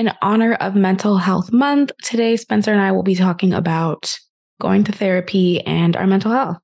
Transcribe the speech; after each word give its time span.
In 0.00 0.10
honor 0.22 0.54
of 0.54 0.74
Mental 0.74 1.18
Health 1.18 1.52
Month, 1.52 1.92
today 2.02 2.34
Spencer 2.38 2.72
and 2.72 2.80
I 2.80 2.90
will 2.90 3.02
be 3.02 3.14
talking 3.14 3.52
about 3.52 4.18
going 4.58 4.82
to 4.84 4.92
therapy 4.92 5.60
and 5.66 5.94
our 5.94 6.06
mental 6.06 6.32
health. 6.32 6.56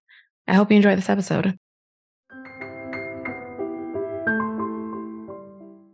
I 0.49 0.55
hope 0.55 0.71
you 0.71 0.79
enjoy 0.79 0.97
this 0.97 1.11
episode. 1.11 1.55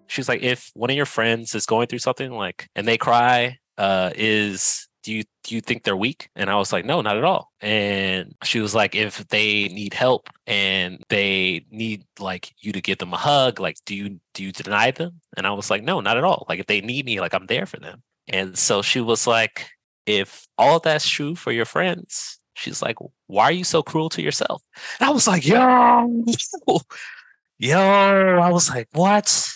She's 0.07 0.29
like, 0.29 0.45
if 0.45 0.71
one 0.75 0.91
of 0.91 0.95
your 0.95 1.05
friends 1.05 1.57
is 1.57 1.67
going 1.67 1.89
through 1.89 1.99
something 1.99 2.31
like 2.31 2.69
and 2.77 2.87
they 2.87 2.97
cry, 2.97 3.59
uh, 3.77 4.13
is 4.15 4.87
do 5.03 5.13
you 5.13 5.25
do 5.45 5.55
you 5.55 5.61
think 5.61 5.83
they're 5.83 5.97
weak? 5.97 6.29
And 6.37 6.49
I 6.49 6.57
was 6.57 6.73
like, 6.73 6.85
no, 6.85 7.01
not 7.01 7.17
at 7.17 7.25
all. 7.25 7.53
And 7.61 8.35
she 8.45 8.61
was 8.61 8.75
like, 8.75 8.95
if 8.95 9.27
they 9.29 9.69
need 9.69 9.95
help 9.95 10.29
and 10.47 11.03
they 11.09 11.67
need 11.71 12.05
like 12.19 12.55
you 12.61 12.73
to 12.73 12.81
give 12.81 12.99
them 12.99 13.13
a 13.13 13.17
hug, 13.17 13.61
like 13.61 13.77
do 13.85 13.95
you 13.95 14.21
do 14.35 14.45
you 14.45 14.53
deny 14.53 14.91
them? 14.91 15.21
And 15.37 15.47
I 15.47 15.53
was 15.53 15.71
like, 15.71 15.83
no, 15.83 16.01
not 16.01 16.17
at 16.17 16.25
all. 16.25 16.47
Like 16.49 16.61
if 16.61 16.67
they 16.67 16.81
need 16.81 17.05
me, 17.07 17.21
like 17.21 17.35
I'm 17.35 17.47
there 17.47 17.67
for 17.67 17.79
them. 17.79 18.03
And 18.29 18.57
so 18.57 18.83
she 18.83 19.01
was 19.01 19.27
like, 19.27 19.69
if 20.07 20.47
all 20.59 20.79
that's 20.79 21.09
true 21.09 21.35
for 21.35 21.53
your 21.53 21.65
friends, 21.65 22.39
she's 22.55 22.83
like, 22.83 22.97
why 23.27 23.45
are 23.45 23.53
you 23.53 23.65
so 23.65 23.83
cruel 23.83 24.09
to 24.11 24.23
yourself? 24.23 24.63
And 25.01 25.09
I 25.09 25.13
was 25.13 25.27
like, 25.27 25.47
yo, 25.47 26.25
yo, 27.59 27.79
I 27.79 28.51
was 28.51 28.69
like, 28.71 28.89
what? 28.93 29.53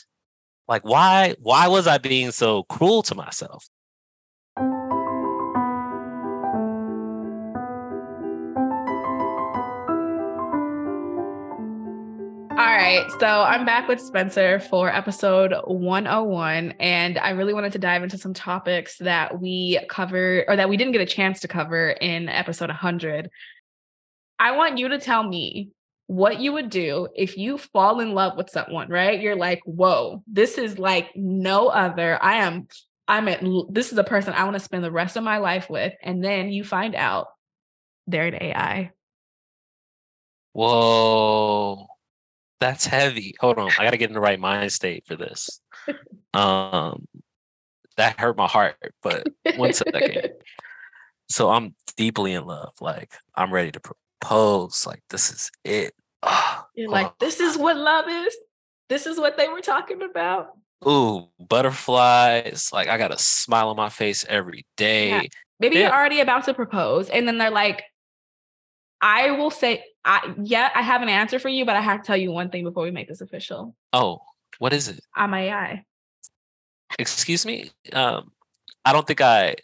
Like 0.68 0.84
why 0.84 1.37
why 1.40 1.68
was 1.68 1.87
I 1.87 1.98
being 1.98 2.32
so 2.32 2.65
cruel 2.65 3.02
to 3.04 3.15
myself? 3.15 3.68
Right. 12.77 13.11
So 13.19 13.27
I'm 13.27 13.65
back 13.65 13.89
with 13.89 14.01
Spencer 14.01 14.61
for 14.61 14.95
episode 14.95 15.55
101. 15.65 16.75
And 16.79 17.19
I 17.19 17.30
really 17.30 17.55
wanted 17.55 17.73
to 17.73 17.79
dive 17.79 18.02
into 18.02 18.19
some 18.19 18.35
topics 18.35 18.99
that 18.99 19.41
we 19.41 19.80
covered 19.89 20.45
or 20.47 20.57
that 20.57 20.69
we 20.69 20.77
didn't 20.77 20.93
get 20.93 21.01
a 21.01 21.07
chance 21.07 21.41
to 21.41 21.49
cover 21.49 21.91
in 21.91 22.29
episode 22.29 22.68
100. 22.68 23.30
I 24.38 24.57
want 24.57 24.77
you 24.77 24.88
to 24.88 24.99
tell 24.99 25.23
me 25.23 25.71
what 26.07 26.38
you 26.38 26.52
would 26.52 26.68
do 26.68 27.09
if 27.15 27.38
you 27.38 27.57
fall 27.57 28.01
in 28.01 28.13
love 28.13 28.37
with 28.37 28.51
someone, 28.51 28.90
right? 28.90 29.21
You're 29.21 29.37
like, 29.37 29.63
whoa, 29.65 30.23
this 30.27 30.59
is 30.59 30.79
like 30.79 31.11
no 31.16 31.68
other. 31.68 32.23
I 32.23 32.37
am, 32.45 32.68
I'm 33.09 33.27
at, 33.29 33.43
this 33.71 33.90
is 33.90 33.99
a 33.99 34.05
person 34.05 34.35
I 34.35 34.45
want 34.45 34.55
to 34.55 34.61
spend 34.61 34.85
the 34.85 34.93
rest 34.93 35.16
of 35.16 35.24
my 35.24 35.38
life 35.38 35.71
with. 35.71 35.95
And 36.02 36.23
then 36.23 36.51
you 36.51 36.63
find 36.63 36.95
out 36.95 37.29
they're 38.07 38.27
an 38.27 38.35
AI. 38.35 38.90
Whoa 40.52 41.88
that's 42.60 42.87
heavy. 42.87 43.35
Hold 43.40 43.59
on, 43.59 43.71
I 43.79 43.85
gotta 43.85 43.96
get 43.96 44.10
in 44.10 44.15
the 44.15 44.21
right 44.21 44.40
mind 44.40 44.73
state 44.73 45.04
for 45.07 45.16
this. 45.16 45.60
Um, 46.35 47.07
that 47.96 48.18
hurt 48.21 48.37
my 48.37 48.46
heart. 48.46 48.76
But 49.02 49.26
one 49.57 49.73
second. 49.73 50.32
So 51.29 51.51
I'm 51.51 51.74
deeply 51.96 52.34
in 52.34 52.45
love. 52.46 52.73
Like 52.80 53.12
I'm 53.34 53.52
ready 53.52 53.73
to 53.73 53.80
propose. 53.80 54.87
Like 54.87 55.02
this 55.10 55.30
is 55.30 55.51
it. 55.65 55.93
Oh, 56.23 56.65
You're 56.77 56.88
like, 56.88 57.09
oh. 57.09 57.15
this 57.18 57.40
is 57.40 57.59
what 57.59 57.77
love 57.77 58.04
is. 58.09 58.37
This 58.88 59.07
is 59.07 59.18
what 59.18 59.37
they 59.37 59.49
were 59.49 59.60
talking 59.60 60.02
about. 60.02 60.51
Ooh, 60.87 61.29
butterflies. 61.40 62.71
Like 62.73 62.88
I 62.88 62.96
got 62.96 63.12
a 63.12 63.18
smile 63.18 63.71
on 63.71 63.77
my 63.77 63.88
face 63.88 64.25
every 64.28 64.65
day. 64.77 65.09
Yeah. 65.09 65.22
Maybe 65.59 65.78
you're 65.78 65.93
already 65.93 66.21
about 66.21 66.44
to 66.44 66.54
propose, 66.54 67.09
and 67.09 67.27
then 67.27 67.38
they're 67.38 67.50
like, 67.50 67.82
I 69.00 69.31
will 69.32 69.50
say, 69.50 69.82
I 70.06 70.34
yeah, 70.41 70.71
I 70.72 70.82
have 70.82 71.03
an 71.03 71.09
answer 71.09 71.41
for 71.41 71.49
you, 71.49 71.66
but 71.66 71.75
I 71.75 71.81
have 71.81 72.03
to 72.03 72.06
tell 72.06 72.16
you 72.16 72.31
one 72.31 72.49
thing 72.49 72.62
before 72.62 72.84
we 72.84 72.93
make 72.93 73.09
this 73.09 73.21
official. 73.21 73.75
Oh, 73.93 74.21
what 74.59 74.72
is 74.72 74.88
it? 74.88 75.00
I'm 75.15 75.34
AI. 75.34 75.84
Excuse 76.99 77.44
me. 77.44 77.71
Um, 77.93 78.31
I 78.84 78.93
don't 78.93 79.04
think 79.04 79.21
I, 79.21 79.56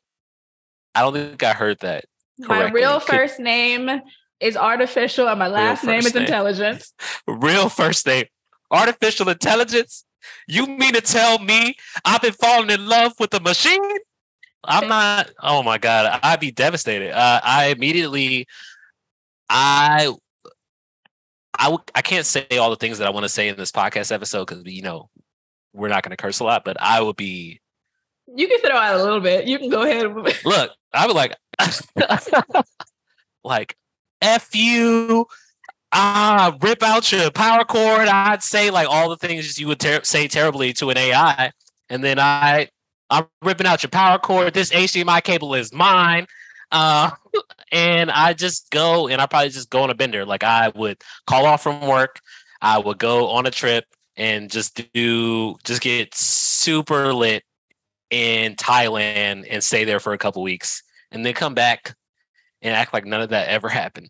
I 0.96 1.02
don't 1.02 1.14
think 1.14 1.42
I 1.44 1.52
heard 1.52 1.78
that. 1.80 2.06
Correctly. 2.42 2.48
My 2.48 2.70
real 2.72 2.98
Could, 2.98 3.08
first 3.08 3.38
name 3.38 3.88
is 4.40 4.56
artificial, 4.56 5.28
and 5.28 5.38
my 5.38 5.46
last 5.46 5.84
name 5.84 6.00
is 6.00 6.12
name. 6.12 6.24
intelligence. 6.24 6.92
real 7.28 7.68
first 7.68 8.04
name, 8.04 8.24
artificial 8.72 9.28
intelligence. 9.28 10.04
You 10.48 10.66
mean 10.66 10.94
to 10.94 11.00
tell 11.00 11.38
me 11.38 11.76
I've 12.04 12.20
been 12.22 12.32
falling 12.32 12.70
in 12.70 12.86
love 12.86 13.12
with 13.20 13.32
a 13.34 13.40
machine? 13.40 13.80
I'm 14.64 14.88
not. 14.88 15.30
Oh 15.40 15.62
my 15.62 15.78
god, 15.78 16.18
I'd 16.22 16.40
be 16.40 16.50
devastated. 16.50 17.12
Uh, 17.12 17.40
I 17.44 17.66
immediately 17.66 18.48
I 19.48 20.12
I 21.62 21.66
w- 21.66 21.84
I 21.94 22.02
can't 22.02 22.26
say 22.26 22.44
all 22.58 22.70
the 22.70 22.76
things 22.76 22.98
that 22.98 23.06
I 23.06 23.10
want 23.10 23.22
to 23.22 23.28
say 23.28 23.46
in 23.46 23.56
this 23.56 23.70
podcast 23.70 24.10
episode 24.10 24.48
because 24.48 24.64
you 24.66 24.82
know 24.82 25.08
we're 25.72 25.88
not 25.88 26.02
going 26.02 26.10
to 26.10 26.16
curse 26.16 26.40
a 26.40 26.44
lot, 26.44 26.64
but 26.64 26.76
I 26.80 27.00
would 27.00 27.14
be. 27.14 27.60
You 28.34 28.48
can 28.48 28.60
throw 28.60 28.76
out 28.76 28.96
a 28.96 29.02
little 29.02 29.20
bit. 29.20 29.46
You 29.46 29.60
can 29.60 29.70
go 29.70 29.82
ahead. 29.82 30.06
Look, 30.44 30.72
I 30.92 31.06
would 31.06 31.14
like, 31.14 31.36
like, 33.44 33.76
f 34.20 34.54
you. 34.56 35.26
Ah, 35.92 36.56
rip 36.62 36.82
out 36.82 37.12
your 37.12 37.30
power 37.30 37.64
cord. 37.64 38.08
I'd 38.08 38.42
say 38.42 38.70
like 38.70 38.88
all 38.88 39.08
the 39.08 39.16
things 39.16 39.60
you 39.60 39.68
would 39.68 39.78
ter- 39.78 40.02
say 40.02 40.26
terribly 40.26 40.72
to 40.74 40.90
an 40.90 40.98
AI, 40.98 41.52
and 41.90 42.02
then 42.02 42.18
I, 42.18 42.70
I'm 43.08 43.26
ripping 43.42 43.68
out 43.68 43.84
your 43.84 43.90
power 43.90 44.18
cord. 44.18 44.52
This 44.52 44.70
HDMI 44.70 45.22
cable 45.22 45.54
is 45.54 45.72
mine. 45.72 46.26
Uh, 46.72 47.10
and 47.72 48.10
I 48.10 48.32
just 48.32 48.70
go 48.70 49.06
and 49.06 49.20
I 49.20 49.26
probably 49.26 49.50
just 49.50 49.70
go 49.70 49.82
on 49.82 49.90
a 49.90 49.94
bender. 49.94 50.24
Like 50.24 50.42
I 50.42 50.72
would 50.74 51.00
call 51.26 51.46
off 51.46 51.62
from 51.62 51.86
work, 51.86 52.20
I 52.60 52.78
would 52.78 52.98
go 52.98 53.28
on 53.28 53.46
a 53.46 53.50
trip 53.50 53.84
and 54.16 54.50
just 54.50 54.80
do 54.92 55.56
just 55.64 55.80
get 55.80 56.14
super 56.14 57.14
lit 57.14 57.44
in 58.10 58.56
Thailand 58.56 59.46
and 59.48 59.62
stay 59.62 59.84
there 59.84 60.00
for 60.00 60.12
a 60.12 60.18
couple 60.18 60.42
weeks 60.42 60.82
and 61.10 61.24
then 61.24 61.34
come 61.34 61.54
back 61.54 61.94
and 62.60 62.74
act 62.74 62.92
like 62.92 63.06
none 63.06 63.20
of 63.20 63.30
that 63.30 63.48
ever 63.48 63.68
happened. 63.68 64.08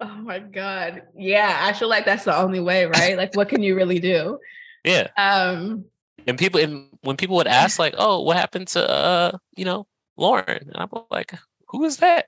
Oh 0.00 0.16
my 0.16 0.40
god. 0.40 1.02
Yeah, 1.16 1.58
I 1.60 1.72
feel 1.74 1.88
like 1.88 2.04
that's 2.04 2.24
the 2.24 2.36
only 2.36 2.60
way, 2.60 2.86
right? 2.86 3.16
like 3.16 3.36
what 3.36 3.48
can 3.48 3.62
you 3.62 3.74
really 3.74 3.98
do? 3.98 4.38
Yeah. 4.84 5.10
Um 5.16 5.84
and 6.26 6.36
people 6.36 6.60
and 6.60 6.88
when 7.02 7.16
people 7.16 7.36
would 7.36 7.46
ask 7.46 7.78
like, 7.78 7.94
"Oh, 7.96 8.22
what 8.22 8.36
happened 8.36 8.66
to 8.68 8.88
uh, 8.88 9.38
you 9.56 9.64
know, 9.64 9.86
Lauren?" 10.16 10.70
And 10.72 10.76
I'm 10.76 10.88
like, 11.08 11.34
who 11.72 11.84
is 11.84 11.98
that? 11.98 12.26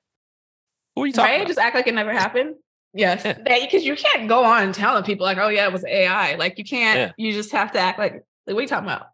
Who 0.94 1.03
are 1.03 1.06
you 1.06 1.12
talking 1.12 1.31
right? 1.31 1.37
about? 1.37 1.49
Just 1.49 1.59
act 1.59 1.75
like 1.75 1.87
it 1.87 1.94
never 1.94 2.12
happened. 2.12 2.56
Yes, 2.93 3.22
because 3.44 3.84
you 3.84 3.97
can't 3.97 4.28
go 4.28 4.44
on 4.44 4.72
telling 4.72 5.03
people 5.05 5.27
like, 5.27 5.38
"Oh 5.38 5.49
yeah, 5.49 5.66
it 5.66 5.72
was 5.72 5.84
AI." 5.84 6.37
Like 6.37 6.59
you 6.59 6.65
can't. 6.65 6.99
Yeah. 6.99 7.12
You 7.16 7.32
just 7.32 7.50
have 7.53 7.72
to 7.72 7.78
act 7.78 7.99
like, 7.99 8.12
like 8.12 8.54
"What 8.54 8.59
are 8.59 8.62
you 8.62 8.69
talking 8.69 8.88
about?" 8.88 9.06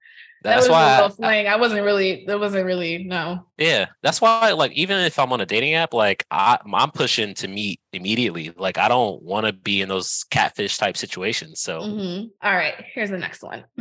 That's 0.42 0.66
that 0.66 0.70
was 0.70 0.70
why 0.70 0.98
a 0.98 1.02
little. 1.02 1.24
I, 1.24 1.44
I 1.44 1.56
wasn't 1.56 1.84
really. 1.84 2.24
That 2.26 2.40
wasn't 2.40 2.64
really 2.64 3.04
no. 3.04 3.46
Yeah, 3.58 3.86
that's 4.02 4.20
why. 4.20 4.52
Like, 4.52 4.72
even 4.72 4.98
if 5.00 5.18
I'm 5.18 5.32
on 5.32 5.40
a 5.40 5.46
dating 5.46 5.74
app, 5.74 5.92
like 5.92 6.24
I, 6.30 6.58
I'm 6.72 6.90
pushing 6.90 7.34
to 7.34 7.48
meet 7.48 7.80
immediately. 7.92 8.52
Like, 8.56 8.78
I 8.78 8.88
don't 8.88 9.22
want 9.22 9.46
to 9.46 9.52
be 9.52 9.82
in 9.82 9.88
those 9.88 10.24
catfish 10.30 10.78
type 10.78 10.96
situations. 10.96 11.60
So, 11.60 11.80
mm-hmm. 11.80 12.26
All 12.42 12.54
right, 12.54 12.74
here's 12.94 13.10
the 13.10 13.18
next 13.18 13.42
one. 13.42 13.64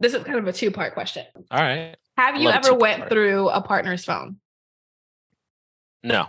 this 0.00 0.14
is 0.14 0.24
kind 0.24 0.38
of 0.38 0.46
a 0.46 0.52
two 0.52 0.70
part 0.70 0.94
question. 0.94 1.26
All 1.50 1.60
right. 1.60 1.96
Have 2.16 2.40
you 2.40 2.48
ever 2.48 2.74
went 2.74 3.08
through 3.08 3.48
a 3.48 3.60
partner's 3.60 4.04
phone? 4.04 4.38
No. 6.04 6.26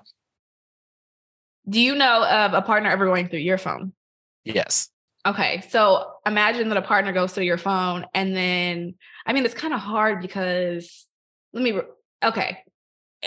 Do 1.68 1.80
you 1.80 1.96
know 1.96 2.24
of 2.24 2.54
a 2.54 2.62
partner 2.62 2.90
ever 2.90 3.06
going 3.06 3.28
through 3.28 3.40
your 3.40 3.58
phone? 3.58 3.94
Yes. 4.44 4.90
Okay. 5.26 5.64
So 5.70 6.12
imagine 6.26 6.70
that 6.70 6.78
a 6.78 6.82
partner 6.82 7.12
goes 7.12 7.34
through 7.34 7.44
your 7.44 7.58
phone 7.58 8.06
and 8.14 8.36
then, 8.36 8.96
I 9.26 9.34
mean, 9.34 9.46
it's 9.46 9.54
kind 9.54 9.74
of 9.74 9.80
hard 9.80 10.22
because 10.22 11.06
let 11.54 11.64
me, 11.64 11.80
okay. 12.24 12.60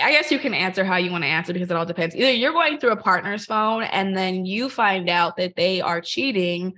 I 0.01 0.13
guess 0.13 0.31
you 0.31 0.39
can 0.39 0.55
answer 0.55 0.85
how 0.85 0.97
you 0.97 1.11
want 1.11 1.25
to 1.25 1.29
answer 1.29 1.53
because 1.53 1.71
it 1.71 1.77
all 1.77 1.85
depends. 1.85 2.15
Either 2.15 2.31
you're 2.31 2.53
going 2.53 2.79
through 2.79 2.93
a 2.93 2.97
partner's 2.97 3.45
phone 3.45 3.83
and 3.83 4.17
then 4.17 4.47
you 4.47 4.71
find 4.71 5.09
out 5.11 5.37
that 5.37 5.57
they 5.57 5.81
are 5.81 6.01
cheating. 6.01 6.75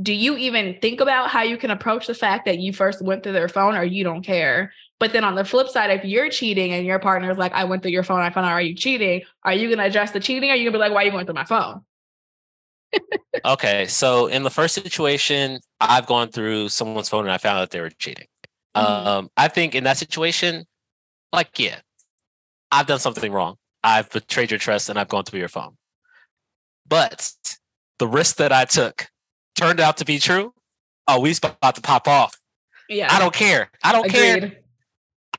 Do 0.00 0.14
you 0.14 0.36
even 0.38 0.78
think 0.80 1.00
about 1.00 1.28
how 1.28 1.42
you 1.42 1.58
can 1.58 1.70
approach 1.70 2.06
the 2.06 2.14
fact 2.14 2.46
that 2.46 2.58
you 2.58 2.72
first 2.72 3.02
went 3.02 3.22
through 3.22 3.32
their 3.32 3.48
phone 3.48 3.76
or 3.76 3.84
you 3.84 4.02
don't 4.02 4.22
care? 4.24 4.72
But 5.00 5.12
then 5.12 5.24
on 5.24 5.36
the 5.36 5.44
flip 5.44 5.68
side, 5.68 5.90
if 5.90 6.04
you're 6.04 6.28
cheating 6.28 6.72
and 6.72 6.84
your 6.84 6.98
partner's 6.98 7.38
like, 7.38 7.52
I 7.52 7.64
went 7.64 7.82
through 7.82 7.92
your 7.92 8.02
phone, 8.02 8.20
I 8.20 8.30
found 8.30 8.46
out, 8.46 8.52
are 8.52 8.60
you 8.60 8.74
cheating? 8.74 9.22
Are 9.44 9.52
you 9.52 9.68
going 9.68 9.78
to 9.78 9.84
address 9.84 10.10
the 10.10 10.20
cheating? 10.20 10.50
Or 10.50 10.54
are 10.54 10.56
you 10.56 10.64
going 10.64 10.72
to 10.72 10.78
be 10.78 10.80
like, 10.80 10.92
why 10.92 11.02
are 11.02 11.04
you 11.04 11.12
going 11.12 11.24
through 11.24 11.36
my 11.36 11.44
phone? 11.44 11.82
okay. 13.44 13.86
So 13.86 14.26
in 14.26 14.42
the 14.42 14.50
first 14.50 14.74
situation, 14.74 15.60
I've 15.80 16.06
gone 16.06 16.30
through 16.30 16.70
someone's 16.70 17.08
phone 17.08 17.24
and 17.24 17.32
I 17.32 17.38
found 17.38 17.58
out 17.58 17.70
they 17.70 17.80
were 17.80 17.90
cheating. 17.90 18.26
Mm-hmm. 18.76 19.08
Um, 19.08 19.30
I 19.36 19.46
think 19.48 19.76
in 19.76 19.84
that 19.84 19.98
situation, 19.98 20.66
like, 21.32 21.58
yeah, 21.58 21.78
I've 22.72 22.86
done 22.86 22.98
something 22.98 23.30
wrong. 23.30 23.56
I've 23.84 24.10
betrayed 24.10 24.50
your 24.50 24.58
trust 24.58 24.88
and 24.88 24.98
I've 24.98 25.08
gone 25.08 25.24
through 25.24 25.38
your 25.38 25.48
phone. 25.48 25.76
But 26.88 27.30
the 28.00 28.08
risk 28.08 28.36
that 28.36 28.52
I 28.52 28.64
took 28.64 29.08
turned 29.54 29.78
out 29.78 29.98
to 29.98 30.04
be 30.04 30.18
true. 30.18 30.52
Oh, 31.06 31.20
we 31.20 31.34
about 31.42 31.76
to 31.76 31.80
pop 31.80 32.08
off. 32.08 32.36
Yeah. 32.88 33.14
I 33.14 33.20
don't 33.20 33.34
care. 33.34 33.70
I 33.84 33.92
don't 33.92 34.06
Agreed. 34.06 34.40
care 34.40 34.58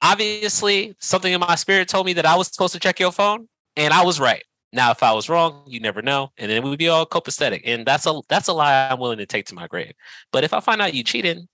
obviously 0.01 0.95
something 0.99 1.31
in 1.31 1.39
my 1.39 1.55
spirit 1.55 1.87
told 1.87 2.05
me 2.05 2.13
that 2.13 2.25
I 2.25 2.35
was 2.35 2.47
supposed 2.47 2.73
to 2.73 2.79
check 2.79 2.99
your 2.99 3.11
phone, 3.11 3.47
and 3.75 3.93
I 3.93 4.03
was 4.03 4.19
right. 4.19 4.43
Now, 4.71 4.91
if 4.91 5.01
I 5.01 5.13
was 5.13 5.29
wrong, 5.29 5.63
you 5.65 5.79
never 5.79 6.01
know, 6.01 6.31
and 6.37 6.51
then 6.51 6.63
we'd 6.63 6.77
be 6.77 6.89
all 6.89 7.05
copacetic, 7.05 7.61
and 7.65 7.85
that's 7.85 8.05
a 8.05 8.21
that's 8.29 8.47
a 8.47 8.53
lie 8.53 8.89
I'm 8.89 8.99
willing 8.99 9.17
to 9.17 9.25
take 9.25 9.45
to 9.47 9.55
my 9.55 9.67
grave. 9.67 9.93
But 10.31 10.43
if 10.43 10.53
I 10.53 10.59
find 10.59 10.81
out 10.81 10.93
you 10.93 11.03
cheating, 11.03 11.47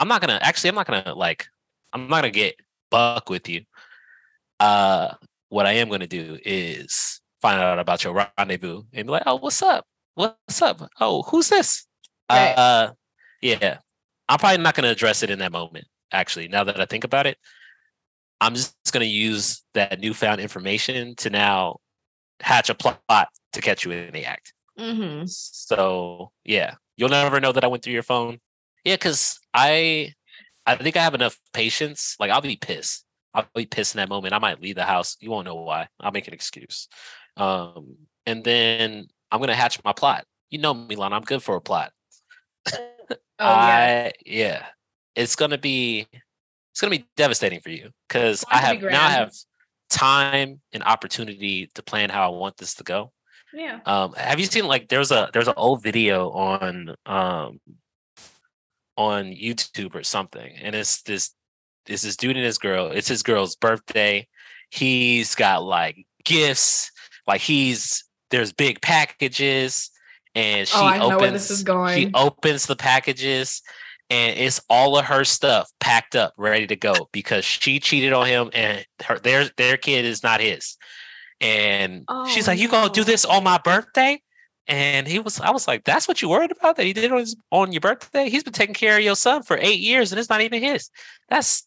I'm 0.00 0.08
not 0.08 0.20
gonna 0.20 0.38
actually. 0.42 0.70
I'm 0.70 0.76
not 0.76 0.86
gonna 0.86 1.14
like. 1.14 1.46
I'm 1.92 2.08
not 2.08 2.22
gonna 2.22 2.30
get 2.30 2.56
buck 2.90 3.28
with 3.28 3.48
you. 3.48 3.62
Uh, 4.60 5.14
what 5.50 5.66
I 5.66 5.72
am 5.72 5.88
gonna 5.88 6.06
do 6.06 6.38
is 6.44 7.20
find 7.42 7.60
out 7.60 7.78
about 7.78 8.02
your 8.02 8.14
rendezvous 8.38 8.82
and 8.92 9.06
be 9.06 9.12
like, 9.12 9.24
"Oh, 9.26 9.36
what's 9.36 9.62
up? 9.62 9.86
What's 10.14 10.62
up? 10.62 10.88
Oh, 11.00 11.22
who's 11.22 11.48
this?" 11.48 11.86
Right. 12.30 12.52
Uh, 12.52 12.92
yeah. 13.42 13.78
I'm 14.28 14.38
probably 14.38 14.62
not 14.62 14.74
gonna 14.74 14.88
address 14.88 15.22
it 15.22 15.30
in 15.30 15.38
that 15.40 15.52
moment. 15.52 15.86
Actually, 16.12 16.48
now 16.48 16.64
that 16.64 16.80
I 16.80 16.86
think 16.86 17.04
about 17.04 17.26
it, 17.26 17.38
I'm 18.40 18.54
just 18.54 18.74
gonna 18.92 19.04
use 19.04 19.62
that 19.74 20.00
newfound 20.00 20.40
information 20.40 21.14
to 21.16 21.30
now 21.30 21.80
hatch 22.40 22.70
a 22.70 22.74
plot 22.74 23.28
to 23.52 23.60
catch 23.60 23.84
you 23.84 23.92
in 23.92 24.12
the 24.12 24.24
act. 24.24 24.52
Mm-hmm. 24.78 25.24
So 25.26 26.30
yeah, 26.44 26.74
you'll 26.96 27.08
never 27.08 27.40
know 27.40 27.52
that 27.52 27.64
I 27.64 27.66
went 27.66 27.82
through 27.82 27.94
your 27.94 28.02
phone. 28.02 28.38
Yeah, 28.84 28.94
because 28.94 29.40
I, 29.52 30.14
I 30.66 30.76
think 30.76 30.96
I 30.96 31.02
have 31.02 31.14
enough 31.14 31.38
patience. 31.52 32.16
Like 32.20 32.30
I'll 32.30 32.40
be 32.40 32.56
pissed. 32.56 33.04
I'll 33.34 33.46
be 33.54 33.66
pissed 33.66 33.94
in 33.94 33.98
that 33.98 34.08
moment. 34.08 34.34
I 34.34 34.38
might 34.38 34.62
leave 34.62 34.76
the 34.76 34.84
house. 34.84 35.16
You 35.20 35.30
won't 35.30 35.46
know 35.46 35.56
why. 35.56 35.88
I'll 36.00 36.12
make 36.12 36.28
an 36.28 36.34
excuse. 36.34 36.88
Um, 37.36 37.96
and 38.24 38.44
then 38.44 39.08
I'm 39.30 39.40
gonna 39.40 39.54
hatch 39.54 39.82
my 39.84 39.92
plot. 39.92 40.24
You 40.50 40.58
know 40.58 40.74
me, 40.74 40.96
Lana. 40.96 41.16
I'm 41.16 41.22
good 41.22 41.42
for 41.42 41.56
a 41.56 41.60
plot. 41.60 41.92
Oh 42.72 42.78
yeah. 43.38 44.10
I 44.10 44.12
yeah, 44.24 44.66
it's 45.18 45.36
gonna 45.36 45.58
be 45.58 46.06
it's 46.12 46.80
gonna 46.80 46.96
be 46.96 47.06
devastating 47.16 47.60
for 47.60 47.70
you 47.70 47.90
because 48.08 48.44
I 48.48 48.58
have 48.58 48.80
now 48.80 49.04
I 49.04 49.10
have 49.10 49.32
time 49.90 50.60
and 50.72 50.82
opportunity 50.84 51.68
to 51.74 51.82
plan 51.82 52.08
how 52.08 52.32
I 52.32 52.36
want 52.36 52.56
this 52.56 52.74
to 52.74 52.84
go. 52.84 53.12
Yeah. 53.52 53.80
Um, 53.84 54.12
have 54.14 54.38
you 54.38 54.46
seen 54.46 54.66
like 54.66 54.88
there's 54.88 55.10
a 55.10 55.28
there's 55.32 55.48
an 55.48 55.54
old 55.56 55.82
video 55.82 56.30
on 56.30 56.94
um 57.04 57.60
on 58.96 59.26
YouTube 59.26 59.94
or 59.94 60.04
something, 60.04 60.54
and 60.62 60.74
it's 60.74 61.02
this 61.02 61.34
it's 61.86 62.02
this 62.02 62.16
dude 62.16 62.36
and 62.36 62.44
his 62.44 62.58
girl. 62.58 62.90
It's 62.92 63.08
his 63.08 63.22
girl's 63.22 63.56
birthday. 63.56 64.28
He's 64.70 65.34
got 65.34 65.64
like 65.64 66.06
gifts, 66.24 66.92
like 67.26 67.40
he's 67.40 68.04
there's 68.30 68.52
big 68.52 68.80
packages, 68.82 69.90
and 70.34 70.68
she 70.68 70.76
Oh, 70.76 70.84
I 70.84 70.98
know 70.98 71.06
opens 71.06 71.20
where 71.20 71.30
this 71.32 71.50
is 71.50 71.64
she 71.94 72.10
opens 72.14 72.66
the 72.66 72.76
packages. 72.76 73.62
And 74.10 74.38
it's 74.38 74.60
all 74.70 74.96
of 74.98 75.04
her 75.06 75.24
stuff 75.24 75.70
packed 75.80 76.16
up, 76.16 76.32
ready 76.38 76.66
to 76.68 76.76
go 76.76 77.08
because 77.12 77.44
she 77.44 77.78
cheated 77.78 78.12
on 78.14 78.26
him, 78.26 78.50
and 78.54 78.84
her 79.04 79.18
their 79.18 79.50
their 79.56 79.76
kid 79.76 80.04
is 80.06 80.22
not 80.22 80.40
his. 80.40 80.76
And 81.40 82.04
she's 82.28 82.48
Oh, 82.48 82.52
like, 82.52 82.58
"You 82.58 82.68
gonna 82.68 82.92
do 82.92 83.04
this 83.04 83.24
on 83.24 83.44
my 83.44 83.58
birthday?" 83.58 84.20
And 84.66 85.06
he 85.06 85.18
was, 85.18 85.40
I 85.40 85.50
was 85.50 85.68
like, 85.68 85.84
"That's 85.84 86.08
what 86.08 86.20
you 86.20 86.28
worried 86.28 86.52
about? 86.52 86.76
That 86.76 86.84
he 86.86 86.92
did 86.92 87.10
on 87.12 87.18
his, 87.18 87.36
on 87.50 87.72
your 87.72 87.80
birthday? 87.80 88.28
He's 88.28 88.42
been 88.44 88.52
taking 88.52 88.74
care 88.74 88.98
of 88.98 89.04
your 89.04 89.14
son 89.16 89.42
for 89.42 89.56
eight 89.58 89.80
years, 89.80 90.10
and 90.12 90.18
it's 90.18 90.28
not 90.30 90.40
even 90.40 90.62
his. 90.62 90.90
That's 91.28 91.66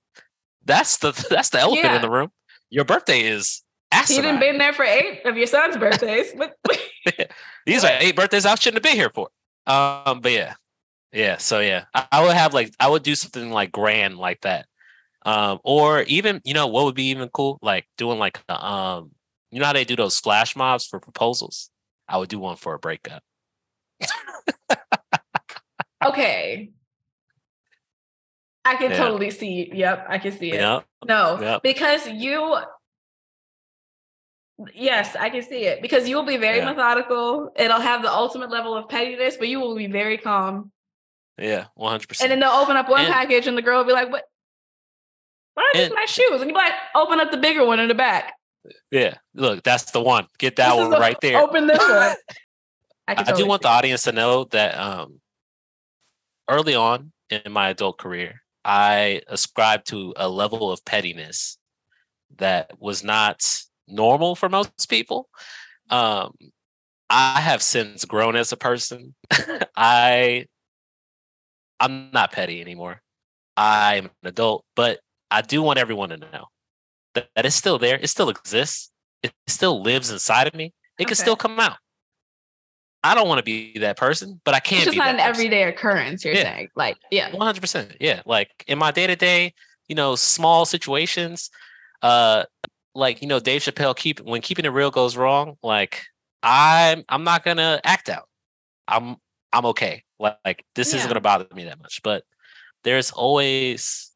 that's 0.65 0.97
the 0.97 1.11
that's 1.29 1.49
the 1.49 1.59
elephant 1.59 1.85
Yeah. 1.85 1.95
in 1.97 2.01
the 2.01 2.09
room. 2.09 2.31
Your 2.69 2.85
birthday 2.85 3.21
is 3.21 3.61
He 3.91 3.97
asinine. 3.97 4.23
didn't 4.23 4.39
been 4.39 4.57
there 4.57 4.73
for 4.73 4.83
eight 4.85 5.21
of 5.25 5.37
your 5.37 5.47
son's 5.47 5.77
birthdays. 5.77 6.33
But 6.37 6.55
These 7.65 7.83
are 7.83 7.91
eight 7.99 8.15
birthdays 8.15 8.45
I 8.45 8.55
shouldn't 8.55 8.83
have 8.83 8.91
been 8.91 8.99
here 8.99 9.09
for. 9.13 9.29
Um, 9.67 10.21
but 10.21 10.31
yeah, 10.31 10.53
yeah. 11.13 11.37
So 11.37 11.59
yeah, 11.59 11.85
I, 11.93 12.07
I 12.11 12.23
would 12.23 12.35
have 12.35 12.53
like 12.53 12.73
I 12.79 12.87
would 12.87 13.03
do 13.03 13.15
something 13.15 13.51
like 13.51 13.71
grand 13.71 14.17
like 14.17 14.41
that. 14.41 14.67
Um, 15.23 15.59
or 15.63 16.01
even 16.03 16.41
you 16.43 16.53
know 16.53 16.67
what 16.67 16.85
would 16.85 16.95
be 16.95 17.09
even 17.09 17.29
cool, 17.29 17.59
like 17.61 17.85
doing 17.97 18.17
like 18.17 18.39
a, 18.49 18.65
um, 18.65 19.11
you 19.51 19.59
know 19.59 19.65
how 19.65 19.73
they 19.73 19.83
do 19.85 19.95
those 19.95 20.19
flash 20.19 20.55
mobs 20.55 20.85
for 20.87 20.99
proposals. 20.99 21.69
I 22.07 22.17
would 22.17 22.29
do 22.29 22.39
one 22.39 22.55
for 22.55 22.73
a 22.73 22.79
breakup. 22.79 23.23
okay. 26.05 26.71
I 28.63 28.75
can 28.75 28.91
Yeah. 28.91 28.97
totally 28.97 29.31
see. 29.31 29.71
Yep, 29.73 30.05
I 30.09 30.17
can 30.17 30.31
see 30.31 30.51
it. 30.51 30.59
Yeah, 30.59 30.81
No, 31.05 31.39
Yep. 31.39 31.63
because 31.63 32.07
you. 32.07 32.57
Yes, 34.75 35.15
I 35.15 35.31
can 35.31 35.41
see 35.41 35.63
it 35.63 35.81
because 35.81 36.07
you 36.07 36.15
will 36.15 36.25
be 36.25 36.37
very 36.37 36.59
Yeah. 36.59 36.65
methodical. 36.65 37.51
It'll 37.55 37.79
have 37.79 38.03
the 38.03 38.11
ultimate 38.13 38.51
level 38.51 38.75
of 38.75 38.87
pettiness, 38.89 39.37
but 39.37 39.47
you 39.47 39.59
will 39.59 39.75
be 39.75 39.87
very 39.87 40.19
calm. 40.19 40.71
Yeah, 41.37 41.65
one 41.75 41.91
hundred 41.91 42.01
And 42.03 42.07
percent. 42.09 42.31
And 42.31 42.41
then 42.41 42.47
they'll 42.49 42.59
open 42.59 42.77
up 42.77 42.89
one 42.89 43.01
And- 43.05 43.13
package, 43.13 43.47
and 43.47 43.57
the 43.57 43.61
girl 43.61 43.79
will 43.79 43.85
be 43.85 43.93
like, 43.93 44.11
"What? 44.11 44.23
What 45.53 45.63
are 45.65 45.69
these 45.73 45.87
And- 45.87 45.95
my 45.95 46.05
shoes?" 46.05 46.41
And 46.41 46.41
you 46.41 46.47
be 46.47 46.53
like, 46.53 46.73
"Open 46.95 47.19
up 47.19 47.31
the 47.31 47.37
bigger 47.37 47.65
one 47.65 47.79
in 47.79 47.87
the 47.87 47.95
back. 47.95 48.33
Yeah, 48.91 49.15
look, 49.33 49.63
that's 49.63 49.91
the 49.91 50.01
one. 50.01 50.27
Get 50.37 50.55
that 50.57 50.69
This 50.69 50.75
is 50.75 50.81
one 50.81 50.91
the- 50.91 50.99
right 50.99 51.19
there. 51.21 51.41
Open 51.41 51.67
this 51.67 51.79
one." 51.79 52.15
I, 53.07 53.15
I 53.27 53.31
do 53.33 53.45
want 53.45 53.63
the 53.63 53.67
audience 53.67 54.03
to 54.03 54.11
know 54.11 54.45
that 54.45 54.77
um, 54.77 55.19
early 56.47 56.75
on 56.75 57.11
in 57.29 57.51
my 57.51 57.69
adult 57.69 57.97
career, 57.97 58.41
I 58.63 59.21
ascribed 59.27 59.87
to 59.87 60.13
a 60.15 60.29
level 60.29 60.71
of 60.71 60.85
pettiness 60.85 61.57
that 62.37 62.79
was 62.79 63.03
not 63.03 63.43
normal 63.87 64.35
for 64.35 64.47
most 64.47 64.87
people. 64.89 65.27
Um, 65.89 66.33
I 67.09 67.41
have 67.41 67.61
since 67.61 68.05
grown 68.05 68.35
as 68.37 68.53
a 68.53 68.57
person. 68.57 69.15
I 69.75 70.45
I'm 71.81 72.11
not 72.13 72.31
petty 72.31 72.61
anymore. 72.61 73.01
I'm 73.57 74.05
an 74.05 74.11
adult, 74.23 74.63
but 74.75 74.99
I 75.29 75.41
do 75.41 75.61
want 75.61 75.79
everyone 75.79 76.09
to 76.09 76.17
know 76.17 76.45
that, 77.15 77.27
that 77.35 77.45
it's 77.45 77.55
still 77.55 77.77
there. 77.79 77.97
It 78.01 78.07
still 78.07 78.29
exists. 78.29 78.91
It 79.23 79.33
still 79.47 79.81
lives 79.81 80.09
inside 80.11 80.47
of 80.47 80.53
me. 80.53 80.73
It 80.97 81.07
can 81.07 81.15
still 81.15 81.35
come 81.35 81.59
out. 81.59 81.77
I 83.03 83.15
don't 83.15 83.27
want 83.27 83.39
to 83.39 83.43
be 83.43 83.79
that 83.79 83.97
person, 83.97 84.39
but 84.45 84.53
I 84.53 84.59
can't 84.59 84.81
It's 84.83 84.85
just 84.85 84.93
be 84.95 84.99
not 84.99 85.05
that 85.05 85.15
an 85.15 85.17
person. 85.17 85.29
everyday 85.47 85.63
occurrence. 85.63 86.23
You're 86.23 86.35
Yeah. 86.35 86.43
saying, 86.43 86.69
like, 86.75 86.97
yeah, 87.09 87.31
One 87.35 87.45
hundred 87.45 87.61
percent. 87.61 87.97
Yeah. 87.99 88.21
Like 88.25 88.49
in 88.67 88.77
my 88.77 88.91
day 88.91 89.07
to 89.07 89.15
day, 89.15 89.53
you 89.87 89.95
know, 89.95 90.15
small 90.15 90.65
situations, 90.65 91.49
uh, 92.03 92.43
like 92.93 93.21
you 93.23 93.27
know, 93.27 93.39
Dave 93.39 93.61
Chappelle 93.63 93.95
keep 93.95 94.19
when 94.19 94.41
keeping 94.41 94.65
it 94.65 94.69
real 94.69 94.91
goes 94.91 95.17
wrong, 95.17 95.57
like 95.63 96.03
I'm 96.43 97.03
I'm 97.09 97.23
not 97.23 97.43
gonna 97.43 97.81
act 97.83 98.07
out. 98.09 98.27
I'm 98.87 99.15
I'm 99.53 99.65
okay. 99.67 100.03
Like, 100.19 100.37
like 100.45 100.65
this 100.75 100.91
Yeah. 100.91 100.97
isn't 100.99 101.09
gonna 101.09 101.21
bother 101.21 101.47
me 101.53 101.65
that 101.65 101.79
much. 101.79 102.01
But 102.03 102.23
there's 102.83 103.11
always 103.11 104.11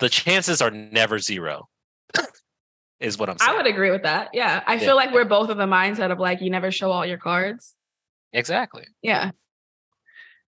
the 0.00 0.08
chances 0.08 0.62
are 0.62 0.70
never 0.70 1.18
zero. 1.18 1.68
is 3.00 3.18
what 3.18 3.28
I'm 3.28 3.38
saying. 3.38 3.50
I 3.52 3.56
would 3.56 3.66
agree 3.66 3.90
with 3.90 4.02
that. 4.02 4.30
Yeah, 4.32 4.62
I 4.66 4.74
Yeah. 4.74 4.80
feel 4.80 4.96
like 4.96 5.12
we're 5.12 5.24
both 5.24 5.50
of 5.50 5.56
the 5.56 5.66
mindset 5.66 6.10
of 6.10 6.18
like 6.18 6.40
you 6.40 6.50
never 6.50 6.70
show 6.70 6.90
all 6.90 7.04
your 7.06 7.18
cards. 7.18 7.74
exactly. 8.32 8.84
Yeah. 9.02 9.30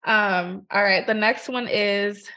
Um, 0.04 0.66
all 0.70 0.82
right. 0.82 1.06
The 1.06 1.14
next 1.14 1.48
one 1.48 1.68
is 1.68 2.28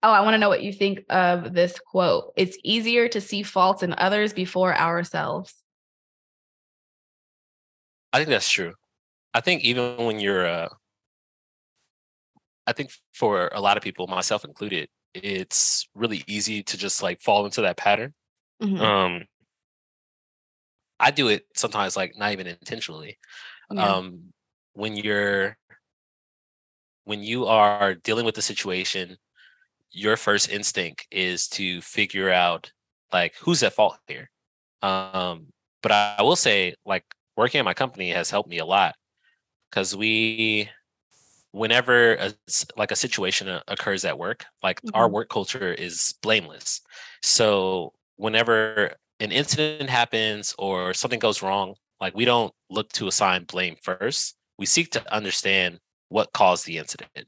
Oh, 0.00 0.12
I 0.12 0.20
want 0.20 0.34
to 0.34 0.38
know 0.38 0.48
what 0.48 0.62
you 0.62 0.72
think 0.72 1.00
of 1.10 1.52
this 1.52 1.76
quote. 1.80 2.32
It's 2.36 2.56
easier 2.62 3.08
to 3.08 3.20
see 3.20 3.42
faults 3.42 3.82
in 3.82 3.92
others 3.98 4.32
before 4.32 4.72
ourselves. 4.72 5.52
I 8.12 8.18
think 8.18 8.28
that's 8.28 8.48
true. 8.48 8.74
I 9.38 9.40
think 9.40 9.62
even 9.62 9.96
when 9.98 10.18
you're, 10.18 10.44
uh, 10.44 10.68
I 12.66 12.72
think 12.72 12.90
for 13.14 13.48
a 13.54 13.60
lot 13.60 13.76
of 13.76 13.84
people, 13.84 14.08
myself 14.08 14.44
included, 14.44 14.88
it's 15.14 15.88
really 15.94 16.24
easy 16.26 16.64
to 16.64 16.76
just 16.76 17.04
like 17.04 17.20
fall 17.20 17.44
into 17.44 17.62
that 17.62 17.76
pattern. 17.76 18.14
Mhm. 18.60 18.80
Um, 18.80 19.24
I 20.98 21.12
do 21.12 21.28
it 21.28 21.46
sometimes, 21.54 21.96
like 21.96 22.16
not 22.16 22.32
even 22.32 22.48
intentionally. 22.48 23.16
Yeah. 23.70 23.98
Um, 23.98 24.32
when 24.72 24.96
you're, 24.96 25.56
when 27.04 27.22
you 27.22 27.46
are 27.46 27.94
dealing 27.94 28.26
with 28.26 28.34
the 28.34 28.42
situation, 28.42 29.18
your 29.92 30.16
first 30.16 30.50
instinct 30.50 31.06
is 31.12 31.46
to 31.50 31.80
figure 31.82 32.32
out 32.32 32.72
like 33.12 33.36
who's 33.36 33.62
at 33.62 33.74
fault 33.74 33.98
here. 34.08 34.32
Um, 34.82 35.52
but 35.80 35.92
I, 35.92 36.16
I 36.18 36.22
will 36.22 36.34
say, 36.34 36.74
like 36.84 37.04
working 37.36 37.60
at 37.60 37.64
my 37.64 37.74
company 37.74 38.10
has 38.10 38.30
helped 38.30 38.50
me 38.50 38.58
a 38.58 38.66
lot 38.66 38.96
because 39.70 39.96
we 39.96 40.68
whenever 41.52 42.14
a, 42.16 42.32
like 42.76 42.90
a 42.92 42.96
situation 42.96 43.48
occurs 43.68 44.04
at 44.04 44.18
work 44.18 44.44
like 44.62 44.80
our 44.94 45.08
Mhm. 45.08 45.10
work 45.10 45.28
culture 45.30 45.72
is 45.74 46.14
blameless 46.22 46.82
so 47.22 47.92
whenever 48.16 48.94
an 49.20 49.32
incident 49.32 49.88
happens 49.90 50.54
or 50.58 50.94
something 50.94 51.18
goes 51.18 51.42
wrong 51.42 51.74
like 52.00 52.14
we 52.14 52.24
don't 52.26 52.52
look 52.70 52.90
to 52.92 53.08
assign 53.08 53.44
blame 53.44 53.76
first 53.82 54.36
we 54.58 54.66
seek 54.66 54.90
to 54.90 55.14
understand 55.14 55.78
what 56.10 56.32
caused 56.32 56.66
the 56.66 56.78
incident 56.78 57.26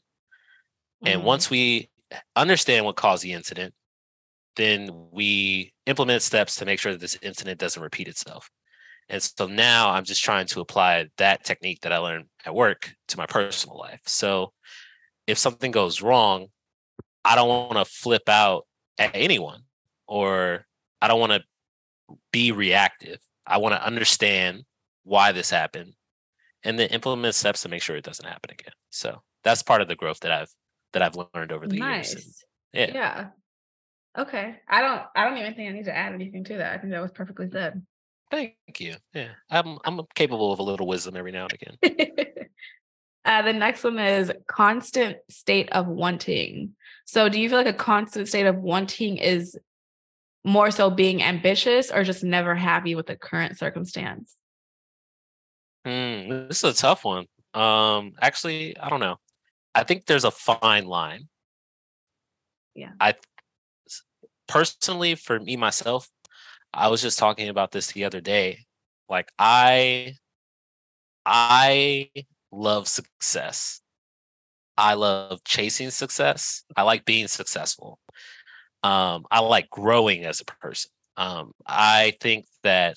and 1.05 1.23
Mhm. 1.23 1.25
once 1.25 1.51
we 1.51 1.89
understand 2.37 2.85
what 2.85 2.97
caused 2.97 3.23
the 3.23 3.33
incident 3.33 3.75
then 4.57 4.91
we 5.13 5.73
implement 5.87 6.23
steps 6.23 6.57
to 6.57 6.67
make 6.67 6.81
sure 6.81 6.93
that 6.93 7.01
this 7.01 7.19
incident 7.23 7.61
doesn't 7.61 7.83
repeat 7.83 8.09
itself 8.09 8.51
and 9.11 9.23
so 9.23 9.47
now 9.49 9.91
I'm 9.91 10.05
just 10.05 10.25
trying 10.25 10.47
to 10.49 10.63
apply 10.63 11.09
that 11.19 11.45
technique 11.45 11.83
that 11.83 11.93
I 11.95 11.99
learned 11.99 12.27
at 12.45 12.55
work 12.55 12.95
to 13.09 13.17
my 13.17 13.27
personal 13.27 13.79
life. 13.79 14.01
So 14.07 14.53
if 15.27 15.39
something 15.39 15.71
goes 15.71 16.03
wrong, 16.03 16.47
I 17.25 17.35
don't 17.35 17.49
want 17.49 17.87
to 17.87 17.93
flip 17.93 18.29
out 18.29 18.67
at 18.99 19.11
anyone 19.15 19.63
or 20.07 20.67
I 21.01 21.09
don't 21.09 21.21
want 21.21 21.33
to 21.33 21.43
be 22.33 22.53
reactive. 22.53 23.19
I 23.47 23.59
want 23.59 23.75
to 23.75 23.85
understand 23.85 24.65
why 25.05 25.33
this 25.33 25.51
happened 25.51 25.95
and 26.65 26.79
then 26.79 26.89
implement 26.89 27.35
steps 27.35 27.63
to 27.63 27.69
make 27.69 27.83
sure 27.83 27.97
it 27.97 28.05
doesn't 28.05 28.27
happen 28.27 28.51
again. 28.51 28.73
So 28.91 29.23
that's 29.45 29.63
part 29.63 29.83
of 29.83 29.89
the 29.89 29.97
growth 29.97 30.21
that 30.21 30.33
I've 30.33 30.51
that 30.93 31.03
I've 31.03 31.17
learned 31.17 31.53
over 31.53 31.67
the 31.67 31.77
nice. 31.79 32.13
years. 32.13 32.45
And, 32.75 32.95
yeah. 32.95 33.01
Yeah. 34.15 34.23
Okay. 34.23 34.57
I 34.69 34.81
don't 34.81 35.03
I 35.15 35.25
don't 35.25 35.39
even 35.39 35.55
think 35.55 35.71
I 35.71 35.73
need 35.73 35.85
to 35.85 35.97
add 35.97 36.13
anything 36.13 36.45
to 36.45 36.59
that. 36.59 36.75
I 36.75 36.79
think 36.79 36.93
that 36.93 37.03
was 37.03 37.13
perfectly 37.13 37.49
said. 37.51 37.81
Thank 38.31 38.55
you. 38.79 38.95
Yeah. 39.13 39.31
I'm 39.51 39.79
I'm 39.85 40.01
capable 40.15 40.53
of 40.53 40.59
a 40.59 40.63
little 40.63 40.87
wisdom 40.87 41.17
every 41.17 41.33
now 41.33 41.47
and 41.51 41.53
again. 41.53 42.19
uh, 43.25 43.43
the 43.43 43.53
next 43.53 43.83
one 43.83 43.99
is 43.99 44.33
constant 44.47 45.19
state 45.29 45.71
of 45.73 45.87
wanting. 45.89 46.75
So 47.05 47.29
do 47.29 47.41
you 47.41 47.49
feel 47.49 47.59
like 47.59 47.67
a 47.67 47.73
constant 47.73 48.29
state 48.29 48.47
of 48.47 48.57
wanting 48.57 49.17
is 49.17 49.59
more 50.45 50.71
so 50.71 50.91
being 50.91 51.23
ambitious 51.23 51.91
or 51.91 52.05
just 52.05 52.23
never 52.23 52.55
happy 52.55 52.95
with 52.95 53.07
the 53.07 53.17
current 53.17 53.59
circumstance? 53.59 54.37
Hmm, 55.85 56.29
this 56.49 56.63
is 56.63 56.65
a 56.65 56.75
tough 56.75 57.05
one. 57.05 57.27
Um, 57.53 58.13
actually, 58.21 58.79
I 58.79 58.89
don't 58.89 59.01
know. 59.01 59.17
I 59.75 59.85
think 59.85 60.07
there's 60.07 60.25
a 60.25 60.31
fine 60.31 60.87
line. 60.87 61.29
Yeah. 62.75 62.93
I 63.01 63.15
personally, 64.47 65.15
for 65.15 65.39
me 65.41 65.57
myself, 65.57 66.09
I 66.73 66.89
was 66.89 67.03
just 67.03 67.19
talking 67.19 67.49
about 67.49 67.73
this 67.73 67.93
the 67.93 68.05
other 68.05 68.21
day. 68.21 68.67
Like 69.09 69.31
I, 69.39 70.15
I 71.27 72.11
love 72.53 72.89
success. 72.89 73.81
I 74.77 74.95
love 74.95 75.45
chasing 75.45 75.91
success. 75.91 76.65
I 76.77 76.83
like 76.83 77.05
being 77.05 77.29
successful. 77.29 77.99
Um, 78.83 79.25
I 79.31 79.41
like 79.41 79.69
growing 79.69 80.25
as 80.25 80.41
a 80.41 80.45
person. 80.45 80.91
Um, 81.17 81.53
I 81.67 82.15
think 82.21 82.47
that 82.63 82.97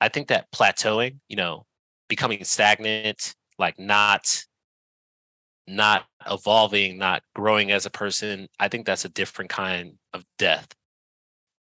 I 0.00 0.08
think 0.08 0.28
that 0.28 0.50
plateauing, 0.52 1.18
you 1.28 1.36
know, 1.36 1.64
becoming 2.08 2.44
stagnant, 2.44 3.34
like 3.58 3.78
not 3.78 4.44
not 5.66 6.04
evolving, 6.30 6.98
not 6.98 7.22
growing 7.34 7.70
as 7.70 7.86
a 7.86 7.90
person, 7.90 8.48
I 8.60 8.68
think 8.68 8.86
that's 8.86 9.04
a 9.04 9.08
different 9.08 9.50
kind 9.50 9.94
of 10.12 10.24
death. 10.38 10.68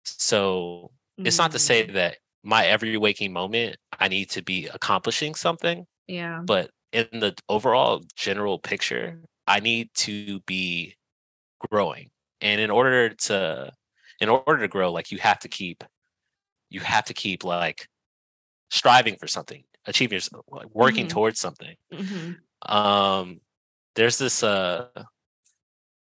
So 0.04 0.92
it's 1.24 1.38
not 1.38 1.52
to 1.52 1.60
say 1.60 1.84
Mm, 1.84 1.92
that 1.92 2.18
my 2.44 2.66
every 2.66 2.98
waking 2.98 3.34
moment 3.34 3.78
I 4.00 4.08
need 4.08 4.30
to 4.32 4.42
be 4.44 4.68
accomplishing 4.68 5.36
something, 5.36 5.86
yeah. 6.08 6.46
but 6.48 6.72
in 6.94 7.08
the 7.14 7.36
overall 7.50 8.04
general 8.16 8.60
picture, 8.60 9.18
I 9.48 9.60
need 9.62 9.90
to 9.96 10.42
be 10.42 10.96
growing. 11.72 12.12
And 12.42 12.62
in 12.62 12.72
order 12.72 13.10
to 13.12 13.74
in 14.22 14.30
order 14.30 14.60
to 14.60 14.68
grow, 14.70 14.92
like 14.94 15.12
you 15.12 15.20
have 15.20 15.40
to 15.42 15.50
keep 15.50 15.84
you 16.70 16.82
have 16.82 17.06
to 17.06 17.14
keep 17.16 17.44
like 17.44 17.88
striving 18.72 19.18
for 19.18 19.28
something, 19.28 19.64
achieving 19.86 20.16
yourself, 20.18 20.46
like 20.50 20.70
working 20.74 21.08
Mhm. 21.08 21.08
towards 21.08 21.40
something. 21.40 21.76
Mhm. 21.92 22.42
Um 22.68 23.42
there's 23.96 24.18
this 24.18 24.44
uh 24.44 24.90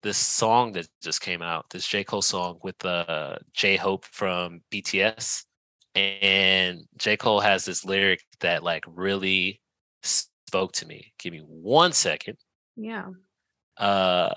this 0.05 0.19
song 0.19 0.73
that 0.75 0.89
just 1.03 1.23
came 1.23 1.43
out, 1.43 1.67
this 1.71 1.89
J. 1.89 2.05
Cole 2.05 2.23
song 2.23 2.61
with 2.63 2.85
uh 2.87 3.39
J 3.55 3.77
Hope 3.77 4.07
from 4.07 4.63
BTS. 4.73 5.47
And 5.97 6.87
J. 6.99 7.17
Cole 7.19 7.41
has 7.41 7.65
this 7.67 7.85
lyric 7.85 8.21
that 8.41 8.63
like 8.65 8.85
really 8.89 9.61
spoke 10.03 10.73
to 10.75 10.87
me. 10.87 11.15
Give 11.19 11.33
me 11.35 11.41
one 11.41 11.93
second. 11.93 12.39
Yeah. 12.77 13.11
Uh 13.79 14.33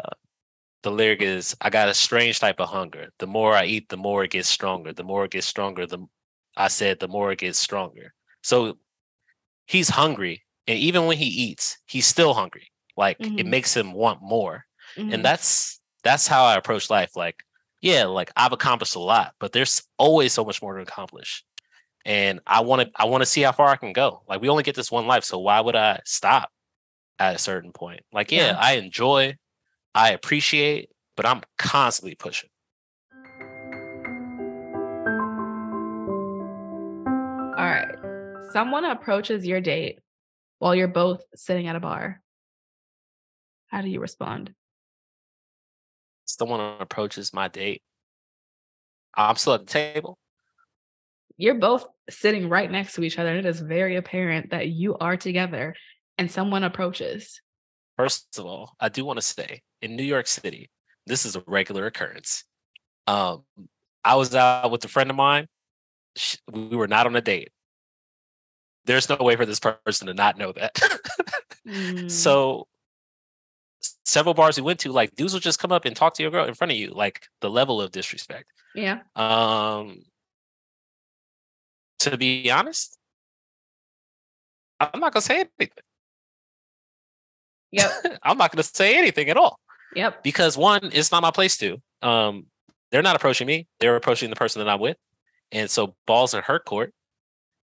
the 0.84 0.92
lyric 0.92 1.22
is 1.22 1.56
I 1.62 1.70
got 1.70 1.90
a 1.90 1.94
strange 1.94 2.40
type 2.40 2.60
of 2.60 2.70
hunger. 2.70 3.10
The 3.20 3.28
more 3.28 3.54
I 3.56 3.66
eat, 3.66 3.90
the 3.90 3.98
more 3.98 4.24
it 4.24 4.32
gets 4.32 4.50
stronger. 4.50 4.94
The 4.94 5.04
more 5.04 5.26
it 5.26 5.32
gets 5.32 5.48
stronger, 5.48 5.88
the 5.88 6.08
I 6.58 6.70
said 6.70 7.00
the 7.00 7.08
more 7.10 7.32
it 7.34 7.40
gets 7.40 7.60
stronger. 7.60 8.14
So 8.44 8.80
he's 9.68 9.90
hungry. 9.90 10.44
And 10.68 10.80
even 10.80 11.08
when 11.08 11.18
he 11.18 11.28
eats, 11.28 11.80
he's 11.88 12.08
still 12.08 12.34
hungry. 12.36 12.72
Like 12.98 13.32
it 13.38 13.46
Mhm. 13.46 13.50
makes 13.50 13.76
him 13.76 13.94
want 13.94 14.22
more. 14.24 14.67
Mhm. 14.98 15.14
And 15.14 15.26
that's 15.26 15.80
that's 16.04 16.28
how 16.28 16.44
I 16.46 16.56
approach 16.56 16.90
life. 16.90 17.16
Like, 17.16 17.44
yeah, 17.82 18.06
like 18.06 18.32
I've 18.36 18.54
accomplished 18.54 18.96
a 18.96 19.00
lot, 19.00 19.34
but 19.40 19.52
there's 19.52 19.84
always 19.98 20.34
so 20.34 20.44
much 20.44 20.62
more 20.62 20.76
to 20.76 20.82
accomplish. 20.82 21.44
And 22.06 22.40
I 22.48 22.62
want 22.62 22.82
to 22.82 22.92
I 22.96 23.06
want 23.06 23.22
to 23.22 23.26
see 23.26 23.42
how 23.42 23.52
far 23.52 23.68
I 23.68 23.76
can 23.76 23.94
go. 23.94 24.24
Like 24.28 24.42
we 24.42 24.50
only 24.50 24.64
get 24.64 24.76
this 24.76 24.92
one 24.92 25.08
life, 25.08 25.24
so 25.24 25.40
why 25.40 25.60
would 25.60 25.76
I 25.76 26.00
stop 26.06 26.50
at 27.20 27.36
a 27.36 27.40
certain 27.40 27.72
point? 27.72 28.02
Like, 28.14 28.32
yeah, 28.32 28.48
Yeah. 28.52 28.58
I 28.60 28.74
enjoy, 28.74 29.36
I 29.94 30.12
appreciate, 30.12 30.90
but 31.16 31.26
I'm 31.26 31.42
constantly 31.58 32.16
pushing. 32.16 32.50
All 37.58 37.66
right. 37.66 37.88
Someone 38.54 38.86
approaches 38.86 39.46
your 39.46 39.60
date 39.60 40.00
while 40.60 40.76
you're 40.76 40.88
both 40.88 41.24
sitting 41.36 41.68
at 41.68 41.76
a 41.76 41.80
bar. 41.80 42.22
How 43.68 43.82
do 43.82 43.90
you 43.90 44.00
respond? 44.00 44.54
Someone 46.28 46.60
approaches 46.80 47.34
my 47.34 47.48
date. 47.48 47.82
I'm 49.16 49.36
still 49.38 49.54
at 49.54 49.62
the 49.62 49.66
table. 49.66 50.18
You're 51.38 51.56
both 51.56 51.88
sitting 52.10 52.50
right 52.50 52.70
next 52.70 52.94
to 52.94 53.04
each 53.04 53.18
other, 53.18 53.30
and 53.30 53.40
it 53.40 53.46
is 53.46 53.60
very 53.60 53.96
apparent 53.96 54.52
that 54.52 54.68
you 54.70 54.96
are 54.98 55.18
together, 55.18 55.76
and 56.18 56.30
someone 56.30 56.64
approaches. 56.64 57.42
First 57.98 58.38
of 58.38 58.46
all, 58.46 58.76
I 58.80 58.90
do 58.90 59.06
want 59.06 59.18
to 59.18 59.22
say 59.26 59.62
in 59.82 59.96
New 59.96 60.04
York 60.04 60.28
City, 60.28 60.70
this 61.06 61.26
is 61.26 61.36
a 61.36 61.44
regular 61.48 61.86
occurrence. 61.86 62.44
Um, 63.08 63.44
I 64.04 64.16
was 64.16 64.36
out 64.36 64.70
with 64.70 64.84
a 64.86 64.88
friend 64.88 65.10
of 65.10 65.16
mine. 65.16 65.48
sh- 66.16 66.38
We 66.52 66.76
were 66.76 66.88
not 66.88 67.08
on 67.08 67.16
a 67.16 67.22
date. 67.22 67.50
There's 68.86 69.10
no 69.10 69.18
way 69.18 69.36
for 69.36 69.46
this 69.46 69.60
person 69.60 70.08
to 70.08 70.14
not 70.14 70.38
know 70.38 70.52
that. 70.52 70.76
Mm, 71.68 72.10
so, 72.10 72.66
several 74.06 74.34
bars 74.34 74.58
we 74.58 74.64
went 74.64 74.80
to, 74.80 74.92
like 74.92 75.16
dudes 75.16 75.34
will 75.34 75.40
just 75.40 75.60
come 75.60 75.72
up 75.72 75.86
and 75.86 75.96
talk 75.96 76.14
to 76.16 76.24
your 76.24 76.32
girl 76.32 76.46
in 76.46 76.54
front 76.54 76.72
of 76.72 76.78
you, 76.78 76.92
like 76.92 77.28
the 77.42 77.50
level 77.50 77.82
of 77.82 77.92
disrespect. 77.92 78.46
yeah. 78.76 79.00
Um, 79.16 80.04
to 82.00 82.18
be 82.18 82.50
honest, 82.52 82.98
I'm 84.80 85.00
not 85.00 85.14
gonna 85.14 85.22
say 85.22 85.36
anything. 85.36 85.70
Yep. 87.72 88.20
I'm 88.24 88.38
not 88.38 88.52
gonna 88.52 88.64
say 88.64 88.98
anything 88.98 89.30
at 89.30 89.38
all. 89.38 89.60
Yep. 89.96 90.22
because 90.22 90.58
one, 90.58 90.90
it's 90.92 91.12
not 91.12 91.22
my 91.22 91.32
place 91.32 91.58
to. 91.58 91.82
Um, 92.02 92.48
they're 92.92 93.02
not 93.02 93.16
approaching 93.16 93.48
me; 93.48 93.68
they're 93.80 93.96
approaching 93.96 94.30
the 94.30 94.36
person 94.36 94.60
that 94.60 94.70
I'm 94.70 94.80
with, 94.80 94.98
and 95.52 95.70
so 95.70 95.96
balls 96.06 96.34
in 96.34 96.44
her 96.44 96.60
court. 96.60 96.94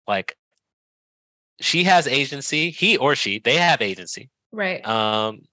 Like, 0.07 0.35
she 1.59 1.83
has 1.85 2.07
agency. 2.07 2.71
He 2.71 2.97
or 2.97 3.15
she, 3.15 3.39
they 3.39 3.57
have 3.57 3.81
agency. 3.81 4.29
Right. 4.51 4.85
Um, 4.85 5.43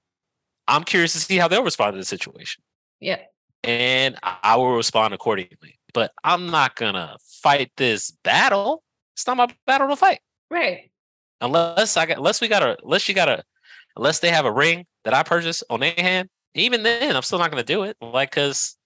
I'm 0.71 0.85
curious 0.85 1.13
to 1.15 1.19
see 1.19 1.37
how 1.37 1.49
they'll 1.49 1.65
respond 1.65 1.95
to 1.95 1.99
the 1.99 2.05
situation, 2.05 2.63
Yep. 3.01 3.31
and 3.65 4.17
I 4.23 4.57
will 4.57 4.77
respond 4.77 5.13
accordingly. 5.15 5.79
But 5.93 6.13
I'm 6.25 6.51
not 6.51 6.77
gonna 6.77 7.17
fight 7.43 7.73
this 7.77 8.11
battle. 8.23 8.83
It's 9.15 9.27
not 9.27 9.37
my 9.37 9.49
battle 9.67 9.89
to 9.89 9.97
fight 9.97 10.21
Right. 10.51 10.91
unless 11.41 11.97
I 11.97 12.07
got 12.07 12.19
unless 12.19 12.41
we 12.41 12.49
got 12.49 12.63
a 12.63 12.77
unless 12.85 13.09
you 13.09 13.15
got 13.15 13.29
a 13.29 13.43
unless 13.97 14.21
they 14.21 14.31
have 14.31 14.45
a 14.47 14.53
ring 14.53 14.87
that 15.05 15.13
I 15.15 15.23
purchased 15.25 15.65
on 15.69 15.81
their 15.81 15.95
hand. 15.97 16.29
Even 16.55 16.83
then, 16.83 17.15
I'm 17.17 17.23
still 17.23 17.39
not 17.39 17.51
going 17.51 17.63
to 17.65 17.73
do 17.73 17.83
it. 17.85 17.97
Like, 18.01 18.31
cause 18.33 18.77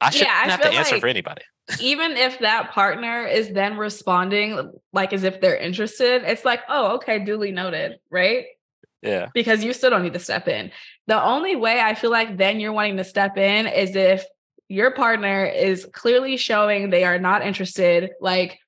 I 0.00 0.10
shouldn't 0.10 0.30
I 0.30 0.48
have 0.48 0.60
to 0.62 0.68
answer 0.72 0.94
like- 0.96 1.00
for 1.00 1.06
anybody. 1.08 1.42
Even 1.80 2.12
if 2.12 2.40
that 2.40 2.72
partner 2.72 3.24
is 3.24 3.52
then 3.52 3.76
responding 3.76 4.72
like 4.92 5.12
as 5.12 5.22
if 5.24 5.40
they're 5.40 5.56
interested, 5.56 6.22
it's 6.24 6.44
like, 6.44 6.60
oh, 6.68 6.96
okay, 6.96 7.20
duly 7.24 7.52
noted, 7.52 7.98
right? 8.10 8.46
Yeah, 9.02 9.28
because 9.34 9.64
you 9.64 9.72
still 9.72 9.90
don't 9.90 10.02
need 10.02 10.12
to 10.12 10.18
step 10.18 10.48
in. 10.48 10.70
The 11.06 11.22
only 11.22 11.56
way 11.56 11.80
I 11.80 11.94
feel 11.94 12.10
like 12.10 12.36
then 12.36 12.60
you're 12.60 12.72
wanting 12.72 12.96
to 12.98 13.04
step 13.04 13.36
in 13.36 13.66
is 13.66 13.96
if 13.96 14.24
your 14.68 14.92
partner 14.92 15.44
is 15.44 15.86
clearly 15.92 16.36
showing 16.36 16.90
they 16.90 17.04
are 17.04 17.18
not 17.18 17.44
interested, 17.44 18.10
like, 18.20 18.58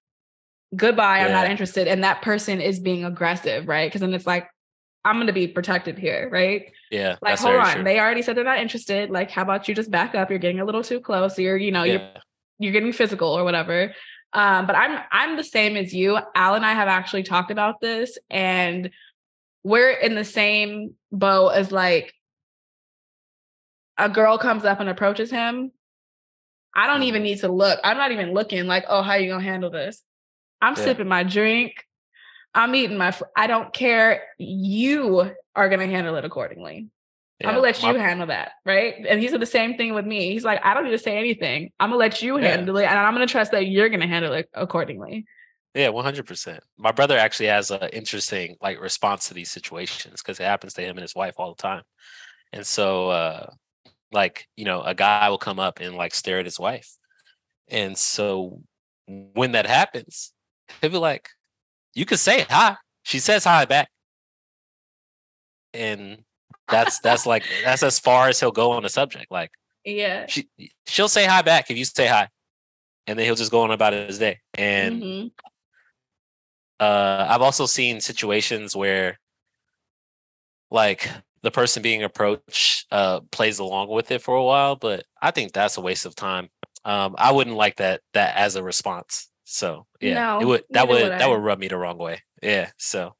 goodbye, 0.75 1.21
I'm 1.21 1.33
not 1.33 1.49
interested. 1.49 1.89
And 1.89 2.05
that 2.05 2.21
person 2.23 2.61
is 2.61 2.81
being 2.81 3.05
aggressive, 3.05 3.69
right? 3.69 3.89
Because 3.89 4.01
then 4.01 4.13
it's 4.13 4.27
like, 4.27 4.49
I'm 5.05 5.17
going 5.17 5.29
to 5.29 5.33
be 5.33 5.47
protected 5.47 5.99
here, 5.99 6.29
right? 6.31 6.73
yeah. 6.91 7.17
Like, 7.23 7.39
hold 7.39 7.57
on. 7.57 7.75
true. 7.75 7.85
They 7.85 8.01
already 8.01 8.23
said 8.23 8.37
they're 8.37 8.45
not 8.45 8.59
interested. 8.59 9.11
Like, 9.11 9.31
how 9.31 9.43
about 9.43 9.69
you 9.69 9.75
just 9.75 9.91
back 9.91 10.15
up? 10.15 10.31
You're 10.31 10.39
getting 10.39 10.61
a 10.61 10.65
little 10.65 10.83
too 10.83 11.01
close. 11.01 11.39
You're, 11.39 11.57
you 11.57 11.73
know, 11.73 11.85
you're 11.85 12.09
you're 12.59 12.73
getting 12.73 12.93
physical 12.93 13.29
or 13.29 13.45
whatever. 13.45 13.95
Um, 14.33 14.67
but 14.67 14.77
I'm 14.77 15.01
I'm 15.13 15.37
the 15.37 15.45
same 15.45 15.77
as 15.77 15.95
you. 15.95 16.19
Al 16.35 16.55
and 16.55 16.65
I 16.65 16.73
have 16.73 16.89
actually 16.89 17.23
talked 17.23 17.51
about 17.51 17.81
this, 17.81 18.19
and 18.31 18.91
we're 19.65 19.91
in 19.91 20.15
the 20.15 20.25
same 20.25 20.95
boat 21.11 21.49
as 21.51 21.73
like 21.73 22.13
a 23.99 24.09
girl 24.09 24.39
comes 24.39 24.65
up 24.65 24.81
and 24.81 24.89
approaches 24.89 25.31
him. 25.31 25.73
I 26.75 26.87
don't 26.87 27.05
even 27.05 27.23
Mhm. 27.23 27.27
need 27.27 27.41
to 27.41 27.49
look. 27.49 27.79
I'm 27.85 27.97
not 27.97 28.13
even 28.13 28.33
looking 28.35 28.67
like, 28.67 28.85
oh, 28.89 29.03
how 29.03 29.15
you 29.15 29.31
gonna 29.31 29.43
handle 29.43 29.71
this? 29.71 30.03
I'm 30.61 30.75
Yeah. 30.77 30.85
sipping 30.85 31.09
my 31.09 31.23
drink. 31.23 31.85
I'm 32.55 32.75
eating 32.75 32.97
my. 32.99 33.11
Fr- 33.13 33.25
I 33.37 33.47
don't 33.47 33.73
care. 33.73 34.29
You 34.39 35.35
are 35.57 35.69
gonna 35.69 35.87
handle 35.87 36.17
it 36.17 36.25
accordingly. 36.25 36.89
I'm 37.43 37.51
gonna 37.51 37.61
let 37.61 37.83
My- 37.83 37.93
you 37.93 37.99
handle 37.99 38.27
that, 38.29 38.53
right? 38.65 38.95
And 39.09 39.21
he 39.21 39.29
said 39.29 39.41
the 39.41 39.47
same 39.47 39.77
thing 39.77 39.93
with 39.95 40.07
me. 40.07 40.33
He's 40.33 40.45
like, 40.45 40.61
I 40.65 40.73
don't 40.73 40.85
need 40.85 40.93
to 40.93 40.99
say 40.99 41.17
anything. 41.19 41.73
I'm 41.81 41.91
gonna 41.91 41.99
let 41.99 42.23
you 42.23 42.39
Yeah. 42.39 42.49
handle 42.49 42.77
it, 42.79 42.85
and 42.85 42.99
I'm 42.99 43.13
gonna 43.13 43.27
trust 43.27 43.53
that 43.53 43.67
you're 43.67 43.89
gonna 43.89 44.07
handle 44.07 44.33
it 44.33 44.49
accordingly. 44.55 45.27
Yeah, 45.75 45.89
one 45.89 46.05
hundred 46.05 46.27
percent. 46.27 46.63
My 46.79 46.93
brother 46.93 47.19
actually 47.19 47.47
has 47.47 47.71
an 47.71 47.89
interesting 47.93 48.57
like 48.63 48.81
response 48.81 49.29
to 49.29 49.35
these 49.35 49.51
situations 49.51 50.23
because 50.23 50.39
it 50.39 50.45
happens 50.45 50.75
to 50.75 50.83
him 50.83 50.91
and 50.97 51.03
his 51.03 51.15
wife 51.17 51.35
all 51.39 51.53
the 51.55 51.63
time. 51.63 51.83
And 52.53 52.65
so, 52.65 53.09
uh, 53.11 53.51
like 54.13 54.47
you 54.57 54.65
know, 54.65 54.83
a 54.83 54.95
guy 54.95 55.29
will 55.29 55.39
come 55.39 55.59
up 55.59 55.81
and 55.81 55.97
like 55.97 56.15
stare 56.15 56.39
at 56.39 56.45
his 56.45 56.61
wife, 56.61 56.89
and 57.69 57.99
so 57.99 58.63
when 59.07 59.53
that 59.53 59.67
happens, 59.67 60.33
he'll 60.81 60.91
be 60.91 60.97
like, 60.99 61.29
"You 61.95 62.07
can 62.07 62.19
say 62.19 62.43
hi." 62.49 62.77
She 63.03 63.19
says 63.19 63.45
hi 63.45 63.65
back, 63.65 63.91
and 65.73 66.23
that's 66.69 67.01
that's 67.01 67.27
like 67.27 67.45
that's 67.65 67.83
as 67.83 67.99
far 67.99 68.29
as 68.29 68.39
he'll 68.41 68.53
go 68.53 68.71
on 68.73 68.83
the 68.85 68.89
subject. 68.89 69.31
Like, 69.31 69.51
Yeah. 69.85 70.27
she 70.29 70.49
she'll 70.87 71.09
say 71.09 71.27
hi 71.27 71.43
back 71.43 71.71
if 71.71 71.77
you 71.77 71.85
say 71.85 72.07
hi, 72.07 72.29
and 73.07 73.19
then 73.19 73.27
he'll 73.27 73.35
just 73.35 73.51
go 73.51 73.63
on 73.63 73.71
about 73.73 73.93
his 73.93 74.19
day. 74.19 74.41
And 74.57 75.03
Mhm. 75.03 75.31
Uh, 76.81 77.27
I've 77.29 77.43
also 77.43 77.67
seen 77.67 78.01
situations 78.01 78.77
where, 78.77 79.19
like, 80.71 81.09
the 81.43 81.51
person 81.51 81.83
being 81.83 82.03
approached 82.03 82.87
uh, 82.91 83.21
plays 83.31 83.59
along 83.59 83.89
with 83.89 84.11
it 84.11 84.23
for 84.23 84.35
a 84.37 84.43
while, 84.45 84.77
but 84.77 85.05
I 85.21 85.31
think 85.31 85.53
that's 85.53 85.77
a 85.77 85.81
waste 85.81 86.07
of 86.07 86.15
time. 86.15 86.49
Um, 86.85 87.15
I 87.19 87.33
wouldn't 87.33 87.57
like 87.57 87.77
that 87.77 88.01
that 88.15 88.37
as 88.37 88.57
a 88.57 88.63
response. 88.63 89.29
So 89.45 89.87
yeah, 90.01 90.25
it 90.39 90.45
would 90.47 90.65
that 90.71 90.89
would 90.89 91.03
would 91.03 91.19
that 91.19 91.29
would 91.29 91.37
rub 91.43 91.59
me 91.59 91.69
the 91.69 91.77
wrong 91.77 91.99
way. 91.99 92.23
Yeah. 92.43 92.71
So 92.79 93.15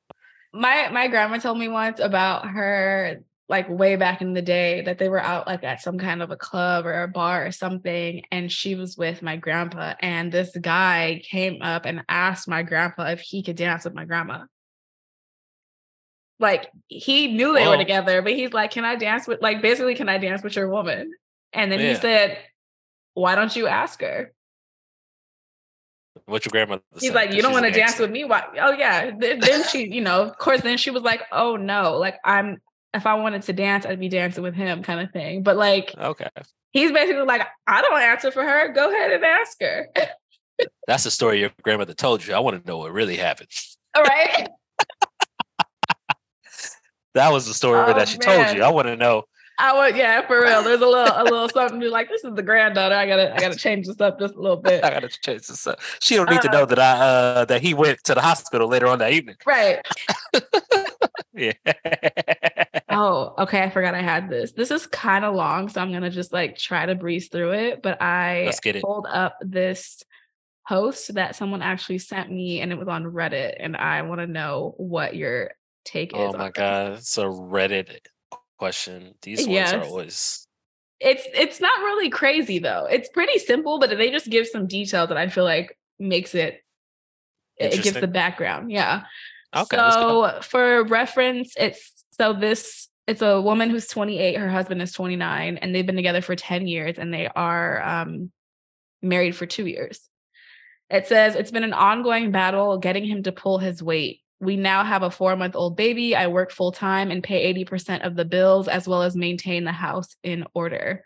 My 0.53 0.89
my 0.91 1.09
grandma 1.09 1.39
told 1.39 1.59
me 1.59 1.69
once 1.69 2.01
about 2.01 2.49
her 2.49 3.23
like 3.49 3.69
way 3.69 3.97
back 3.97 4.23
in 4.23 4.33
the 4.33 4.43
day 4.43 4.81
that 4.83 4.99
they 4.99 5.09
were 5.09 5.21
out 5.21 5.47
like 5.47 5.63
at 5.65 5.83
some 5.83 5.99
kind 5.99 6.23
of 6.23 6.31
a 6.31 6.37
club 6.37 6.87
or 6.87 7.03
a 7.03 7.09
bar 7.09 7.47
or 7.47 7.53
something 7.53 8.23
and 8.33 8.51
she 8.51 8.75
was 8.75 8.97
with 8.97 9.21
my 9.21 9.37
grandpa 9.37 9.93
and 10.01 10.33
this 10.33 10.57
guy 10.57 11.21
came 11.25 11.61
up 11.61 11.85
and 11.85 12.03
asked 12.09 12.49
my 12.49 12.63
grandpa 12.63 13.05
if 13.11 13.21
he 13.21 13.43
could 13.43 13.57
dance 13.57 13.85
with 13.85 13.95
my 13.95 14.07
grandma. 14.07 14.45
Like 16.41 16.71
he 16.89 17.33
knew 17.33 17.55
they 17.55 17.67
were 17.67 17.75
oh. 17.75 17.79
together, 17.79 18.21
but 18.21 18.33
he's 18.33 18.53
like, 18.53 18.73
"Can 18.73 18.85
I 18.85 18.97
dance 18.97 19.29
with 19.29 19.41
like 19.41 19.63
basically 19.63 19.95
can 19.95 20.09
I 20.09 20.19
dance 20.19 20.43
with 20.43 20.57
your 20.57 20.69
woman?" 20.69 21.13
And 21.53 21.71
then 21.71 21.79
he 21.79 21.95
said, 21.95 22.39
"Why 23.15 23.37
don't 23.37 23.55
you 23.55 23.69
ask 23.69 24.01
her?" 24.01 24.33
what 26.27 26.45
your 26.45 26.51
grandmother 26.51 26.83
He's 26.95 27.09
said, 27.09 27.15
like, 27.15 27.33
you 27.33 27.43
don't 27.43 27.53
want 27.53 27.67
to 27.67 27.71
dance 27.71 27.99
with 27.99 28.11
me? 28.11 28.25
Why? 28.25 28.45
Oh 28.61 28.73
yeah. 28.73 29.11
Then 29.19 29.65
she, 29.69 29.93
you 29.93 30.01
know, 30.01 30.23
of 30.23 30.39
course, 30.39 30.63
then 30.63 30.79
she 30.79 30.91
was 30.91 31.03
like, 31.03 31.23
oh 31.33 31.57
no, 31.57 31.97
like 31.97 32.17
I'm. 32.25 32.59
If 32.95 33.07
I 33.07 33.15
wanted 33.15 33.43
to 33.43 33.53
dance, 33.53 33.85
I'd 33.85 34.01
be 34.01 34.09
dancing 34.09 34.43
with 34.43 34.55
him, 34.55 34.83
kind 34.83 35.01
of 35.01 35.11
thing. 35.11 35.43
But 35.43 35.57
like, 35.57 35.95
Okay, 35.99 36.29
he's 36.73 36.93
basically 36.93 37.23
like, 37.25 37.43
I 37.67 37.83
don't 37.83 38.01
answer 38.01 38.31
for 38.31 38.43
her. 38.45 38.73
Go 38.73 38.91
ahead 38.91 39.11
and 39.13 39.25
ask 39.25 39.61
her. 39.61 39.89
that's 40.87 41.05
the 41.05 41.11
story 41.11 41.41
your 41.41 41.51
grandmother 41.63 41.95
told 41.95 42.25
you. 42.25 42.35
I 42.35 42.39
want 42.39 42.63
to 42.63 42.71
know 42.71 42.79
what 42.79 42.93
really 42.93 43.17
happened. 43.17 43.49
All 43.97 44.03
right. 44.05 44.49
That 47.15 47.31
was 47.33 47.47
the 47.47 47.55
story 47.55 47.81
Oh, 47.81 47.95
that 47.95 48.09
she 48.09 48.19
told 48.19 48.57
you. 48.57 48.63
I 48.63 48.71
want 48.71 48.89
to 48.89 48.97
know. 48.97 49.25
I 49.57 49.73
would, 49.79 49.97
yeah, 49.97 50.27
for 50.27 50.41
real. 50.43 50.65
There's 50.65 50.81
a 50.81 50.87
little, 50.87 51.15
a 51.17 51.23
little 51.23 51.49
something 51.49 51.79
to 51.79 51.87
be 51.87 51.89
like. 51.91 52.09
This 52.09 52.25
is 52.25 52.35
the 52.35 52.43
granddaughter. 52.43 52.97
I 52.97 53.07
gotta, 53.07 53.33
I 53.33 53.39
gotta 53.39 53.55
change 53.55 53.87
this 53.87 54.01
up 54.01 54.19
just 54.19 54.35
a 54.35 54.41
little 54.41 54.57
bit. 54.57 54.83
I 54.85 54.91
gotta 54.91 55.09
change 55.09 55.47
this 55.47 55.65
up. 55.69 55.79
She 56.01 56.17
don't 56.17 56.29
need 56.29 56.43
to 56.43 56.49
Uh, 56.49 56.53
know 56.53 56.65
that 56.67 56.79
I 56.81 56.91
uh 56.99 57.45
that 57.45 57.63
he 57.63 57.73
went 57.73 58.03
to 58.05 58.15
the 58.15 58.21
hospital 58.21 58.67
later 58.67 58.89
on 58.89 58.99
that 58.99 59.13
evening. 59.13 59.37
Right. 59.47 59.79
Yeah. 61.35 61.53
Oh, 62.89 63.35
okay. 63.39 63.63
I 63.63 63.71
forgot 63.71 63.95
I 63.95 64.03
had 64.03 64.29
this. 64.29 64.53
This 64.53 64.71
is 64.71 64.87
kind 64.87 65.25
of 65.25 65.35
long, 65.35 65.69
so 65.69 65.81
I'm 65.81 65.93
gonna 65.93 66.11
just 66.11 66.33
like 66.33 66.57
try 66.57 66.87
to 66.87 66.95
breeze 66.95 67.29
through 67.29 67.53
it. 67.53 67.83
But 67.83 68.01
I 68.01 68.45
Let's 68.47 68.61
get 68.61 68.77
it. 68.77 68.83
pulled 68.83 69.07
up 69.07 69.37
this 69.41 70.03
post 70.69 71.15
that 71.15 71.37
someone 71.37 71.63
actually 71.63 71.99
sent 71.99 72.31
me, 72.31 72.61
and 72.61 72.73
it 72.73 72.79
was 72.79 72.89
on 72.89 73.05
Reddit, 73.05 73.57
and 73.59 73.77
I 73.77 74.03
want 74.03 74.21
to 74.21 74.27
know 74.27 74.75
what 74.77 75.17
your 75.17 75.53
take 75.85 76.13
oh 76.15 76.29
is. 76.29 76.35
oh 76.35 76.39
my 76.39 76.45
this. 76.47 76.53
god, 76.55 76.93
it's 76.93 77.19
a 77.19 77.25
Reddit 77.25 77.99
question. 78.59 79.15
These 79.23 79.47
ones 79.47 79.73
are 79.73 79.83
always 79.83 80.47
It's 81.01 81.27
it's 81.35 81.61
not 81.61 81.79
really 81.81 82.11
crazy 82.11 82.59
though. 82.61 82.87
It's 82.91 83.09
pretty 83.09 83.39
simple, 83.39 83.79
but 83.79 83.91
they 83.91 84.11
just 84.11 84.31
give 84.31 84.47
some 84.47 84.67
detail 84.67 85.07
that 85.09 85.17
I 85.17 85.29
feel 85.29 85.45
like 85.45 85.77
makes 85.99 86.35
it. 86.35 86.61
It 87.57 87.83
gives 87.83 88.01
the 88.01 88.09
background. 88.09 88.71
Yeah. 88.71 89.05
Okay. 89.55 89.77
So 89.77 90.41
for 90.43 90.85
reference, 90.85 91.55
it's 91.59 92.05
so 92.13 92.33
this 92.33 92.89
it's 93.07 93.23
a 93.23 93.41
woman 93.41 93.69
who's 93.69 93.87
28, 93.87 94.37
her 94.39 94.49
husband 94.49 94.81
is 94.81 94.93
29, 94.93 95.59
and 95.59 95.75
they've 95.75 95.85
been 95.85 95.97
together 95.97 96.23
for 96.23 96.35
10 96.35 96.67
years 96.67 96.99
and 96.99 97.13
they 97.13 97.29
are 97.29 97.83
um 97.83 98.31
married 99.03 99.37
for 99.37 99.47
two 99.47 99.67
years. 99.67 100.09
It 100.91 101.07
says 101.07 101.35
it's 101.35 101.51
been 101.51 101.65
an 101.65 101.73
ongoing 101.73 102.31
battle 102.31 102.79
getting 102.79 103.05
him 103.05 103.23
to 103.25 103.33
pull 103.33 103.59
his 103.59 103.83
weight. 103.83 104.21
We 104.41 104.57
now 104.57 104.85
have 104.85 105.03
a 105.03 105.11
four 105.11 105.37
month 105.37 105.57
old 105.57 105.77
baby. 105.77 106.15
I 106.15 106.27
work 106.27 106.51
full 106.51 106.73
time 106.73 107.11
and 107.11 107.23
pay 107.23 107.53
80% 107.55 108.07
of 108.07 108.17
the 108.17 108.25
bills 108.25 108.69
as 108.69 108.87
well 108.87 109.03
as 109.03 109.17
maintain 109.17 109.65
the 109.65 109.73
house 109.73 110.17
in 110.23 110.45
order. 110.55 111.05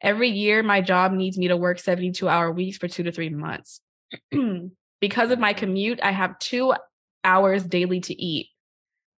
Every 0.00 0.30
year, 0.30 0.62
my 0.62 0.80
job 0.80 1.12
needs 1.12 1.36
me 1.36 1.48
to 1.48 1.56
work 1.56 1.78
72 1.78 2.28
hour 2.28 2.50
weeks 2.50 2.78
for 2.78 2.88
two 2.88 3.02
to 3.02 3.12
three 3.12 3.28
months. 3.28 3.80
because 5.00 5.30
of 5.30 5.38
my 5.38 5.52
commute, 5.52 6.00
I 6.02 6.12
have 6.12 6.38
two 6.38 6.74
hours 7.24 7.64
daily 7.64 8.00
to 8.00 8.14
eat, 8.20 8.48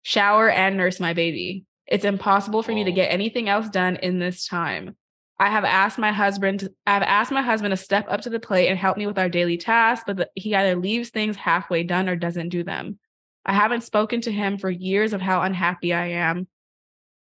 shower, 0.02 0.50
and 0.50 0.76
nurse 0.76 1.00
my 1.00 1.12
baby. 1.12 1.64
It's 1.86 2.04
impossible 2.04 2.62
for 2.62 2.72
me 2.72 2.84
to 2.84 2.92
oh. 2.92 2.94
get 2.94 3.12
anything 3.12 3.48
else 3.48 3.68
done 3.68 3.96
in 3.96 4.18
this 4.18 4.46
time. 4.46 4.96
I 5.38 5.50
have 5.50 5.64
asked 5.64 5.98
my 5.98 6.12
husband 6.12 6.60
to, 6.60 6.72
I 6.86 6.94
have 6.94 7.02
asked 7.02 7.32
my 7.32 7.42
husband 7.42 7.72
to 7.72 7.76
step 7.76 8.06
up 8.08 8.20
to 8.22 8.30
the 8.30 8.38
plate 8.38 8.68
and 8.68 8.78
help 8.78 8.96
me 8.96 9.06
with 9.06 9.18
our 9.18 9.28
daily 9.28 9.56
tasks, 9.56 10.04
but 10.06 10.16
the, 10.16 10.30
he 10.34 10.54
either 10.54 10.80
leaves 10.80 11.10
things 11.10 11.36
halfway 11.36 11.82
done 11.82 12.08
or 12.08 12.14
doesn't 12.14 12.50
do 12.50 12.62
them. 12.62 12.98
I 13.44 13.52
haven't 13.52 13.82
spoken 13.82 14.20
to 14.20 14.32
him 14.32 14.56
for 14.56 14.70
years 14.70 15.12
of 15.12 15.20
how 15.20 15.42
unhappy 15.42 15.92
I 15.92 16.08
am. 16.08 16.46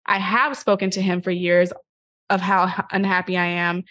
I 0.05 0.19
have 0.19 0.57
spoken 0.57 0.89
to 0.91 1.01
him 1.01 1.21
for 1.21 1.31
years 1.31 1.71
of 2.29 2.41
how 2.41 2.85
unhappy 2.91 3.37
I 3.37 3.45
am 3.45 3.83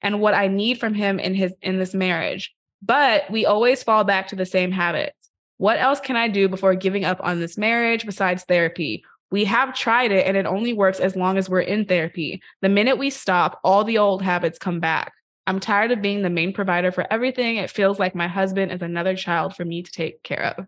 and 0.00 0.20
what 0.20 0.34
I 0.34 0.48
need 0.48 0.80
from 0.80 0.94
him 0.94 1.18
in 1.18 1.34
his 1.34 1.52
in 1.60 1.78
this 1.78 1.92
marriage. 1.92 2.54
But 2.82 3.30
we 3.30 3.44
always 3.44 3.82
fall 3.82 4.04
back 4.04 4.28
to 4.28 4.36
the 4.36 4.46
same 4.46 4.72
habits. 4.72 5.19
What 5.60 5.78
else 5.78 6.00
can 6.00 6.16
I 6.16 6.28
do 6.28 6.48
before 6.48 6.74
giving 6.74 7.04
up 7.04 7.20
on 7.22 7.38
this 7.38 7.58
marriage 7.58 8.06
besides 8.06 8.44
therapy? 8.44 9.04
We 9.30 9.44
have 9.44 9.74
tried 9.74 10.10
it 10.10 10.26
and 10.26 10.34
it 10.34 10.46
only 10.46 10.72
works 10.72 11.00
as 11.00 11.16
long 11.16 11.36
as 11.36 11.50
we're 11.50 11.60
in 11.60 11.84
therapy. 11.84 12.40
The 12.62 12.70
minute 12.70 12.96
we 12.96 13.10
stop, 13.10 13.60
all 13.62 13.84
the 13.84 13.98
old 13.98 14.22
habits 14.22 14.58
come 14.58 14.80
back. 14.80 15.12
I'm 15.46 15.60
tired 15.60 15.90
of 15.90 16.00
being 16.00 16.22
the 16.22 16.30
main 16.30 16.54
provider 16.54 16.90
for 16.90 17.06
everything. 17.12 17.56
It 17.56 17.70
feels 17.70 17.98
like 17.98 18.14
my 18.14 18.26
husband 18.26 18.72
is 18.72 18.80
another 18.80 19.14
child 19.14 19.54
for 19.54 19.66
me 19.66 19.82
to 19.82 19.92
take 19.92 20.22
care 20.22 20.54
of. 20.56 20.66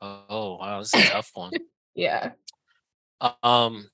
Oh 0.00 0.56
wow, 0.56 0.78
this 0.78 0.94
is 0.94 1.04
a 1.04 1.08
tough 1.10 1.30
one. 1.34 1.52
Yeah. 1.94 2.30
Um, 3.42 3.90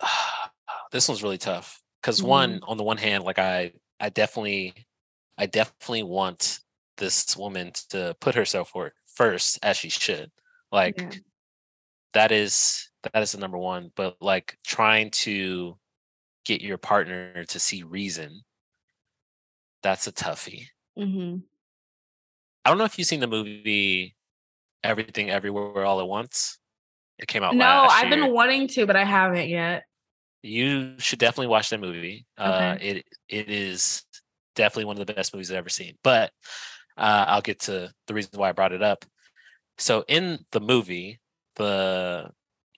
this 0.92 1.08
one's 1.08 1.24
really 1.24 1.38
tough 1.38 1.82
because 2.00 2.22
one, 2.22 2.60
on 2.68 2.76
the 2.76 2.84
one 2.84 2.98
hand, 2.98 3.24
like 3.24 3.40
I, 3.40 3.72
I 3.98 4.10
definitely, 4.10 4.74
I 5.38 5.46
definitely 5.46 6.02
want 6.04 6.60
this 6.96 7.36
woman 7.36 7.72
to 7.90 8.16
put 8.20 8.34
herself 8.34 8.72
first 9.06 9.58
as 9.62 9.76
she 9.76 9.88
should. 9.88 10.30
Like 10.72 11.00
Yeah. 11.00 11.10
that 12.12 12.32
is 12.32 12.90
that 13.02 13.22
is 13.22 13.32
the 13.32 13.38
number 13.38 13.58
one. 13.58 13.92
But 13.94 14.20
like 14.22 14.58
trying 14.64 15.10
to 15.12 15.78
get 16.44 16.62
your 16.62 16.78
partner 16.78 17.44
to 17.44 17.60
see 17.60 17.82
reason, 17.82 18.42
that's 19.82 20.06
a 20.06 20.12
toughie. 20.12 20.66
hmm 20.96 21.36
I 22.64 22.70
don't 22.70 22.78
know 22.78 22.84
if 22.84 22.98
you've 22.98 23.06
seen 23.08 23.20
the 23.20 23.26
movie 23.26 24.16
Everything 24.82 25.30
Everywhere 25.30 25.84
All 25.84 26.00
at 26.00 26.08
Once. 26.08 26.58
It 27.18 27.28
came 27.28 27.42
out 27.42 27.54
No, 27.54 27.66
I've 27.66 28.08
year. 28.08 28.16
been 28.16 28.32
wanting 28.32 28.68
to, 28.68 28.86
but 28.86 28.96
I 28.96 29.04
haven't 29.04 29.48
yet. 29.48 29.84
you 30.42 30.98
should 30.98 31.18
definitely 31.18 31.46
watch 31.48 31.70
that 31.70 31.80
movie. 31.80 32.26
Uh, 32.36 32.76
it 32.80 33.06
it 33.28 33.50
is 33.50 34.04
definitely 34.54 34.86
one 34.86 34.98
of 34.98 35.06
the 35.06 35.12
best 35.12 35.34
movies 35.34 35.50
I've 35.50 35.58
ever 35.58 35.68
seen. 35.68 35.96
But 36.02 36.32
uh, 36.96 37.24
I'll 37.28 37.42
get 37.42 37.60
to 37.60 37.92
the 38.06 38.14
reason 38.14 38.38
why 38.38 38.48
I 38.48 38.52
brought 38.52 38.72
it 38.72 38.82
up. 38.82 39.04
So 39.78 40.04
in 40.08 40.44
the 40.52 40.60
movie, 40.60 41.20
the 41.56 42.30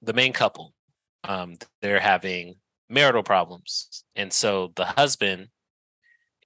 the 0.02 0.12
main 0.12 0.32
couple, 0.32 0.74
um, 1.24 1.56
they're 1.82 2.00
having 2.00 2.56
marital 2.88 3.22
problems, 3.22 4.04
and 4.14 4.32
so 4.32 4.72
the 4.76 4.84
husband, 4.84 5.48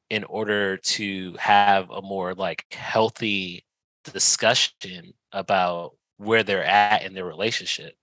in 0.09 0.25
order 0.25 0.77
to 0.77 1.37
have 1.39 1.91
a 1.91 2.03
more 2.03 2.35
like 2.35 2.65
healthy 2.73 3.65
discussion 4.05 5.13
about 5.33 5.93
where 6.17 6.43
they're 6.43 6.65
at 6.65 7.05
in 7.05 7.15
their 7.15 7.25
relationship, 7.25 7.95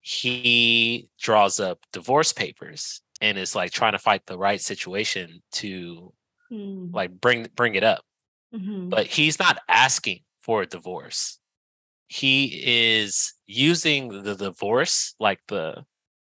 he 0.00 1.08
draws 1.18 1.60
up 1.60 1.78
divorce 1.92 2.32
papers 2.32 3.00
and 3.20 3.38
is 3.38 3.54
like 3.54 3.72
trying 3.72 3.92
to 3.92 3.98
fight 3.98 4.22
the 4.26 4.38
right 4.38 4.60
situation 4.60 5.42
to 5.52 6.12
Mm, 6.50 6.94
like 6.94 7.20
bring 7.20 7.46
bring 7.54 7.74
it 7.74 7.84
up 7.84 8.02
mhm. 8.54 8.88
but 8.88 9.06
he's 9.06 9.38
not 9.38 9.58
asking 9.68 10.20
for 10.40 10.62
a 10.62 10.66
divorce 10.66 11.38
he 12.08 12.62
is 12.64 13.34
using 13.46 14.22
the 14.22 14.34
divorce 14.34 15.14
like 15.20 15.40
the 15.48 15.84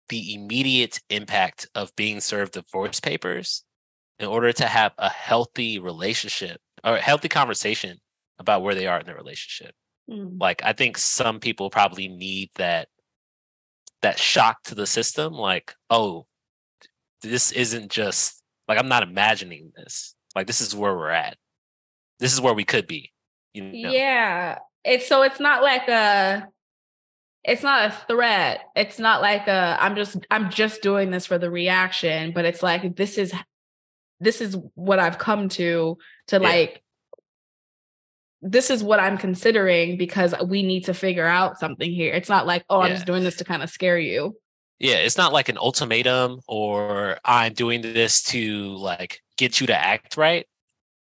the 0.09 0.33
immediate 0.33 0.99
impact 1.09 1.67
of 1.75 1.95
being 1.95 2.19
served 2.19 2.53
divorce 2.53 2.99
papers 2.99 3.63
in 4.19 4.27
order 4.27 4.51
to 4.51 4.65
have 4.65 4.91
a 4.97 5.09
healthy 5.09 5.79
relationship 5.79 6.59
or 6.83 6.97
a 6.97 7.01
healthy 7.01 7.29
conversation 7.29 7.97
about 8.39 8.61
where 8.61 8.75
they 8.75 8.87
are 8.87 8.99
in 8.99 9.05
their 9.05 9.15
relationship. 9.15 9.73
Mm. 10.09 10.39
Like 10.39 10.61
I 10.63 10.73
think 10.73 10.97
some 10.97 11.39
people 11.39 11.69
probably 11.69 12.07
need 12.07 12.49
that 12.55 12.89
that 14.01 14.19
shock 14.19 14.63
to 14.63 14.75
the 14.75 14.87
system 14.87 15.33
like, 15.33 15.73
oh, 15.89 16.25
this 17.21 17.51
isn't 17.51 17.91
just 17.91 18.38
like 18.69 18.77
I'm 18.77 18.87
not 18.87 19.03
imagining 19.03 19.73
this. 19.75 20.15
Like 20.35 20.47
this 20.47 20.61
is 20.61 20.75
where 20.75 20.95
we're 20.95 21.09
at. 21.09 21.35
This 22.19 22.31
is 22.31 22.39
where 22.39 22.53
we 22.53 22.63
could 22.63 22.87
be. 22.87 23.11
You 23.53 23.63
know? 23.63 23.89
Yeah. 23.91 24.59
It's 24.85 25.07
so 25.07 25.23
it's 25.23 25.39
not 25.39 25.63
like 25.63 25.89
a 25.89 26.47
it's 27.43 27.63
not 27.63 27.89
a 27.89 27.95
threat. 28.07 28.61
It's 28.75 28.99
not 28.99 29.21
like 29.21 29.47
a 29.47 29.77
I'm 29.79 29.95
just 29.95 30.17
I'm 30.29 30.51
just 30.51 30.81
doing 30.83 31.09
this 31.09 31.25
for 31.25 31.39
the 31.39 31.49
reaction, 31.49 32.31
but 32.31 32.45
it's 32.45 32.61
like 32.61 32.95
this 32.95 33.17
is 33.17 33.33
this 34.19 34.39
is 34.39 34.55
what 34.75 34.99
I've 34.99 35.17
come 35.17 35.49
to 35.49 35.97
to 36.27 36.35
Yeah. 36.35 36.47
like 36.47 36.83
this 38.41 38.69
is 38.69 38.83
what 38.83 38.99
I'm 38.99 39.17
considering 39.17 39.97
because 39.97 40.33
we 40.45 40.63
need 40.63 40.85
to 40.85 40.93
figure 40.93 41.25
out 41.25 41.59
something 41.59 41.91
here. 41.91 42.13
It's 42.13 42.29
not 42.29 42.47
like, 42.47 42.63
oh, 42.69 42.79
I'm 42.79 42.91
just 42.91 43.05
doing 43.05 43.23
this 43.23 43.37
to 43.37 43.43
kind 43.43 43.61
of 43.61 43.69
scare 43.69 43.99
you. 43.99 44.37
Yeah, 44.79 44.95
it's 44.95 45.17
not 45.17 45.33
like 45.33 45.49
an 45.49 45.57
ultimatum 45.57 46.39
or 46.47 47.17
I'm 47.25 47.53
doing 47.53 47.81
this 47.81 48.23
to 48.25 48.75
like 48.77 49.21
get 49.37 49.59
you 49.59 49.67
to 49.67 49.75
act 49.75 50.15
right. 50.17 50.45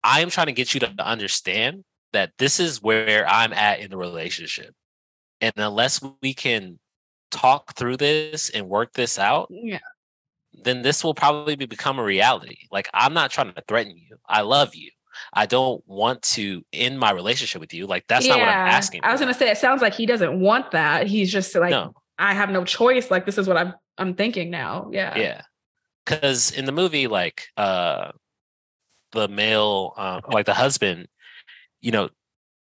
I 0.03 0.19
am 0.21 0.29
trying 0.29 0.47
to 0.47 0.53
get 0.53 0.73
you 0.73 0.81
to 0.81 0.93
understand 1.01 1.85
that 2.11 2.31
this 2.37 2.59
is 2.59 2.81
where 2.81 3.25
I'm 3.27 3.53
at 3.53 3.79
in 3.79 3.89
the 3.89 3.97
relationship. 3.97 4.73
And 5.39 5.53
unless 5.55 6.01
we 6.21 6.33
can 6.33 6.77
talk 7.31 7.75
through 7.75 7.97
this 7.97 8.49
and 8.49 8.67
work 8.67 8.93
this 8.93 9.17
out, 9.17 9.47
Yeah. 9.49 9.79
then 10.63 10.81
this 10.81 11.03
will 11.03 11.13
probably 11.13 11.55
become 11.55 11.99
a 11.99 12.03
reality. 12.03 12.67
Like 12.69 12.89
I'm 12.93 13.13
not 13.13 13.31
trying 13.31 13.53
to 13.53 13.63
threaten 13.67 13.95
you. 13.95 14.17
I 14.27 14.41
love 14.41 14.75
you. 14.75 14.91
I 15.33 15.45
don't 15.45 15.81
want 15.87 16.21
to 16.23 16.63
end 16.73 16.99
my 16.99 17.11
relationship 17.11 17.61
with 17.61 17.73
you. 17.73 17.87
Like 17.87 18.05
that's 18.07 18.27
not 18.27 18.39
what 18.39 18.47
I'm 18.49 18.67
asking. 18.67 19.01
I 19.03 19.11
was 19.11 19.21
gonna 19.21 19.33
say 19.33 19.49
it 19.49 19.57
sounds 19.57 19.81
like 19.81 19.93
he 19.93 20.05
doesn't 20.05 20.39
want 20.39 20.71
that. 20.71 21.07
He's 21.07 21.31
just 21.31 21.55
like, 21.55 21.71
no. 21.71 21.93
I 22.17 22.33
have 22.33 22.49
no 22.49 22.63
choice. 22.63 23.09
Like 23.11 23.25
this 23.25 23.37
is 23.37 23.47
what 23.47 23.57
I'm 23.57 23.73
I'm 23.97 24.13
thinking 24.15 24.49
now. 24.49 24.89
Yeah. 24.91 25.17
Yeah. 25.17 25.41
Cause 26.05 26.51
in 26.51 26.65
the 26.65 26.71
movie, 26.71 27.07
like 27.07 27.45
uh 27.57 28.11
the 29.11 29.27
male 29.27 29.93
uh, 29.97 30.21
like 30.29 30.45
the 30.45 30.53
husband, 30.53 31.07
you 31.81 31.91
know, 31.91 32.09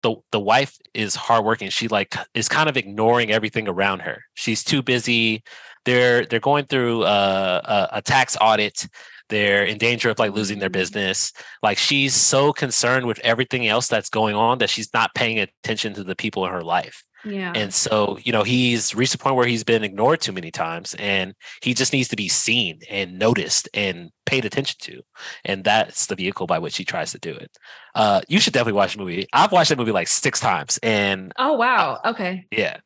the 0.03 0.15
the 0.31 0.39
wife 0.39 0.77
is 0.93 1.15
hardworking. 1.15 1.69
She 1.69 1.87
like 1.87 2.15
is 2.33 2.49
kind 2.49 2.69
of 2.69 2.77
ignoring 2.77 3.31
everything 3.31 3.67
around 3.67 3.99
her. 4.01 4.23
She's 4.33 4.63
too 4.63 4.81
busy. 4.81 5.43
They're 5.85 6.25
they're 6.25 6.39
going 6.39 6.65
through 6.65 7.03
uh, 7.03 7.87
a, 7.91 7.97
a 7.97 8.01
tax 8.01 8.37
audit. 8.39 8.87
They're 9.29 9.63
in 9.63 9.77
danger 9.77 10.09
of 10.09 10.19
like 10.19 10.33
losing 10.33 10.59
their 10.59 10.69
Mhm. 10.69 10.73
business. 10.73 11.31
Like 11.63 11.77
she's 11.77 12.13
so 12.13 12.51
concerned 12.51 13.05
with 13.05 13.19
everything 13.19 13.67
else 13.67 13.87
that's 13.87 14.09
going 14.09 14.35
on 14.35 14.57
that 14.57 14.69
she's 14.69 14.93
not 14.93 15.15
paying 15.15 15.39
attention 15.39 15.93
to 15.93 16.03
the 16.03 16.15
people 16.15 16.45
in 16.45 16.51
her 16.51 16.63
life. 16.63 17.03
Yeah. 17.23 17.53
And 17.55 17.73
so, 17.73 18.17
you 18.23 18.31
know, 18.31 18.43
he's 18.43 18.95
reached 18.95 19.13
a 19.13 19.17
point 19.17 19.35
where 19.35 19.45
he's 19.45 19.63
been 19.63 19.83
ignored 19.83 20.21
too 20.21 20.31
many 20.31 20.49
times 20.51 20.95
and 20.97 21.33
he 21.61 21.73
just 21.73 21.93
needs 21.93 22.09
to 22.09 22.15
be 22.15 22.27
seen 22.27 22.79
and 22.89 23.19
noticed 23.19 23.69
and 23.73 24.09
paid 24.25 24.43
attention 24.45 24.77
to. 24.81 25.01
And 25.45 25.63
that's 25.63 26.07
the 26.07 26.15
vehicle 26.15 26.47
by 26.47 26.57
which 26.59 26.77
he 26.77 26.83
tries 26.83 27.11
to 27.11 27.19
do 27.19 27.31
it. 27.33 27.51
Uh, 27.93 28.21
you 28.27 28.39
should 28.39 28.53
definitely 28.53 28.73
watch 28.77 28.93
the 28.93 28.99
movie. 28.99 29.27
I've 29.33 29.51
watched 29.51 29.69
that 29.69 29.77
movie 29.77 29.91
like 29.91 30.07
six 30.07 30.39
times 30.39 30.79
and 30.81 31.31
oh 31.37 31.53
wow. 31.53 31.99
Okay. 32.05 32.45
yeah, 32.51 32.77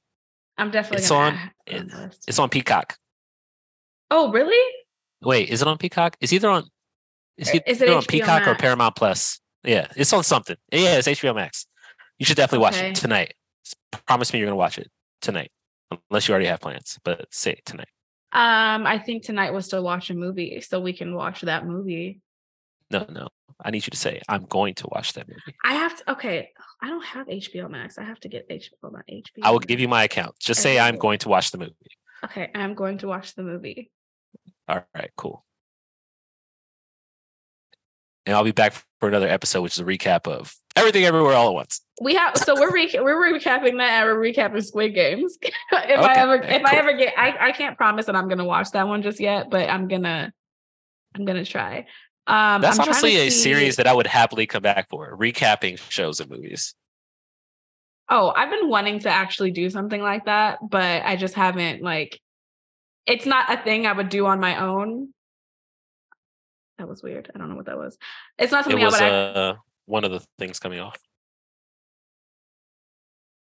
I'm 0.58 0.72
definitely 0.72 1.04
It's 1.04 1.12
on- 1.12 1.34
it 1.66 1.76
on 1.76 1.82
it- 1.86 1.92
the 1.92 1.98
list. 2.08 2.26
it's 2.28 2.40
on 2.40 2.50
Peacock. 2.50 2.98
Oh 4.12 4.32
really? 4.32 4.74
Wait, 5.22 5.50
is 5.50 5.62
it 5.62 5.68
on 5.68 5.78
Peacock? 5.78 6.16
It's 6.20 6.34
either 6.34 6.50
on, 6.50 6.64
it's 7.38 7.50
Uh, 7.50 7.60
is 7.66 7.82
it 7.82 7.86
either 7.86 7.96
on 7.98 8.04
HBO 8.04 8.08
Peacock 8.08 8.48
or 8.48 8.56
Paramount 8.56 8.96
Plus. 8.96 9.40
Yeah, 9.64 9.88
it's 9.96 10.14
on 10.14 10.24
something. 10.24 10.56
Yeah, 10.72 10.98
it's 10.98 11.08
HBO 11.08 11.34
Max. 11.34 11.66
You 12.20 12.26
should 12.26 12.38
definitely 12.38 12.60
watch 12.64 12.76
Okay. 12.76 12.90
it 12.90 12.96
tonight. 12.96 13.34
Promise 14.08 14.34
me 14.34 14.40
you're 14.40 14.48
going 14.48 14.54
to 14.54 14.58
watch 14.58 14.78
it 14.78 14.90
tonight, 15.22 15.52
unless 16.10 16.28
you 16.28 16.34
already 16.34 16.48
have 16.48 16.60
plans, 16.60 17.00
but 17.04 17.26
say 17.32 17.60
tonight. 17.66 17.88
Um, 18.32 18.86
I 18.86 19.00
think 19.00 19.24
tonight 19.24 19.52
we'll 19.52 19.62
still 19.62 19.84
watch 19.84 20.10
a 20.10 20.14
movie, 20.14 20.60
so 20.62 20.80
we 20.80 20.94
can 20.94 21.16
watch 21.16 21.42
that 21.42 21.66
movie. 21.66 22.20
No, 22.92 23.06
no. 23.10 23.30
I 23.64 23.72
need 23.72 23.86
you 23.86 23.92
to 23.92 23.98
say, 23.98 24.22
I'm 24.28 24.44
going 24.44 24.74
to 24.76 24.88
watch 24.92 25.14
that 25.14 25.28
movie. 25.28 25.56
I 25.64 25.76
have 25.76 25.98
to. 25.98 26.12
Okay, 26.12 26.50
I 26.82 26.90
don't 26.90 27.06
have 27.06 27.28
HBO 27.28 27.70
Max. 27.70 27.98
I 27.98 28.04
have 28.04 28.20
to 28.22 28.28
get 28.28 28.50
HBO. 28.50 28.92
My 28.92 29.02
HBO. 29.10 29.44
I 29.44 29.52
will 29.52 29.60
give 29.60 29.80
you 29.80 29.88
my 29.88 30.04
account. 30.04 30.38
Just 30.40 30.62
say 30.62 30.78
I'm 30.78 30.98
going 30.98 31.20
to 31.20 31.30
watch 31.30 31.52
the 31.52 31.58
movie. 31.58 31.74
Okay, 32.26 32.50
I'm 32.54 32.74
going 32.74 32.98
to 33.00 33.08
watch 33.08 33.36
the 33.36 33.44
movie. 33.44 33.92
All 34.68 34.84
right, 34.94 35.12
cool. 35.16 35.46
And 38.26 38.36
I'll 38.36 38.44
be 38.44 38.52
back 38.52 38.74
for 39.00 39.08
another 39.08 39.28
episode, 39.28 39.62
which 39.62 39.74
is 39.74 39.80
a 39.80 39.86
recap 39.86 40.28
of 40.28 40.56
everything 40.76 41.06
everywhere 41.06 41.34
all 41.34 41.50
at 41.50 41.54
once. 41.54 41.82
We 42.02 42.16
have 42.16 42.38
so 42.38 42.56
we're 42.56 42.72
re- 42.74 42.92
we're 42.96 43.34
recapping 43.34 43.78
that 43.78 43.90
and 43.90 44.06
we're 44.06 44.20
recapping 44.20 44.64
Squid 44.64 44.94
Games. 44.94 45.38
if 45.42 45.52
I 45.72 46.16
ever 46.16 46.36
if 46.36 46.66
I 46.66 46.76
ever 46.76 46.94
get 46.94 47.14
I, 47.18 47.50
I 47.50 47.52
can't 47.52 47.78
promise 47.78 48.06
that 48.08 48.16
I'm 48.16 48.28
gonna 48.28 48.46
watch 48.46 48.72
that 48.72 48.88
one 48.88 49.02
just 49.02 49.20
yet, 49.20 49.50
but 49.50 49.70
I'm 49.70 49.88
gonna 49.88 50.34
I'm 51.16 51.26
gonna 51.26 51.46
try. 51.46 51.86
Um 52.28 52.62
That's 52.62 52.80
I'm 52.80 52.88
honestly 52.88 53.16
a 53.16 53.30
see- 53.30 53.44
series 53.44 53.78
that 53.78 53.88
I 53.88 53.94
would 53.94 54.08
happily 54.08 54.46
come 54.46 54.64
back 54.64 54.90
for, 54.90 55.18
recapping 55.18 55.80
shows 55.90 56.20
and 56.20 56.30
movies. 56.30 56.76
Oh, 58.10 58.32
I've 58.36 58.52
been 58.52 58.70
wanting 58.70 59.00
to 59.00 59.10
actually 59.10 59.52
do 59.52 59.70
something 59.70 60.02
like 60.02 60.26
that, 60.26 60.60
but 60.70 61.04
I 61.04 61.16
just 61.16 61.34
haven't 61.34 61.82
like 61.82 62.20
it's 63.08 63.26
not 63.26 63.52
a 63.52 63.64
thing 63.64 63.86
I 63.86 63.94
would 63.94 64.10
do 64.10 64.26
on 64.26 64.40
my 64.40 64.62
own. 64.64 65.10
That 66.78 66.90
was 66.90 67.02
weird. 67.02 67.32
I 67.34 67.38
don't 67.38 67.50
know 67.50 67.56
what 67.56 67.68
that 67.68 67.78
was. 67.78 67.98
It's 68.38 68.52
not 68.52 68.62
It 68.68 68.72
something 68.72 68.84
I 68.84 68.90
would 68.90 69.38
uh, 69.38 69.56
one 69.86 70.04
of 70.04 70.12
the 70.12 70.26
things 70.40 70.60
coming 70.60 70.80
off. 70.80 70.98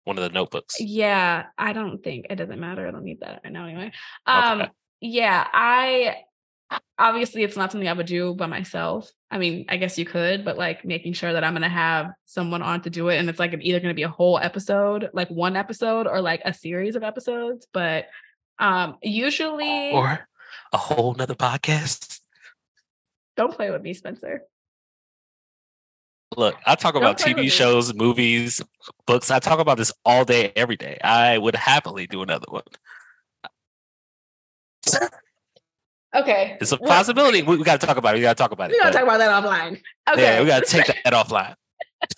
One 0.03 0.17
of 0.17 0.23
the 0.23 0.29
notebooks. 0.29 0.79
Yeah, 0.79 1.45
I 1.57 1.73
don't 1.73 2.03
think 2.03 2.27
it 2.29 2.35
doesn't 2.35 2.59
matter. 2.59 2.87
I 2.87 2.91
don't 2.91 3.03
need 3.03 3.21
that 3.21 3.41
right 3.43 3.51
now 3.53 3.65
anyway. 3.65 3.91
Um 4.27 4.61
Okay. 4.61 4.71
yeah, 5.01 5.47
I 5.51 6.17
obviously 6.99 7.43
it's 7.43 7.57
not 7.57 7.71
something 7.71 7.87
I 7.87 7.93
would 7.93 8.05
do 8.05 8.35
by 8.35 8.45
myself. 8.45 9.11
I 9.31 9.37
mean, 9.39 9.65
I 9.67 9.77
guess 9.77 9.97
you 9.97 10.05
could, 10.05 10.45
but 10.45 10.57
like 10.57 10.85
making 10.85 11.13
sure 11.13 11.33
that 11.33 11.43
I'm 11.43 11.53
gonna 11.53 11.69
have 11.69 12.11
someone 12.25 12.61
on 12.61 12.81
to 12.81 12.89
do 12.91 13.09
it. 13.09 13.17
And 13.17 13.27
it's 13.29 13.39
like 13.39 13.57
either 13.59 13.79
gonna 13.79 13.93
be 13.95 14.03
a 14.03 14.09
whole 14.09 14.37
episode, 14.37 15.09
like 15.13 15.29
one 15.29 15.55
episode, 15.55 16.05
or 16.05 16.21
like 16.21 16.41
a 16.45 16.53
series 16.53 16.95
of 16.95 17.03
episodes. 17.03 17.65
But 17.73 18.05
um 18.59 18.97
usually 19.01 19.91
Or 19.91 20.27
a 20.71 20.77
whole 20.77 21.15
nother 21.15 21.35
podcast. 21.35 22.19
don't 23.35 23.53
play 23.53 23.71
with 23.71 23.81
me, 23.81 23.93
Spencer. 23.95 24.43
Look, 26.37 26.55
I 26.65 26.75
talk 26.75 26.95
about. 26.95 27.17
TV 27.17 27.51
shows, 27.51 27.93
movies, 27.93 28.61
books. 29.07 29.31
I 29.31 29.39
talk 29.39 29.59
about 29.59 29.77
this 29.77 29.91
all 30.03 30.25
day, 30.25 30.51
every 30.55 30.75
day. 30.75 30.97
I 31.03 31.37
would 31.37 31.55
happily 31.55 32.07
do 32.07 32.21
another 32.21 32.45
one. 32.49 32.63
Okay. 36.15 36.57
It's 36.61 36.71
a 36.71 36.77
What- 36.77 36.89
possibility. 36.89 37.41
We, 37.41 37.57
we 37.57 37.63
got 37.63 37.79
to 37.81 37.85
talk 37.85 37.97
about 37.97 38.15
it. 38.15 38.19
We 38.19 38.21
got 38.21 38.37
to 38.37 38.41
talk 38.41 38.51
about 38.51 38.71
it. 38.71 38.75
We're 38.75 38.83
gonna 38.83 38.93
talk 38.93 39.03
about 39.03 39.17
that 39.17 39.43
offline. 39.43 39.81
Okay. 40.09 40.21
Yeah, 40.21 40.41
we 40.41 40.47
got 40.47 40.63
to 40.63 40.69
take 40.69 40.85
that 41.03 41.13
offline. 41.13 41.55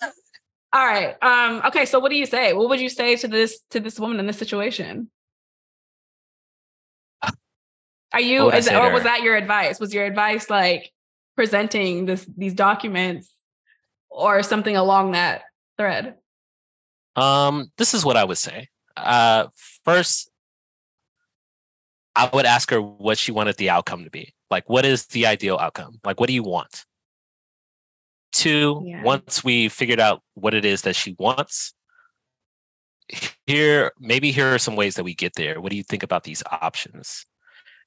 All 0.72 0.86
right. 0.86 1.16
Um, 1.22 1.62
okay, 1.66 1.86
so 1.86 1.98
what 1.98 2.10
do 2.10 2.16
you 2.16 2.26
say? 2.26 2.52
What 2.52 2.68
would 2.68 2.80
you 2.80 2.90
say 2.90 3.16
to 3.16 3.28
this 3.28 3.60
to 3.70 3.80
this 3.80 3.98
woman 3.98 4.20
in 4.20 4.26
this 4.26 4.38
situation? 4.38 5.10
Are 8.12 8.20
you 8.20 8.44
What 8.44 8.46
would 8.46 8.54
I 8.54 8.58
is, 8.58 8.68
or 8.68 8.92
was 8.92 9.02
that 9.02 9.22
your 9.22 9.36
advice? 9.36 9.80
Was 9.80 9.92
your 9.92 10.04
advice 10.04 10.48
like 10.48 10.92
presenting 11.36 12.06
this 12.06 12.26
these 12.36 12.54
documents 12.54 13.30
or 14.10 14.42
something 14.42 14.76
along 14.76 15.12
that 15.12 15.42
thread? 15.76 16.14
Um, 17.16 17.70
this 17.78 17.94
is 17.94 18.04
what 18.04 18.16
I 18.16 18.24
would 18.24 18.38
say. 18.38 18.68
Uh, 18.96 19.46
first, 19.84 20.30
I 22.14 22.28
would 22.32 22.46
ask 22.46 22.70
her 22.70 22.80
what 22.80 23.18
she 23.18 23.32
wanted 23.32 23.56
the 23.56 23.70
outcome 23.70 24.04
to 24.04 24.10
be. 24.10 24.34
Like, 24.50 24.68
what 24.68 24.84
is 24.84 25.06
the 25.06 25.26
ideal 25.26 25.56
outcome? 25.56 26.00
Like, 26.04 26.18
what 26.20 26.26
do 26.28 26.32
you 26.32 26.42
want? 26.42 26.84
Two, 28.32 28.82
Yeah. 28.84 29.02
once 29.02 29.44
we 29.44 29.68
figured 29.68 30.00
out 30.00 30.22
what 30.34 30.54
it 30.54 30.64
is 30.64 30.82
that 30.82 30.96
she 30.96 31.14
wants, 31.18 31.74
here, 33.46 33.92
maybe 33.98 34.30
here 34.32 34.54
are 34.54 34.58
some 34.58 34.76
ways 34.76 34.96
that 34.96 35.04
we 35.04 35.14
get 35.14 35.34
there. 35.34 35.60
What 35.60 35.70
do 35.70 35.76
you 35.76 35.82
think 35.82 36.02
about 36.02 36.24
these 36.24 36.42
options? 36.50 37.24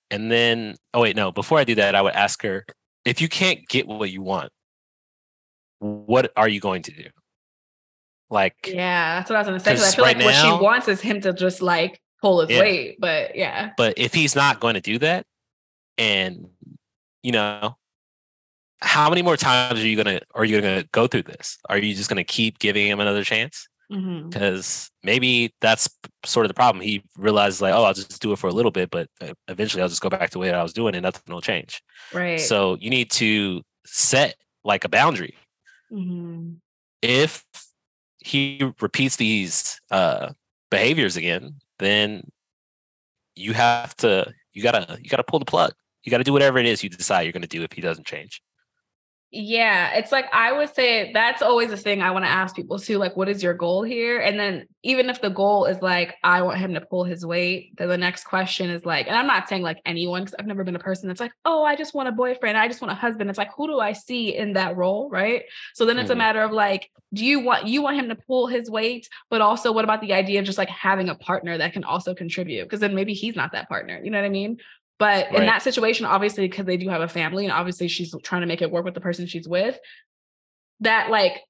And 0.10 0.32
then, 0.32 0.76
oh, 0.94 1.02
wait, 1.02 1.16
no, 1.16 1.32
before 1.32 1.58
I 1.60 1.64
do 1.64 1.76
that, 1.76 1.96
I 1.96 2.02
would 2.02 2.14
ask 2.14 2.42
her 2.42 2.66
if 3.06 3.22
you 3.22 3.30
can't 3.30 3.68
get 3.68 3.88
what 3.88 4.12
you 4.12 4.22
want, 4.22 4.52
what 5.82 6.32
are 6.36 6.48
you 6.48 6.60
going 6.60 6.84
to 6.84 6.92
do? 6.92 7.10
Like, 8.30 8.56
Yeah, 8.68 9.16
that's 9.16 9.30
what 9.30 9.36
I 9.36 9.40
was 9.40 9.48
gonna 9.48 9.60
say. 9.60 9.72
'cause 9.76 9.92
I 9.92 9.96
feel 9.96 10.06
right 10.06 10.16
like 10.16 10.26
what 10.26 10.36
she 10.36 10.48
wants 10.64 10.88
is 10.88 11.02
him 11.02 11.20
to 11.22 11.34
just 11.34 11.62
like 11.62 12.00
pull 12.22 12.42
his 12.42 12.50
Yeah. 12.52 12.60
weight. 12.62 12.96
But 13.00 13.36
yeah. 13.36 13.72
But 13.76 13.96
if 13.98 14.14
he's 14.14 14.36
not 14.36 14.60
going 14.60 14.76
to 14.76 14.82
do 14.82 15.00
that, 15.00 15.26
and 15.98 16.48
you 17.24 17.32
know, 17.34 17.78
how 18.82 19.10
many 19.10 19.22
more 19.22 19.38
times 19.38 19.80
are 19.80 19.88
you 19.88 19.98
gonna 20.02 20.22
are 20.34 20.46
you 20.46 20.62
gonna 20.62 20.84
go 20.92 21.08
through 21.08 21.24
this? 21.24 21.58
Are 21.70 21.78
you 21.78 21.94
just 21.94 22.10
gonna 22.10 22.24
keep 22.24 22.60
giving 22.60 22.88
him 22.88 23.00
another 23.00 23.24
chance? 23.24 23.68
Because 24.30 24.90
maybe 25.04 25.54
that's 25.60 25.90
sort 26.24 26.46
of 26.46 26.48
the 26.48 26.54
problem. 26.54 26.82
He 26.82 27.04
realizes 27.18 27.62
like, 27.62 27.74
oh, 27.74 27.84
I'll 27.84 27.94
just 27.94 28.22
do 28.22 28.32
it 28.32 28.40
for 28.40 28.48
a 28.48 28.54
little 28.54 28.72
bit, 28.72 28.90
but 28.90 29.10
uh, 29.20 29.34
eventually 29.50 29.84
I'll 29.84 29.90
just 29.90 30.02
go 30.02 30.10
back 30.10 30.30
to 30.30 30.34
the 30.34 30.40
way 30.40 30.48
that 30.48 30.56
I 30.56 30.64
was 30.64 30.72
doing, 30.72 30.96
and 30.96 31.04
nothing 31.04 31.34
will 31.34 31.42
change. 31.42 31.82
Right. 32.14 32.40
So 32.40 32.78
you 32.80 32.90
need 32.90 33.12
to 33.12 33.62
set 33.86 34.36
like 34.64 34.86
a 34.86 34.90
boundary. 34.90 35.36
Mhm. 35.92 36.58
If 37.02 37.46
he 38.20 38.62
repeats 38.82 39.16
these 39.18 39.80
uh, 39.92 40.34
behaviors 40.70 41.18
again, 41.18 41.56
then 41.80 42.24
you 43.36 43.54
have 43.54 43.96
to 43.98 44.34
you 44.54 44.62
gotta 44.64 44.98
you 45.02 45.10
gotta 45.10 45.24
pull 45.24 45.40
the 45.40 45.46
plug. 45.46 45.74
You 46.04 46.12
gotta 46.12 46.24
do 46.24 46.34
whatever 46.34 46.58
it 46.60 46.66
is 46.66 46.84
you 46.84 46.90
decide 46.90 47.22
you're 47.24 47.34
gonna 47.34 47.48
do 47.48 47.64
if 47.64 47.72
he 47.74 47.82
doesn't 47.82 48.06
change. 48.08 48.42
Yeah, 49.34 49.94
it's 49.94 50.12
like 50.12 50.26
I 50.34 50.52
would 50.52 50.76
say 50.76 51.14
that's 51.14 51.42
always 51.42 51.72
a 51.72 51.78
thing 51.78 52.02
I 52.02 52.12
want 52.12 52.26
to 52.26 52.30
ask 52.30 52.54
people 52.54 52.78
too. 52.78 52.98
Like, 52.98 53.16
what 53.16 53.30
is 53.30 53.42
your 53.42 53.54
goal 53.54 53.82
here? 53.82 54.20
And 54.20 54.38
then 54.38 54.68
even 54.84 55.10
if 55.10 55.22
the 55.22 55.30
goal 55.30 55.64
is 55.66 55.82
like, 55.82 56.16
I 56.22 56.42
want 56.42 56.58
him 56.58 56.74
to 56.74 56.82
pull 56.82 57.06
his 57.06 57.26
weight, 57.26 57.78
then 57.78 57.88
the 57.88 57.98
next 57.98 58.26
question 58.26 58.70
is 58.70 58.86
like, 58.86 59.08
and 59.08 59.16
I'm 59.16 59.28
not 59.28 59.48
saying 59.48 59.62
like 59.62 59.80
anyone, 59.86 60.24
because 60.24 60.36
I've 60.38 60.48
never 60.48 60.66
been 60.66 60.76
a 60.76 60.80
person 60.80 61.08
that's 61.08 61.22
like, 61.22 61.32
oh, 61.46 61.64
I 61.64 61.78
just 61.78 61.94
want 61.94 62.10
a 62.10 62.12
boyfriend, 62.12 62.58
I 62.58 62.68
just 62.68 62.82
want 62.82 62.92
a 62.92 62.96
husband. 62.96 63.30
It's 63.30 63.40
like, 63.40 63.52
who 63.56 63.68
do 63.68 63.80
I 63.80 63.94
see 63.94 64.36
in 64.36 64.52
that 64.54 64.76
role? 64.76 65.10
Right. 65.10 65.44
So 65.76 65.86
then 65.86 65.98
it's 65.98 66.10
a 66.10 66.14
Mhm. 66.14 66.18
matter 66.18 66.42
of 66.42 66.52
like, 66.52 66.92
do 67.14 67.26
you 67.26 67.40
want 67.40 67.68
you 67.68 67.82
want 67.82 67.98
him 67.98 68.10
to 68.10 68.16
pull 68.16 68.48
his 68.48 68.70
weight, 68.70 69.08
but 69.30 69.40
also 69.40 69.72
what 69.72 69.86
about 69.86 70.02
the 70.02 70.12
idea 70.12 70.40
of 70.40 70.46
just 70.46 70.58
like 70.58 70.70
having 70.70 71.08
a 71.08 71.16
partner 71.16 71.58
that 71.58 71.72
can 71.72 71.86
also 71.86 72.14
contribute? 72.14 72.64
Because 72.64 72.82
then 72.82 72.96
maybe 72.96 73.14
he's 73.14 73.38
not 73.38 73.54
that 73.54 73.70
partner. 73.70 73.98
You 74.04 74.12
know 74.12 74.18
what 74.20 74.26
I 74.26 74.30
mean? 74.30 74.58
But 75.02 75.34
in 75.34 75.48
that 75.48 75.64
situation, 75.64 76.06
obviously, 76.06 76.48
because 76.48 76.68
they 76.68 76.78
do 76.78 76.88
have 76.90 77.02
a 77.02 77.08
family 77.08 77.44
and 77.44 77.52
obviously 77.52 77.88
she's 77.88 78.14
trying 78.22 78.42
to 78.42 78.48
make 78.48 78.62
it 78.62 78.70
work 78.70 78.86
with 78.86 78.94
the 78.94 79.02
person 79.02 79.26
she's 79.26 79.48
with, 79.48 79.80
that 80.82 81.10
like, 81.10 81.42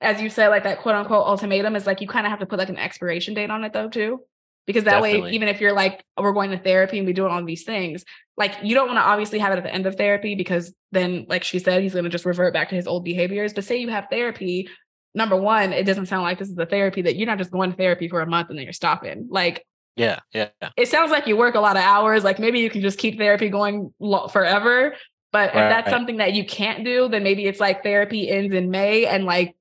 as 0.00 0.20
you 0.20 0.28
said, 0.28 0.48
like 0.48 0.64
that 0.64 0.80
quote 0.80 0.96
unquote 0.96 1.24
ultimatum 1.24 1.76
is 1.76 1.86
like 1.86 2.00
you 2.00 2.08
kind 2.08 2.26
of 2.26 2.30
have 2.30 2.40
to 2.40 2.46
put 2.46 2.58
like 2.58 2.68
an 2.68 2.78
expiration 2.78 3.32
date 3.32 3.48
on 3.48 3.62
it 3.62 3.72
though, 3.72 3.88
too. 3.88 4.22
Because 4.66 4.82
that 4.82 5.00
way, 5.00 5.30
even 5.30 5.46
if 5.46 5.60
you're 5.60 5.72
like, 5.72 6.04
"Oh, 6.16 6.24
we're 6.24 6.32
going 6.32 6.50
to 6.50 6.58
therapy 6.58 6.98
and 6.98 7.06
we 7.06 7.12
doing 7.12 7.30
all 7.30 7.44
these 7.44 7.62
things, 7.62 8.04
like 8.36 8.56
you 8.64 8.74
don't 8.74 8.88
want 8.88 8.98
to 8.98 9.04
obviously 9.04 9.38
have 9.38 9.52
it 9.52 9.58
at 9.58 9.62
the 9.62 9.72
end 9.72 9.86
of 9.86 9.94
therapy 9.94 10.34
because 10.34 10.74
then, 10.90 11.26
like 11.28 11.44
she 11.44 11.60
said, 11.60 11.84
he's 11.84 11.92
going 11.92 12.02
to 12.02 12.10
just 12.10 12.24
revert 12.24 12.52
back 12.52 12.70
to 12.70 12.74
his 12.74 12.88
old 12.88 13.04
behaviors. 13.04 13.52
But 13.52 13.62
say 13.62 13.76
you 13.76 13.90
have 13.90 14.08
therapy, 14.10 14.68
number 15.14 15.36
one, 15.36 15.72
it 15.72 15.86
doesn't 15.86 16.06
sound 16.06 16.24
like 16.24 16.40
this 16.40 16.48
is 16.48 16.58
a 16.58 16.66
therapy 16.66 17.02
that 17.02 17.14
you're 17.14 17.28
not 17.28 17.38
just 17.38 17.52
going 17.52 17.70
to 17.70 17.76
therapy 17.76 18.08
for 18.08 18.20
a 18.20 18.26
month 18.26 18.50
and 18.50 18.58
then 18.58 18.64
you're 18.64 18.72
stopping. 18.72 19.28
Like 19.30 19.64
Yeah, 19.96 20.20
yeah, 20.32 20.48
it 20.76 20.88
sounds 20.88 21.10
like 21.10 21.26
you 21.26 21.36
work 21.36 21.54
a 21.54 21.60
lot 21.60 21.76
of 21.76 21.82
hours. 21.82 22.22
Like 22.22 22.38
maybe 22.38 22.60
you 22.60 22.68
can 22.70 22.82
just 22.82 22.98
keep 22.98 23.18
therapy 23.18 23.48
going 23.48 23.92
lo- 23.98 24.28
forever. 24.28 24.94
But 25.32 25.48
if 25.48 25.54
that's 25.54 25.90
something 25.90 26.18
that 26.18 26.32
you 26.34 26.46
can't 26.46 26.84
do, 26.84 27.08
then 27.08 27.22
maybe 27.22 27.46
it's 27.46 27.60
like 27.60 27.82
therapy 27.82 28.28
ends 28.30 28.54
in 28.54 28.70
May 28.70 29.06
and 29.06 29.24
like 29.24 29.56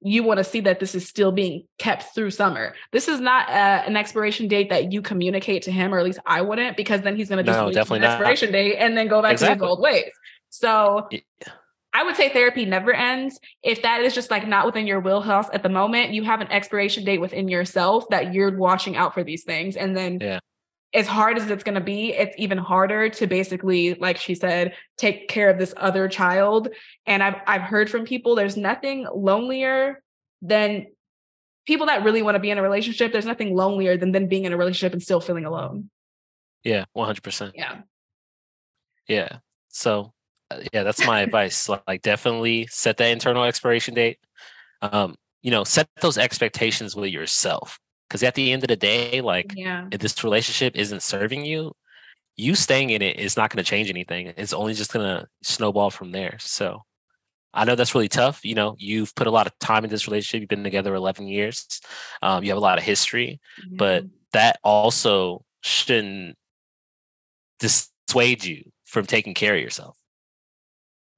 you 0.00 0.22
want 0.22 0.38
to 0.38 0.44
see 0.44 0.60
that 0.60 0.78
this 0.78 0.94
is 0.94 1.08
still 1.08 1.32
being 1.32 1.64
kept 1.78 2.14
through 2.14 2.30
summer. 2.30 2.74
This 2.92 3.08
is 3.08 3.20
not 3.20 3.48
uh, 3.48 3.82
an 3.86 3.96
expiration 3.96 4.46
date 4.46 4.70
that 4.70 4.92
you 4.92 5.02
communicate 5.02 5.62
to 5.62 5.72
him, 5.72 5.92
or 5.92 5.98
at 5.98 6.04
least 6.04 6.20
I 6.24 6.40
wouldn't, 6.42 6.76
because 6.76 7.00
then 7.02 7.16
he's 7.16 7.28
going 7.28 7.38
to 7.38 7.42
just 7.42 7.58
No, 7.58 7.70
definitely 7.72 8.00
the 8.00 8.06
not. 8.06 8.20
expiration 8.20 8.52
date 8.52 8.76
and 8.76 8.96
then 8.96 9.08
go 9.08 9.20
back 9.22 9.36
to 9.38 9.52
his 9.54 9.62
old 9.62 9.80
ways. 9.80 10.12
So 10.50 11.08
Yeah. 11.10 11.18
I 11.98 12.04
would 12.04 12.14
say 12.14 12.28
therapy 12.28 12.64
never 12.64 12.92
ends. 12.92 13.40
If 13.64 13.82
that 13.82 14.02
is 14.02 14.14
just 14.14 14.30
like 14.30 14.46
not 14.46 14.64
within 14.66 14.86
your 14.86 15.00
wheelhouse 15.00 15.48
at 15.52 15.64
the 15.64 15.68
moment, 15.68 16.12
you 16.12 16.22
have 16.22 16.40
an 16.40 16.46
expiration 16.52 17.02
date 17.04 17.20
within 17.20 17.48
yourself 17.48 18.08
that 18.10 18.32
you're 18.32 18.56
watching 18.56 18.96
out 18.96 19.14
for 19.14 19.24
these 19.24 19.42
things. 19.42 19.76
And 19.76 19.96
then 19.96 20.18
Yeah. 20.20 20.38
as 20.94 21.08
hard 21.08 21.36
as 21.38 21.50
it's 21.50 21.64
going 21.64 21.74
to 21.74 21.80
be, 21.80 22.12
it's 22.12 22.36
even 22.38 22.56
harder 22.56 23.08
to 23.08 23.26
basically, 23.26 23.94
like 23.94 24.16
she 24.16 24.36
said, 24.36 24.74
take 24.96 25.28
care 25.28 25.50
of 25.50 25.58
this 25.58 25.74
other 25.76 26.06
child. 26.08 26.68
And 27.04 27.20
I've 27.20 27.34
I've 27.48 27.62
heard 27.62 27.90
from 27.90 28.04
people 28.04 28.36
there's 28.36 28.56
nothing 28.56 29.04
lonelier 29.12 30.00
than 30.40 30.86
people 31.66 31.86
that 31.86 32.04
really 32.04 32.22
want 32.22 32.36
to 32.36 32.40
be 32.40 32.50
in 32.50 32.58
a 32.58 32.62
relationship. 32.62 33.10
There's 33.12 33.26
nothing 33.26 33.56
lonelier 33.56 33.96
than 33.96 34.12
them 34.12 34.28
being 34.28 34.44
in 34.44 34.52
a 34.52 34.56
relationship 34.56 34.92
and 34.92 35.02
still 35.02 35.20
feeling 35.20 35.46
alone. 35.46 35.90
yeah, 36.62 36.84
one 36.92 37.06
hundred 37.06 37.24
percent. 37.24 37.54
Yeah. 37.56 37.80
Yeah. 39.08 39.38
So, 39.68 40.12
yeah, 40.72 40.82
that's 40.82 41.04
my 41.06 41.20
advice. 41.20 41.68
Like, 41.86 42.02
definitely 42.02 42.66
set 42.70 42.96
that 42.98 43.10
internal 43.10 43.44
expiration 43.44 43.94
date. 43.94 44.18
Um, 44.82 45.16
you 45.42 45.50
know, 45.50 45.64
set 45.64 45.88
those 46.00 46.18
expectations 46.18 46.96
with 46.96 47.10
yourself. 47.10 47.78
Because 48.08 48.22
at 48.22 48.34
the 48.34 48.52
end 48.52 48.64
of 48.64 48.68
the 48.68 48.76
day, 48.76 49.20
like, 49.20 49.52
Yeah. 49.54 49.86
if 49.90 50.00
this 50.00 50.24
relationship 50.24 50.74
isn't 50.76 51.02
serving 51.02 51.44
you, 51.44 51.72
you 52.36 52.54
staying 52.54 52.90
in 52.90 53.02
it 53.02 53.18
is 53.18 53.36
not 53.36 53.50
going 53.50 53.62
to 53.62 53.68
change 53.68 53.90
anything. 53.90 54.32
It's 54.36 54.52
only 54.52 54.72
just 54.74 54.92
going 54.92 55.04
to 55.04 55.26
snowball 55.42 55.90
from 55.90 56.12
there. 56.12 56.36
So, 56.40 56.84
I 57.52 57.64
know 57.64 57.74
that's 57.74 57.94
really 57.94 58.08
tough. 58.08 58.44
You 58.44 58.54
know, 58.54 58.76
you've 58.78 59.14
put 59.14 59.26
a 59.26 59.30
lot 59.30 59.46
of 59.46 59.58
time 59.58 59.84
in 59.84 59.90
this 59.90 60.06
relationship. 60.06 60.40
You've 60.40 60.48
been 60.48 60.64
together 60.64 60.94
11 60.94 61.26
years. 61.26 61.80
Um, 62.22 62.44
you 62.44 62.50
have 62.50 62.58
a 62.58 62.60
lot 62.60 62.78
of 62.78 62.84
history, 62.84 63.40
but 63.70 64.04
that 64.32 64.58
also 64.62 65.44
shouldn't 65.62 66.36
dissuade 67.58 68.44
you 68.44 68.70
from 68.84 69.06
taking 69.06 69.34
care 69.34 69.54
of 69.54 69.60
yourself. 69.60 69.97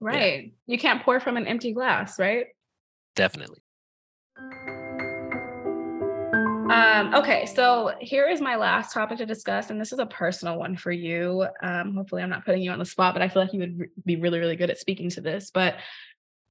Right. 0.01 0.53
You 0.67 0.79
can't 0.79 1.03
pour 1.03 1.21
from 1.21 1.37
an 1.37 1.47
empty 1.47 1.73
glass, 1.73 2.19
right? 2.19 2.47
Definitely. 3.17 3.59
Um, 6.71 7.15
okay, 7.17 7.47
so 7.47 7.93
here 8.01 8.29
is 8.29 8.41
my 8.41 8.55
last 8.55 8.95
topic 8.95 9.19
to 9.19 9.27
discuss, 9.27 9.71
and 9.71 9.81
this 9.81 9.93
is 9.93 9.99
a 9.99 10.07
personal 10.07 10.57
one 10.57 10.77
for 10.77 10.93
you. 10.93 11.45
Um, 11.63 11.95
hopefully, 11.97 12.23
I'm 12.23 12.31
not 12.31 12.45
putting 12.45 12.63
you 12.63 12.71
on 12.71 12.79
the 12.79 12.85
spot, 12.85 13.13
but 13.15 13.23
I 13.23 13.29
feel 13.29 13.43
like 13.43 13.53
you 13.53 13.59
would 13.61 13.79
re- 13.81 13.89
be 14.07 14.17
really, 14.17 14.39
really 14.39 14.55
good 14.55 14.71
at 14.71 14.79
speaking 14.79 15.11
to 15.11 15.21
this. 15.21 15.51
But 15.53 15.77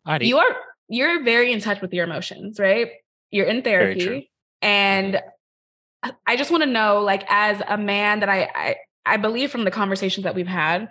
Alrighty. 0.06 0.26
you 0.26 0.38
are 0.38 0.56
you're 0.90 1.24
very 1.24 1.54
in 1.54 1.62
touch 1.62 1.80
with 1.82 1.94
your 1.94 2.04
emotions, 2.04 2.60
right? 2.60 2.90
You're 3.32 3.46
in 3.46 3.62
therapy, 3.62 4.30
and 4.62 5.22
I- 6.04 6.12
I 6.28 6.36
just 6.36 6.52
want 6.52 6.64
to 6.64 6.70
know, 6.70 7.00
like, 7.02 7.24
as 7.30 7.62
a 7.68 7.78
man 7.78 8.20
that 8.20 8.30
I, 8.30 8.50
I 8.54 8.76
I 9.06 9.18
believe 9.18 9.52
from 9.52 9.64
the 9.64 9.72
conversations 9.72 10.26
that 10.26 10.36
we've 10.36 10.48
had 10.48 10.90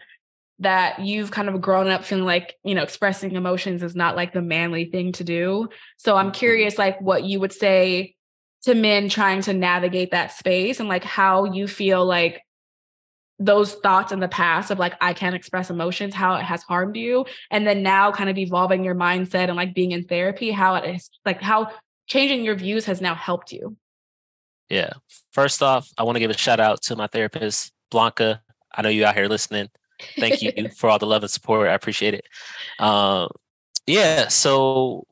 that 0.61 0.99
you've 1.01 1.31
kind 1.31 1.49
of 1.49 1.61
grown 1.61 1.89
up 1.89 2.05
feeling 2.05 2.25
like 2.25 2.57
you 2.65 2.75
know 2.75 2.83
expressing 2.83 3.33
emotions 3.33 3.83
is 3.83 3.95
not 3.95 4.17
like 4.17 4.33
the 4.33 4.43
manly 4.43 4.87
thing 4.87 5.13
to 5.13 5.25
do. 5.25 5.69
So 5.99 6.17
I'm 6.17 6.31
Mhm. 6.31 6.35
curious, 6.35 6.79
like, 6.79 7.01
what 7.01 7.25
you 7.25 7.41
would 7.41 7.53
say 7.53 8.15
to 8.63 8.75
men 8.75 9.09
trying 9.09 9.41
to 9.43 9.53
navigate 9.53 10.11
that 10.11 10.33
space 10.33 10.81
and 10.81 10.89
like 10.89 11.05
how 11.05 11.45
you 11.45 11.69
feel 11.69 12.05
like 12.05 12.43
those 13.39 13.75
thoughts 13.75 14.11
in 14.11 14.19
the 14.19 14.27
past 14.27 14.73
of 14.73 14.81
like 14.81 14.95
I 15.01 15.13
can't 15.15 15.37
express 15.37 15.71
emotions, 15.71 16.13
how 16.13 16.35
it 16.35 16.43
has 16.43 16.65
harmed 16.65 16.97
you, 16.97 17.25
and 17.53 17.65
then 17.67 17.85
now 17.85 18.11
kind 18.11 18.29
of 18.29 18.37
evolving 18.37 18.83
your 18.83 18.97
mindset 18.97 19.47
and 19.47 19.55
like 19.55 19.75
being 19.75 19.93
in 19.93 20.05
therapy, 20.05 20.51
how 20.51 20.75
it 20.75 20.97
is 20.97 21.09
like 21.25 21.41
how 21.41 21.71
changing 22.09 22.43
your 22.43 22.57
views 22.57 22.87
has 22.87 23.01
now 23.01 23.15
helped 23.15 23.53
you. 23.53 23.77
Yeah. 24.69 24.91
First 25.33 25.63
off, 25.63 25.89
I 25.97 26.03
want 26.03 26.17
to 26.17 26.21
give 26.21 26.31
a 26.31 26.37
shout 26.37 26.59
out 26.59 26.83
to 26.83 26.97
my 26.97 27.07
therapist, 27.07 27.73
Blanca. 27.93 28.43
I 28.75 28.83
know 28.83 28.89
you 28.89 29.05
out 29.05 29.15
here 29.15 29.29
listening. 29.29 29.69
Thank 30.19 30.43
you 30.43 30.53
for 30.77 30.91
all 30.91 30.99
the 30.99 31.07
love 31.07 31.23
and 31.23 31.31
support. 31.31 31.69
I 31.69 31.75
appreciate 31.75 32.15
it. 32.15 32.27
Um, 32.79 33.29
yeah. 33.87 34.29
So 34.29 35.07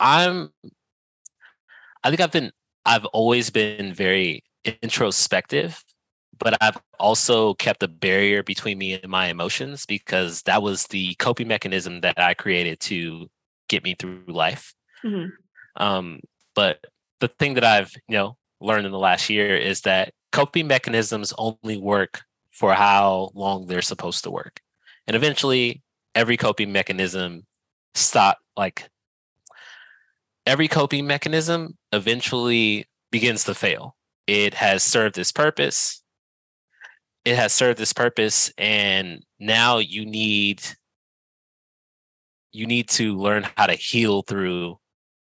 I'm. 0.00 0.50
I 2.04 2.10
think 2.10 2.20
I've 2.20 2.32
been. 2.32 2.52
I've 2.84 3.04
always 3.06 3.50
been 3.50 3.92
very 3.92 4.44
introspective, 4.82 5.82
but 6.38 6.56
I've 6.60 6.78
also 7.00 7.54
kept 7.54 7.82
a 7.82 7.88
barrier 7.88 8.42
between 8.42 8.78
me 8.78 8.94
and 8.94 9.10
my 9.10 9.26
emotions 9.26 9.86
because 9.86 10.42
that 10.42 10.62
was 10.62 10.86
the 10.86 11.14
coping 11.16 11.48
mechanism 11.48 12.00
that 12.02 12.18
I 12.18 12.34
created 12.34 12.80
to 12.80 13.28
get 13.68 13.82
me 13.82 13.96
through 13.98 14.22
life. 14.28 14.74
Mhm. 15.04 15.30
Um, 15.76 16.20
but 16.54 16.84
the 17.20 17.28
thing 17.28 17.54
that 17.54 17.64
I've 17.64 17.92
you 18.08 18.16
know 18.16 18.36
learned 18.60 18.86
in 18.86 18.92
the 18.92 18.98
last 18.98 19.28
year 19.28 19.56
is 19.56 19.82
that 19.82 20.12
coping 20.32 20.66
mechanisms 20.66 21.32
only 21.38 21.76
work 21.76 22.22
for 22.56 22.72
how 22.72 23.30
long 23.34 23.66
they're 23.66 23.82
supposed 23.82 24.24
to 24.24 24.30
work, 24.30 24.60
and 25.06 25.14
eventually 25.14 25.82
every 26.14 26.36
coping 26.36 26.72
mechanism 26.72 27.44
stop 27.94 28.38
like 28.56 28.88
every 30.46 30.68
coping 30.68 31.06
mechanism 31.06 31.76
eventually 31.92 32.86
begins 33.10 33.44
to 33.44 33.54
fail. 33.54 33.96
It 34.26 34.54
has 34.54 34.82
served 34.82 35.18
its 35.18 35.32
purpose. 35.32 36.02
It 37.24 37.36
has 37.36 37.52
served 37.52 37.80
its 37.80 37.92
purpose, 37.92 38.52
and 38.56 39.22
now 39.38 39.78
you 39.78 40.06
need 40.06 40.62
you 42.52 42.66
need 42.66 42.88
to 42.88 43.16
learn 43.16 43.46
how 43.56 43.66
to 43.66 43.74
heal 43.74 44.22
through 44.22 44.78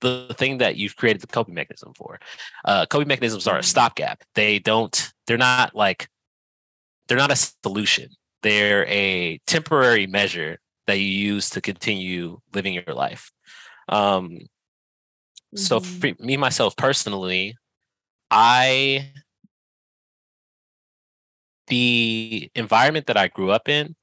the 0.01 0.33
thing 0.37 0.59
that 0.59 0.77
you've 0.77 0.95
created 0.95 1.21
the 1.21 1.27
coping 1.27 1.53
mechanism 1.53 1.93
for. 1.93 2.19
Uh, 2.63 2.85
coping 2.85 3.07
mechanisms 3.09 3.47
are 3.47 3.57
a 3.57 3.63
stopgap. 3.63 4.23
They 4.35 4.59
don't. 4.59 5.11
They're 5.27 5.37
not 5.37 5.75
like. 5.75 6.07
They're 7.09 7.17
not 7.17 7.31
a 7.31 7.35
solution. 7.35 8.11
They're 8.43 8.87
a 8.87 9.39
temporary 9.47 10.07
measure 10.07 10.59
that 10.87 10.99
you 10.99 11.07
use 11.07 11.49
to 11.51 11.61
continue 11.61 12.39
living 12.53 12.75
your 12.75 12.95
life. 12.95 13.31
Um, 13.89 14.39
so 15.55 15.79
Mhm. 15.79 16.17
for 16.17 16.23
me 16.23 16.37
myself 16.37 16.75
personally, 16.77 17.57
I 18.31 19.11
the 21.67 22.49
environment 22.55 23.07
that 23.07 23.17
I 23.17 23.27
grew 23.27 23.51
up 23.51 23.69
in, 23.69 23.95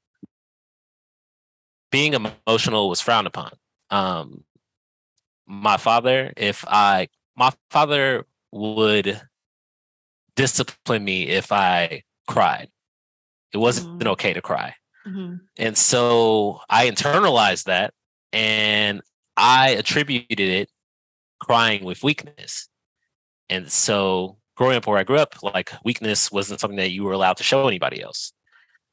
being 1.91 2.13
emotional 2.13 2.89
was 2.89 3.01
frowned 3.01 3.27
upon. 3.27 3.51
Um, 3.89 4.43
my 5.47 5.77
father, 5.77 6.33
if 6.37 6.65
I, 6.67 7.07
my 7.35 7.51
father 7.69 8.25
would 8.51 9.21
discipline 10.35 11.03
me 11.03 11.27
if 11.27 11.51
I 11.51 12.03
cried. 12.27 12.69
It 13.57 13.61
wasn't 13.61 13.99
Mm. 13.99 14.07
okay 14.13 14.33
to 14.33 14.41
cry. 14.41 14.75
Mhm. 15.07 15.39
And 15.57 15.77
so 15.77 16.61
I 16.69 16.89
internalized 16.89 17.63
that 17.65 17.93
and 18.31 19.01
I 19.35 19.69
attributed 19.69 20.39
it 20.39 20.69
crying 21.39 21.83
with 21.83 22.03
weakness. 22.03 22.69
And 23.49 23.71
so 23.71 24.37
growing 24.55 24.77
up 24.77 24.85
where 24.85 24.99
I 24.99 25.03
grew 25.03 25.17
up, 25.17 25.35
like 25.41 25.71
weakness 25.83 26.31
wasn't 26.31 26.59
something 26.59 26.77
that 26.77 26.91
you 26.91 27.03
were 27.03 27.13
allowed 27.13 27.37
to 27.37 27.43
show 27.43 27.67
anybody 27.67 28.01
else. 28.01 28.33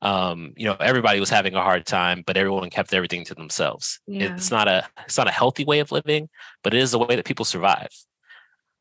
Um, 0.02 0.52
you 0.56 0.66
know, 0.66 0.76
everybody 0.80 1.18
was 1.18 1.30
having 1.30 1.54
a 1.54 1.62
hard 1.62 1.86
time, 1.86 2.22
but 2.26 2.36
everyone 2.36 2.68
kept 2.70 2.92
everything 2.94 3.24
to 3.26 3.34
themselves. 3.34 4.00
Yeah. 4.06 4.34
It's 4.34 4.50
not 4.50 4.68
a 4.68 4.86
it's 5.06 5.16
not 5.18 5.28
a 5.28 5.32
healthy 5.32 5.64
way 5.64 5.80
of 5.80 5.90
living, 5.92 6.28
but 6.62 6.74
it 6.74 6.80
is 6.80 6.94
a 6.94 6.98
way 6.98 7.16
that 7.16 7.24
people 7.24 7.44
survive. 7.44 7.88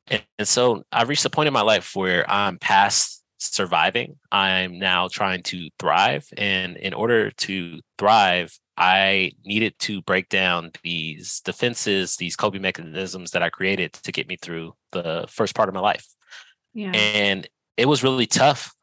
And, 0.08 0.22
and 0.38 0.48
so 0.48 0.84
I've 0.92 1.10
reached 1.10 1.26
a 1.26 1.30
point 1.30 1.48
in 1.48 1.54
my 1.54 1.62
life 1.62 1.96
where 1.96 2.30
I'm 2.30 2.60
past 2.60 3.23
surviving. 3.44 4.18
I'm 4.32 4.80
now 4.80 5.08
trying 5.08 5.44
to 5.44 5.70
thrive. 5.80 6.28
And 6.38 6.78
in 6.78 6.94
order 6.94 7.32
to 7.32 7.80
thrive, 7.98 8.58
I 8.78 9.32
needed 9.46 9.78
to 9.80 10.02
break 10.02 10.30
down 10.30 10.72
these 10.84 11.42
defenses, 11.42 12.16
these 12.16 12.36
coping 12.36 12.62
mechanisms 12.62 13.32
that 13.32 13.44
I 13.44 13.50
created 13.50 13.94
to 13.94 14.12
get 14.12 14.28
me 14.28 14.38
through 14.42 14.74
the 14.92 15.26
first 15.30 15.56
part 15.56 15.70
of 15.70 15.76
my 15.76 15.82
life. 15.82 16.08
Yeah. 16.74 16.92
And 16.92 17.48
it 17.78 17.88
was 17.88 18.04
really 18.04 18.26
tough 18.26 18.74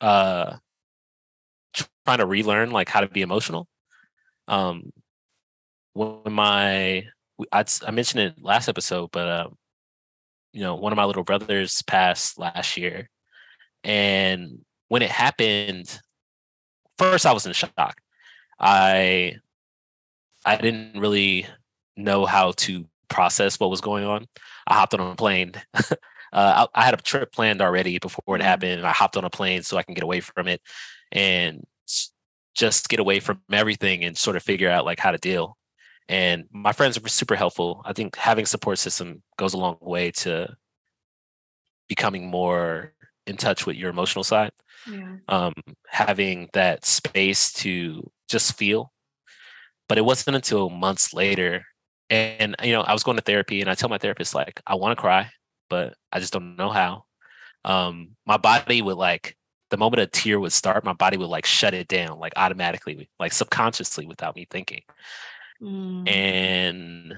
uh 0.00 0.56
trying 2.04 2.18
to 2.18 2.26
relearn 2.26 2.70
like 2.70 2.88
how 2.88 3.00
to 3.00 3.08
be 3.08 3.22
emotional. 3.22 3.66
Um 4.48 4.92
when 5.94 6.32
my 6.32 7.04
I, 7.52 7.64
I 7.86 7.90
mentioned 7.90 8.22
it 8.22 8.42
last 8.42 8.68
episode, 8.68 9.10
but 9.12 9.28
um, 9.28 9.56
you 10.52 10.62
know, 10.62 10.74
one 10.74 10.92
of 10.92 10.96
my 10.96 11.04
little 11.04 11.24
brothers 11.24 11.82
passed 11.82 12.38
last 12.38 12.76
year. 12.76 13.10
And 13.86 14.64
when 14.88 15.02
it 15.02 15.10
happened, 15.10 16.00
first 16.98 17.24
I 17.24 17.32
was 17.32 17.46
in 17.46 17.52
shock. 17.52 18.00
I 18.58 19.36
I 20.44 20.56
didn't 20.56 20.98
really 20.98 21.46
know 21.96 22.26
how 22.26 22.52
to 22.52 22.84
process 23.08 23.58
what 23.60 23.70
was 23.70 23.80
going 23.80 24.04
on. 24.04 24.26
I 24.66 24.74
hopped 24.74 24.94
on 24.94 25.00
a 25.00 25.14
plane. 25.14 25.52
uh, 25.74 25.92
I, 26.32 26.66
I, 26.74 26.84
had 26.84 26.94
a 26.94 26.98
trip 26.98 27.32
planned 27.32 27.62
already 27.62 27.98
before 27.98 28.36
it 28.36 28.42
happened. 28.42 28.72
And 28.72 28.86
I 28.86 28.92
hopped 28.92 29.16
on 29.16 29.24
a 29.24 29.30
plane 29.30 29.62
so 29.62 29.76
I 29.76 29.82
can 29.82 29.94
get 29.94 30.04
away 30.04 30.20
from 30.20 30.48
it 30.48 30.60
and 31.12 31.64
just 32.54 32.88
get 32.88 33.00
away 33.00 33.20
from 33.20 33.40
everything 33.52 34.04
and 34.04 34.16
sort 34.16 34.36
of 34.36 34.42
figure 34.42 34.70
out 34.70 34.84
like 34.84 34.98
how 34.98 35.12
to 35.12 35.18
deal. 35.18 35.56
And 36.08 36.44
my 36.52 36.72
friends 36.72 37.00
were 37.00 37.08
super 37.08 37.36
helpful. 37.36 37.82
I 37.84 37.92
think 37.92 38.16
having 38.16 38.44
a 38.44 38.46
support 38.46 38.78
system 38.78 39.22
goes 39.36 39.54
a 39.54 39.58
long 39.58 39.78
way 39.80 40.10
to 40.12 40.56
becoming 41.88 42.28
more 42.28 42.92
in 43.26 43.36
touch 43.36 43.66
with 43.66 43.76
your 43.76 43.90
emotional 43.90 44.24
side. 44.24 44.52
Yeah. 44.90 45.16
Um, 45.28 45.54
having 45.88 46.48
that 46.52 46.84
space 46.84 47.52
to 47.54 48.10
just 48.28 48.56
feel. 48.56 48.92
But 49.88 49.98
it 49.98 50.04
wasn't 50.04 50.36
until 50.36 50.68
months 50.68 51.14
later, 51.14 51.64
and 52.10 52.56
you 52.62 52.72
know, 52.72 52.82
I 52.82 52.92
was 52.92 53.02
going 53.02 53.16
to 53.16 53.22
therapy, 53.22 53.60
and 53.60 53.70
I 53.70 53.74
tell 53.74 53.88
my 53.88 53.98
therapist 53.98 54.34
like, 54.34 54.60
I 54.66 54.74
want 54.74 54.96
to 54.96 55.00
cry, 55.00 55.30
but 55.70 55.94
I 56.10 56.18
just 56.18 56.32
don't 56.32 56.56
know 56.56 56.70
how. 56.70 57.04
Um, 57.64 58.16
my 58.26 58.36
body 58.36 58.82
would 58.82 58.96
like 58.96 59.36
the 59.70 59.76
moment 59.76 60.00
a 60.00 60.06
tear 60.06 60.38
would 60.38 60.52
start, 60.52 60.84
my 60.84 60.92
body 60.92 61.16
would 61.16 61.28
like 61.28 61.46
shut 61.46 61.74
it 61.74 61.88
down, 61.88 62.18
like 62.18 62.32
automatically, 62.36 63.08
like 63.18 63.32
subconsciously, 63.32 64.06
without 64.06 64.36
me 64.36 64.46
thinking. 64.50 64.82
Mm. 65.60 66.08
And 66.08 67.14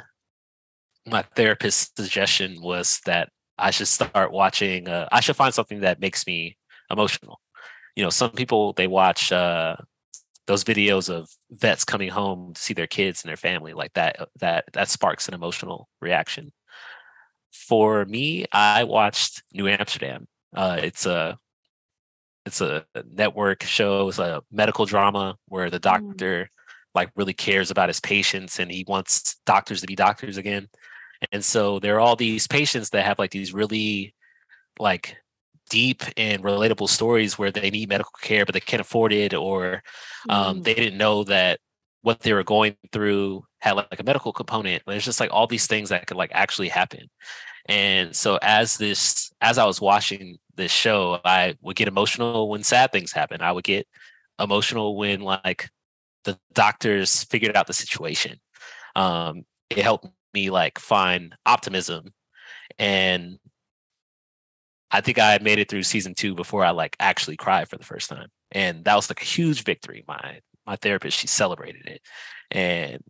my 1.06 1.22
therapist's 1.36 1.92
suggestion 1.96 2.60
was 2.60 3.00
that 3.06 3.30
I 3.58 3.70
should 3.70 3.88
start 3.88 4.32
watching. 4.32 4.88
Uh, 4.88 5.08
I 5.12 5.20
should 5.20 5.36
find 5.36 5.52
something 5.54 5.80
that 5.80 6.00
makes 6.00 6.26
me 6.26 6.56
emotional. 6.90 7.40
You 7.96 8.04
know, 8.04 8.10
some 8.10 8.30
people 8.30 8.72
they 8.74 8.86
watch 8.86 9.32
uh, 9.32 9.76
those 10.46 10.64
videos 10.64 11.10
of 11.10 11.28
vets 11.50 11.84
coming 11.84 12.10
home 12.10 12.54
to 12.54 12.60
see 12.60 12.74
their 12.74 12.86
kids 12.86 13.22
and 13.22 13.28
their 13.28 13.36
family, 13.36 13.72
like 13.74 13.92
that. 13.94 14.20
uh, 14.20 14.26
That 14.40 14.64
that 14.72 14.88
sparks 14.88 15.28
an 15.28 15.34
emotional 15.34 15.88
reaction. 16.00 16.52
For 17.50 18.04
me, 18.04 18.46
I 18.52 18.84
watched 18.84 19.42
New 19.52 19.68
Amsterdam. 19.68 20.28
Uh, 20.54 20.78
it's 20.82 21.06
a 21.06 21.38
it's 22.46 22.60
a 22.60 22.84
network 23.10 23.62
show. 23.64 24.08
It's 24.08 24.18
a 24.18 24.42
medical 24.50 24.86
drama 24.86 25.36
where 25.46 25.70
the 25.70 25.78
doctor 25.78 26.50
like 26.94 27.10
really 27.16 27.34
cares 27.34 27.70
about 27.70 27.88
his 27.88 28.00
patients 28.00 28.58
and 28.58 28.70
he 28.70 28.84
wants 28.88 29.36
doctors 29.44 29.82
to 29.82 29.86
be 29.86 29.94
doctors 29.94 30.36
again. 30.38 30.68
And 31.32 31.44
so 31.44 31.78
there 31.78 31.96
are 31.96 32.00
all 32.00 32.16
these 32.16 32.46
patients 32.46 32.90
that 32.90 33.04
have 33.04 33.18
like 33.18 33.30
these 33.30 33.52
really 33.54 34.14
like 34.78 35.16
deep 35.70 36.02
and 36.16 36.42
relatable 36.42 36.88
stories 36.88 37.38
where 37.38 37.50
they 37.50 37.70
need 37.70 37.88
medical 37.88 38.12
care 38.22 38.46
but 38.46 38.54
they 38.54 38.60
can't 38.60 38.80
afford 38.80 39.12
it 39.12 39.34
or 39.34 39.82
um, 40.28 40.60
Mm. 40.60 40.64
they 40.64 40.74
didn't 40.74 40.98
know 40.98 41.24
that 41.24 41.60
what 42.02 42.20
they 42.20 42.32
were 42.32 42.44
going 42.44 42.76
through 42.92 43.44
had 43.60 43.72
like, 43.72 43.88
like 43.90 44.00
a 44.00 44.04
medical 44.04 44.32
component. 44.32 44.82
There's 44.86 45.04
just 45.04 45.20
like 45.20 45.30
all 45.32 45.46
these 45.46 45.66
things 45.66 45.90
that 45.90 46.06
could 46.06 46.16
like 46.16 46.30
actually 46.32 46.68
happen. 46.68 47.08
And 47.68 48.14
so 48.16 48.38
as 48.42 48.76
this 48.78 49.30
as 49.40 49.58
I 49.58 49.66
was 49.66 49.80
watching 49.80 50.38
this 50.56 50.72
show, 50.72 51.20
I 51.24 51.56
would 51.62 51.76
get 51.76 51.88
emotional 51.88 52.48
when 52.48 52.62
sad 52.62 52.92
things 52.92 53.12
happen. 53.12 53.42
I 53.42 53.52
would 53.52 53.64
get 53.64 53.86
emotional 54.40 54.96
when 54.96 55.20
like 55.20 55.68
the 56.24 56.38
doctors 56.54 57.24
figured 57.24 57.56
out 57.56 57.66
the 57.66 57.72
situation. 57.74 58.38
Um, 58.96 59.44
it 59.70 59.78
helped 59.78 60.08
me 60.38 60.50
like 60.50 60.78
find 60.78 61.34
optimism 61.46 62.12
and 62.78 63.38
I 64.90 65.00
think 65.00 65.18
I 65.18 65.38
made 65.42 65.58
it 65.58 65.68
through 65.68 65.82
season 65.82 66.14
two 66.14 66.34
before 66.34 66.64
I 66.64 66.70
like 66.70 66.96
actually 66.98 67.36
cried 67.36 67.68
for 67.68 67.76
the 67.76 67.84
first 67.84 68.08
time. 68.08 68.28
And 68.52 68.84
that 68.84 68.94
was 68.94 69.10
like 69.10 69.20
a 69.20 69.24
huge 69.24 69.64
victory. 69.64 70.04
My 70.08 70.40
my 70.66 70.76
therapist, 70.76 71.18
she 71.18 71.26
celebrated 71.26 71.86
it. 71.86 72.00
And 72.50 73.02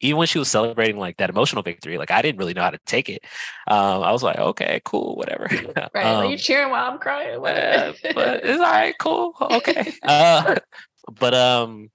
even 0.00 0.18
when 0.18 0.26
she 0.26 0.38
was 0.38 0.48
celebrating 0.48 0.96
like 0.96 1.18
that 1.18 1.30
emotional 1.30 1.62
victory, 1.62 1.98
like 1.98 2.10
I 2.10 2.22
didn't 2.22 2.38
really 2.38 2.54
know 2.54 2.62
how 2.62 2.70
to 2.70 2.80
take 2.86 3.08
it. 3.08 3.22
Um, 3.68 4.02
I 4.02 4.10
was 4.10 4.22
like, 4.22 4.38
okay, 4.38 4.80
cool, 4.84 5.16
whatever. 5.16 5.48
Right. 5.94 6.04
Um, 6.04 6.24
like, 6.24 6.30
you 6.30 6.38
cheering 6.38 6.70
while 6.70 6.90
I'm 6.90 6.98
crying. 6.98 7.38
uh, 7.38 7.92
but 8.14 8.44
it's 8.44 8.58
all 8.58 8.70
right, 8.70 8.94
cool, 8.98 9.34
okay. 9.40 9.92
Uh, 10.02 10.56
but 11.20 11.34
um, 11.34 11.90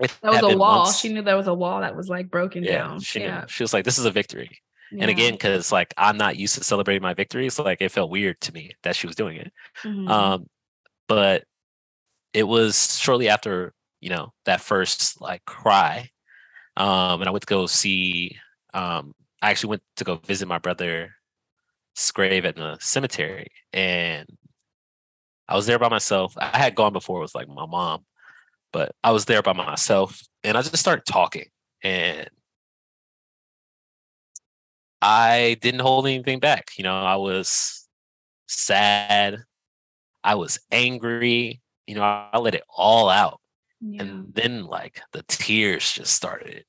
it 0.00 0.16
that 0.22 0.42
was 0.42 0.54
a 0.54 0.56
wall. 0.56 0.90
She 0.90 1.12
knew 1.12 1.22
there 1.22 1.36
was 1.36 1.46
a 1.46 1.54
wall 1.54 1.80
that 1.80 1.94
was 1.96 2.08
like 2.08 2.30
broken 2.30 2.64
yeah, 2.64 2.78
down. 2.78 3.00
she 3.00 3.20
knew. 3.20 3.42
She 3.48 3.62
was 3.62 3.72
like, 3.72 3.84
this 3.84 3.98
is 3.98 4.04
a 4.04 4.10
victory. 4.10 4.50
yeah. 4.90 5.02
And 5.02 5.10
again, 5.10 5.32
because 5.34 5.70
like 5.70 5.92
I'm 5.96 6.16
not 6.16 6.36
used 6.36 6.56
to 6.56 6.64
celebrating 6.64 7.02
my 7.02 7.14
victories, 7.14 7.58
like 7.58 7.80
it 7.80 7.92
felt 7.92 8.10
weird 8.10 8.40
to 8.42 8.52
me 8.52 8.72
that 8.82 8.96
she 8.96 9.06
was 9.06 9.16
doing 9.16 9.36
it. 9.36 9.52
Mhm. 9.84 10.08
Um, 10.08 10.46
but 11.08 11.44
it 12.32 12.44
was 12.44 12.98
shortly 12.98 13.28
after 13.28 13.72
you 14.00 14.10
know 14.10 14.32
that 14.46 14.60
first 14.60 15.20
like 15.20 15.44
cry, 15.44 16.10
um, 16.76 17.20
and 17.20 17.28
I 17.28 17.30
went 17.30 17.42
to 17.42 17.46
go 17.46 17.66
see. 17.66 18.36
Um, 18.72 19.14
I 19.42 19.50
actually 19.50 19.70
went 19.70 19.82
to 19.96 20.04
go 20.04 20.16
visit 20.16 20.46
my 20.48 20.58
brother's 20.58 21.10
grave 22.14 22.44
at 22.44 22.56
the 22.56 22.76
cemetery, 22.80 23.48
and 23.72 24.26
I 25.48 25.56
was 25.56 25.66
there 25.66 25.78
by 25.78 25.88
myself. 25.88 26.34
I 26.38 26.58
had 26.58 26.74
gone 26.76 26.92
before 26.92 27.20
with 27.20 27.34
like 27.34 27.48
my 27.48 27.66
mom, 27.66 28.04
but 28.72 28.92
I 29.02 29.10
was 29.12 29.24
there 29.24 29.42
by 29.42 29.52
myself, 29.52 30.22
and 30.44 30.56
I 30.56 30.62
just 30.62 30.76
started 30.76 31.04
talking, 31.06 31.46
and 31.82 32.28
I 35.02 35.56
didn't 35.60 35.80
hold 35.80 36.06
anything 36.06 36.40
back. 36.40 36.70
You 36.76 36.84
know, 36.84 36.94
I 36.94 37.16
was 37.16 37.88
sad. 38.48 39.38
I 40.22 40.34
was 40.34 40.60
angry. 40.70 41.60
You 41.86 41.94
know, 41.94 42.02
I 42.02 42.38
let 42.38 42.54
it 42.54 42.64
all 42.68 43.08
out. 43.08 43.40
yeah. 43.80 44.02
And 44.02 44.34
then 44.34 44.66
like 44.66 45.00
the 45.12 45.22
tears 45.28 45.90
just 45.92 46.12
started 46.14 46.64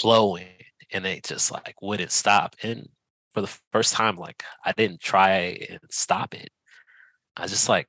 flowing 0.00 0.46
and 0.92 1.04
they 1.04 1.20
just 1.24 1.52
like 1.52 1.76
wouldn't 1.82 2.10
stop. 2.10 2.56
And 2.62 2.88
for 3.32 3.40
the 3.42 3.58
first 3.72 3.92
time, 3.92 4.16
like 4.16 4.42
I 4.64 4.72
didn't 4.72 5.00
try 5.00 5.58
and 5.68 5.80
stop 5.90 6.34
it. 6.34 6.50
I 7.36 7.46
just 7.46 7.68
like 7.68 7.88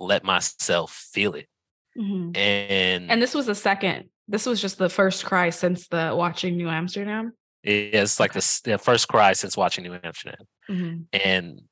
let 0.00 0.24
myself 0.24 0.92
feel 0.92 1.34
it. 1.34 1.48
Mhm. 1.96 2.36
And, 2.36 3.10
And 3.10 3.22
this 3.22 3.34
was 3.34 3.46
the 3.46 3.54
second. 3.54 4.10
This 4.28 4.44
was 4.46 4.60
just 4.60 4.78
the 4.78 4.88
first 4.88 5.24
cry 5.24 5.50
since 5.50 5.88
the 5.88 6.14
watching 6.14 6.56
New 6.56 6.68
Amsterdam. 6.68 7.32
it's 7.62 8.20
like 8.20 8.30
Okay. 8.30 8.40
the, 8.40 8.60
the 8.72 8.78
first 8.78 9.08
cry 9.08 9.32
since 9.32 9.56
watching 9.56 9.84
New 9.84 9.98
Amsterdam. 10.02 10.46
Mhm. 10.68 11.06
And 11.12 11.62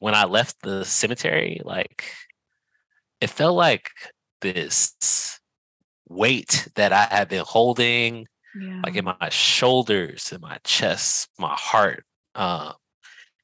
when 0.00 0.14
I 0.14 0.24
left 0.24 0.56
the 0.62 0.84
cemetery, 0.84 1.60
like 1.64 2.12
it 3.20 3.28
felt 3.30 3.54
like 3.54 3.90
this 4.40 5.38
weight 6.08 6.68
that 6.74 6.92
I 6.92 7.04
had 7.04 7.28
been 7.28 7.44
holding, 7.46 8.26
Yeah. 8.60 8.80
like 8.84 8.96
in 8.96 9.04
my 9.04 9.28
shoulders, 9.28 10.32
in 10.32 10.40
my 10.40 10.58
chest, 10.64 11.28
my 11.38 11.54
heart, 11.54 12.04
um, 12.34 12.72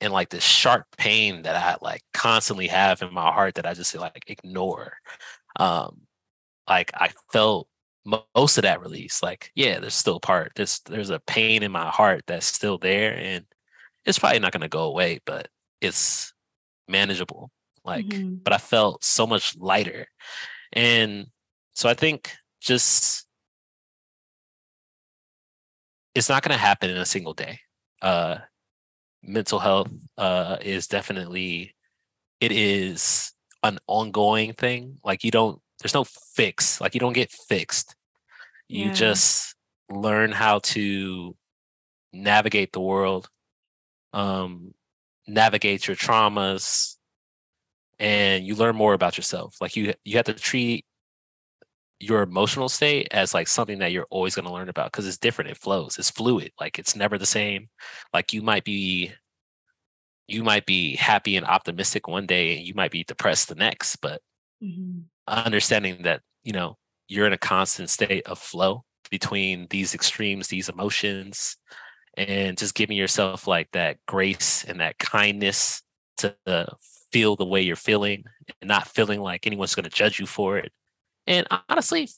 and 0.01 0.13
like 0.13 0.31
this 0.31 0.43
sharp 0.45 0.87
pain 0.99 1.43
that 1.43 1.55
I 1.57 1.77
like 1.83 2.03
constantly 2.13 2.67
have 2.69 3.03
in 3.03 3.13
my 3.15 3.31
heart 3.33 3.55
that 3.57 3.67
I 3.67 3.75
just 3.75 3.95
like 3.95 4.25
ignore. 4.29 4.97
Um, 5.59 6.06
like 6.69 6.91
I 6.95 7.11
felt 7.33 7.69
most 8.35 8.59
of 8.59 8.63
that 8.63 8.81
release. 8.81 9.23
Like, 9.23 9.51
yeah, 9.55 9.81
there's 9.81 9.95
still 9.95 10.21
part. 10.21 10.53
There's 10.57 10.81
there's 10.87 11.11
a 11.11 11.21
pain 11.21 11.63
in 11.63 11.73
my 11.73 11.89
heart 11.91 12.25
that's 12.27 12.47
still 12.47 12.79
there, 12.79 13.17
and 13.17 13.45
it's 14.05 14.19
probably 14.19 14.39
not 14.41 14.53
gonna 14.53 14.69
go 14.69 14.85
away, 14.85 15.21
but 15.27 15.49
it's 15.81 16.33
manageable. 16.89 17.51
Like, 17.85 18.07
Mhm. 18.07 18.43
but 18.45 18.53
I 18.53 18.59
felt 18.59 19.05
so 19.05 19.27
much 19.27 19.57
lighter. 19.57 20.09
And 20.73 21.29
so 21.75 21.89
I 21.89 21.95
think 21.95 22.37
just 22.61 23.27
it's 26.15 26.29
not 26.29 26.43
going 26.43 26.53
to 26.57 26.59
happen 26.61 26.91
in 26.91 26.97
a 26.97 27.07
single 27.07 27.35
day. 27.35 27.61
Uh, 28.03 28.39
mental 29.23 29.59
health 29.59 29.91
uh, 30.19 30.57
is 30.61 30.87
definitely 30.87 31.75
it 32.41 32.53
is 32.53 33.33
an 33.63 33.79
ongoing 33.87 34.53
thing. 34.55 34.99
Like 35.05 35.25
you 35.25 35.31
don't, 35.31 35.61
there's 35.87 35.95
no 35.95 36.03
fix. 36.35 36.81
Like 36.81 36.95
you 36.95 37.01
don't 37.01 37.13
get 37.13 37.31
fixed. 37.31 37.95
You 38.69 38.87
Yeah. 38.87 38.93
just 38.93 39.55
learn 39.89 40.33
how 40.33 40.59
to 40.75 41.37
navigate 42.13 42.73
the 42.73 42.81
world, 42.81 43.29
um, 44.13 44.75
navigate 45.29 45.87
your 45.87 45.97
traumas, 45.97 46.97
and 48.01 48.45
you 48.45 48.57
learn 48.57 48.75
more 48.75 48.95
about 48.95 49.17
yourself. 49.17 49.55
Like 49.61 49.77
you, 49.77 49.95
you 50.05 50.17
have 50.17 50.25
to 50.27 50.35
treat 50.35 50.85
your 52.01 52.23
emotional 52.23 52.69
state 52.69 53.07
as 53.13 53.33
like 53.33 53.47
something 53.47 53.79
that 53.79 53.93
you're 53.93 54.09
always 54.11 54.35
going 54.35 54.47
to 54.47 54.53
learn 54.53 54.69
about 54.69 54.91
because 54.91 55.07
it's 55.07 55.19
different. 55.19 55.53
It 55.53 55.57
flows. 55.57 55.99
It's 56.01 56.11
fluid. 56.11 56.51
Like 56.59 56.81
it's 56.81 56.97
never 56.97 57.17
the 57.17 57.27
same. 57.27 57.69
Like 58.13 58.33
you 58.33 58.43
might 58.43 58.65
be 58.65 59.13
you 60.27 60.43
might 60.43 60.67
be 60.67 60.97
happy 60.97 61.37
and 61.37 61.47
optimistic 61.47 62.09
one 62.09 62.27
day 62.27 62.57
and 62.57 62.67
you 62.67 62.75
might 62.75 62.91
be 62.91 63.05
depressed 63.05 63.49
the 63.49 63.55
next 63.55 63.95
but 63.97 64.21
Mhm. 64.61 65.05
Understanding 65.29 66.03
that 66.03 66.21
you 66.45 66.53
know 66.53 66.77
you're 67.09 67.27
in 67.27 67.33
a 67.33 67.39
constant 67.39 67.91
state 67.91 68.27
of 68.27 68.39
flow 68.39 68.85
between 69.11 69.67
these 69.71 69.95
extremes 69.95 70.49
these 70.49 70.69
emotions 70.69 71.57
and 72.17 72.57
just 72.57 72.75
giving 72.75 72.97
yourself 72.97 73.47
like 73.47 73.69
that 73.73 73.99
grace 74.07 74.65
and 74.65 74.81
that 74.81 74.99
kindness 74.99 75.83
to 76.17 76.35
feel 77.13 77.37
the 77.37 77.45
way 77.45 77.61
you're 77.61 77.77
feeling 77.77 78.25
and 78.61 78.69
not 78.69 78.89
feeling 78.89 79.21
like 79.21 79.47
anyone's 79.47 79.75
going 79.75 79.85
to 79.85 79.91
judge 79.91 80.19
you 80.19 80.27
for 80.27 80.59
it 80.59 80.73
and 81.27 81.47
honestly 81.69 82.09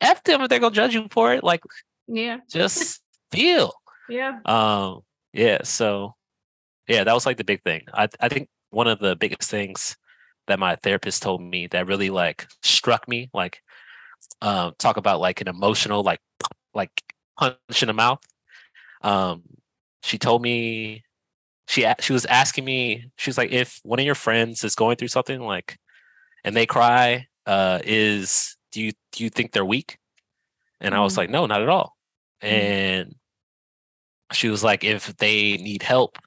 f 0.00 0.22
them 0.24 0.40
if 0.40 0.48
they're 0.48 0.58
going 0.58 0.72
to 0.72 0.76
judge 0.76 0.94
you 0.94 1.06
for 1.10 1.34
it 1.34 1.44
like 1.44 1.62
Yeah. 2.06 2.38
just 2.50 3.02
feel 3.30 3.72
Yeah. 4.08 4.38
um, 4.44 5.00
yeah, 5.32 5.62
so 5.64 6.14
yeah, 6.88 7.04
that 7.04 7.14
was 7.14 7.24
like 7.26 7.36
the 7.38 7.44
big 7.44 7.62
thing. 7.62 7.82
I 7.94 8.08
I 8.20 8.28
think 8.28 8.48
one 8.70 8.88
of 8.88 8.98
the 8.98 9.16
biggest 9.16 9.50
things 9.50 9.96
that 10.48 10.58
my 10.58 10.76
therapist 10.76 11.22
told 11.22 11.40
me 11.42 11.66
that 11.68 11.86
really 11.86 12.10
like 12.10 12.46
struck 12.62 13.08
me, 13.08 13.30
like 13.34 13.62
um 14.42 14.74
talk 14.78 14.96
about 14.98 15.20
like 15.20 15.40
an 15.40 15.48
emotional 15.48 16.02
like 16.02 16.20
like 16.74 16.90
punch 17.38 17.82
in 17.82 17.88
the 17.88 17.94
mouth. 17.94 18.20
Um 19.02 19.44
she 20.02 20.18
told 20.18 20.42
me 20.42 21.04
she 21.68 21.86
she 22.00 22.12
was 22.12 22.26
asking 22.26 22.64
me, 22.64 23.06
she 23.18 23.30
was 23.30 23.38
like, 23.38 23.52
if 23.52 23.80
one 23.84 23.98
of 24.00 24.06
your 24.06 24.14
friends 24.16 24.64
is 24.64 24.74
going 24.74 24.96
through 24.96 25.08
something 25.08 25.40
like 25.40 25.78
and 26.44 26.56
they 26.56 26.66
cry, 26.66 27.26
uh, 27.46 27.80
is 27.84 28.56
do 28.72 28.82
you 28.82 28.92
do 29.12 29.24
you 29.24 29.30
think 29.30 29.52
they're 29.52 29.64
weak? 29.64 29.98
And 30.80 30.94
I 30.94 31.00
was 31.00 31.14
Mhm. 31.14 31.18
like, 31.18 31.30
no, 31.30 31.46
not 31.46 31.62
at 31.62 31.68
all. 31.70 31.96
Mhm. 32.48 32.74
And 32.76 33.14
she 34.32 34.48
was 34.48 34.64
like, 34.64 34.84
if 34.84 35.16
they 35.18 35.56
need 35.58 35.82
help 35.82 36.18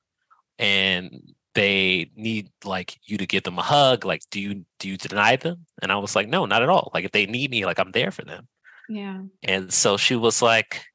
and 0.60 1.35
they 1.56 2.12
need 2.16 2.50
like 2.64 3.00
you 3.04 3.18
to 3.18 3.26
give 3.26 3.44
them 3.44 3.58
a 3.58 3.64
hug, 3.64 4.06
like 4.06 4.22
do 4.30 4.40
you 4.40 4.66
do 4.80 4.90
you 4.90 4.98
deny 4.98 5.36
them? 5.38 5.66
And 5.82 5.92
I 5.92 5.98
was 5.98 6.16
like, 6.16 6.30
no, 6.30 6.46
not 6.46 6.62
at 6.62 6.70
all. 6.70 6.92
Like 6.94 7.06
if 7.06 7.12
they 7.12 7.26
need 7.26 7.50
me, 7.50 7.66
like 7.66 7.80
I'm 7.80 7.92
there 7.92 8.12
for 8.12 8.24
them. 8.24 8.48
Yeah. 8.88 9.22
And 9.42 9.74
so 9.74 9.98
she 9.98 10.16
was 10.16 10.42
like, 10.42 10.86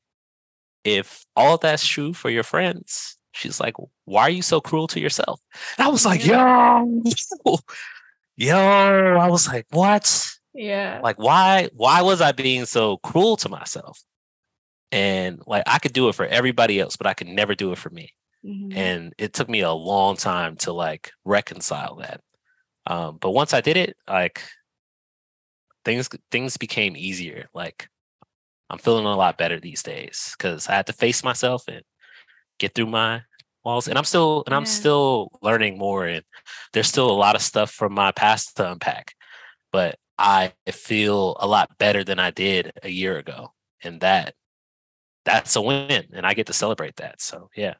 if 0.84 1.24
all 1.34 1.58
that's 1.58 1.86
true 1.86 2.12
for 2.12 2.30
your 2.30 2.42
friends, 2.44 3.16
she's 3.32 3.58
like, 3.58 3.74
why 4.04 4.22
are 4.22 4.30
you 4.30 4.42
so 4.42 4.60
cruel 4.60 4.86
to 4.88 5.00
yourself? 5.00 5.40
And 5.78 5.86
I 5.86 5.90
was 5.90 6.06
like, 6.06 6.24
yo, 6.24 7.02
yo, 8.36 8.56
I 8.56 9.28
was 9.28 9.48
like, 9.48 9.66
what? 9.70 10.30
Yeah. 10.54 11.00
Like, 11.02 11.18
why, 11.18 11.68
why 11.74 12.02
was 12.02 12.20
I 12.20 12.32
being 12.32 12.66
so 12.66 12.98
cruel 12.98 13.36
to 13.38 13.48
myself? 13.48 14.02
And 14.92 15.40
like, 15.46 15.62
I 15.66 15.78
could 15.78 15.92
do 15.92 16.08
it 16.08 16.14
for 16.14 16.26
everybody 16.26 16.80
else, 16.80 16.96
but 16.96 17.06
I 17.06 17.14
could 17.14 17.28
never 17.28 17.54
do 17.54 17.72
it 17.72 17.78
for 17.78 17.90
me. 17.90 18.12
Mhm. 18.42 18.72
And 18.76 19.14
it 19.18 19.32
took 19.34 19.48
me 19.48 19.60
a 19.60 19.72
long 19.72 20.16
time 20.16 20.56
to 20.58 20.72
like 20.72 21.12
reconcile 21.24 21.96
that. 21.96 22.20
Um, 22.86 23.18
but 23.20 23.30
once 23.32 23.54
I 23.54 23.60
did 23.60 23.76
it, 23.76 23.96
like 24.08 24.42
things 25.84 26.08
things 26.30 26.56
became 26.56 26.96
easier. 26.96 27.46
Like 27.54 27.88
I'm 28.70 28.78
feeling 28.78 29.06
a 29.06 29.16
lot 29.16 29.38
better 29.38 29.60
these 29.60 29.82
days 29.82 30.34
because 30.38 30.68
I 30.68 30.74
had 30.74 30.86
to 30.88 30.92
face 30.92 31.24
myself 31.24 31.64
and 31.68 31.82
get 32.60 32.74
through 32.74 32.86
my 32.88 33.22
walls. 33.64 33.88
And 33.88 33.98
I'm 33.98 34.04
still 34.04 34.44
and 34.46 34.54
I'm 34.54 34.62
Yeah. 34.62 34.66
still 34.66 35.30
learning 35.42 35.78
more. 35.78 36.06
And 36.06 36.24
there's 36.72 36.88
still 36.88 37.10
a 37.10 37.12
lot 37.12 37.36
of 37.36 37.42
stuff 37.42 37.70
from 37.72 37.94
my 37.94 38.12
past 38.12 38.56
to 38.58 38.72
unpack. 38.72 39.14
But 39.72 39.98
I 40.18 40.54
feel 40.72 41.36
a 41.40 41.46
lot 41.48 41.78
better 41.78 42.04
than 42.04 42.18
I 42.20 42.30
did 42.32 42.72
a 42.82 42.90
year 42.90 43.18
ago. 43.18 43.54
And 43.84 44.00
that 44.02 44.34
that's 45.24 45.56
a 45.56 45.62
win. 45.62 46.08
And 46.14 46.26
I 46.26 46.34
get 46.34 46.46
to 46.48 46.52
celebrate 46.54 46.96
that. 46.96 47.20
So 47.22 47.50
yeah. 47.56 47.74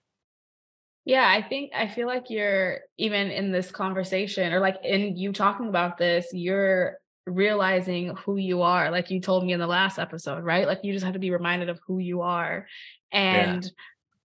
Yeah, 1.10 1.28
I 1.28 1.42
think 1.42 1.72
I 1.74 1.88
feel 1.88 2.06
like 2.06 2.30
you're 2.30 2.82
even 2.96 3.32
in 3.32 3.50
this 3.50 3.72
conversation 3.72 4.52
or 4.52 4.60
like 4.60 4.76
in 4.84 5.16
you 5.16 5.32
talking 5.32 5.66
about 5.66 5.98
this, 5.98 6.28
you're 6.32 6.98
realizing 7.26 8.14
who 8.14 8.36
you 8.36 8.62
are. 8.62 8.92
Like 8.92 9.10
you 9.10 9.20
told 9.20 9.44
me 9.44 9.52
in 9.52 9.58
the 9.58 9.66
last 9.66 9.98
episode, 9.98 10.44
right? 10.44 10.68
Like 10.68 10.84
you 10.84 10.92
just 10.92 11.04
have 11.04 11.14
to 11.14 11.18
be 11.18 11.32
reminded 11.32 11.68
of 11.68 11.80
who 11.84 11.98
you 11.98 12.20
are. 12.20 12.68
And 13.10 13.68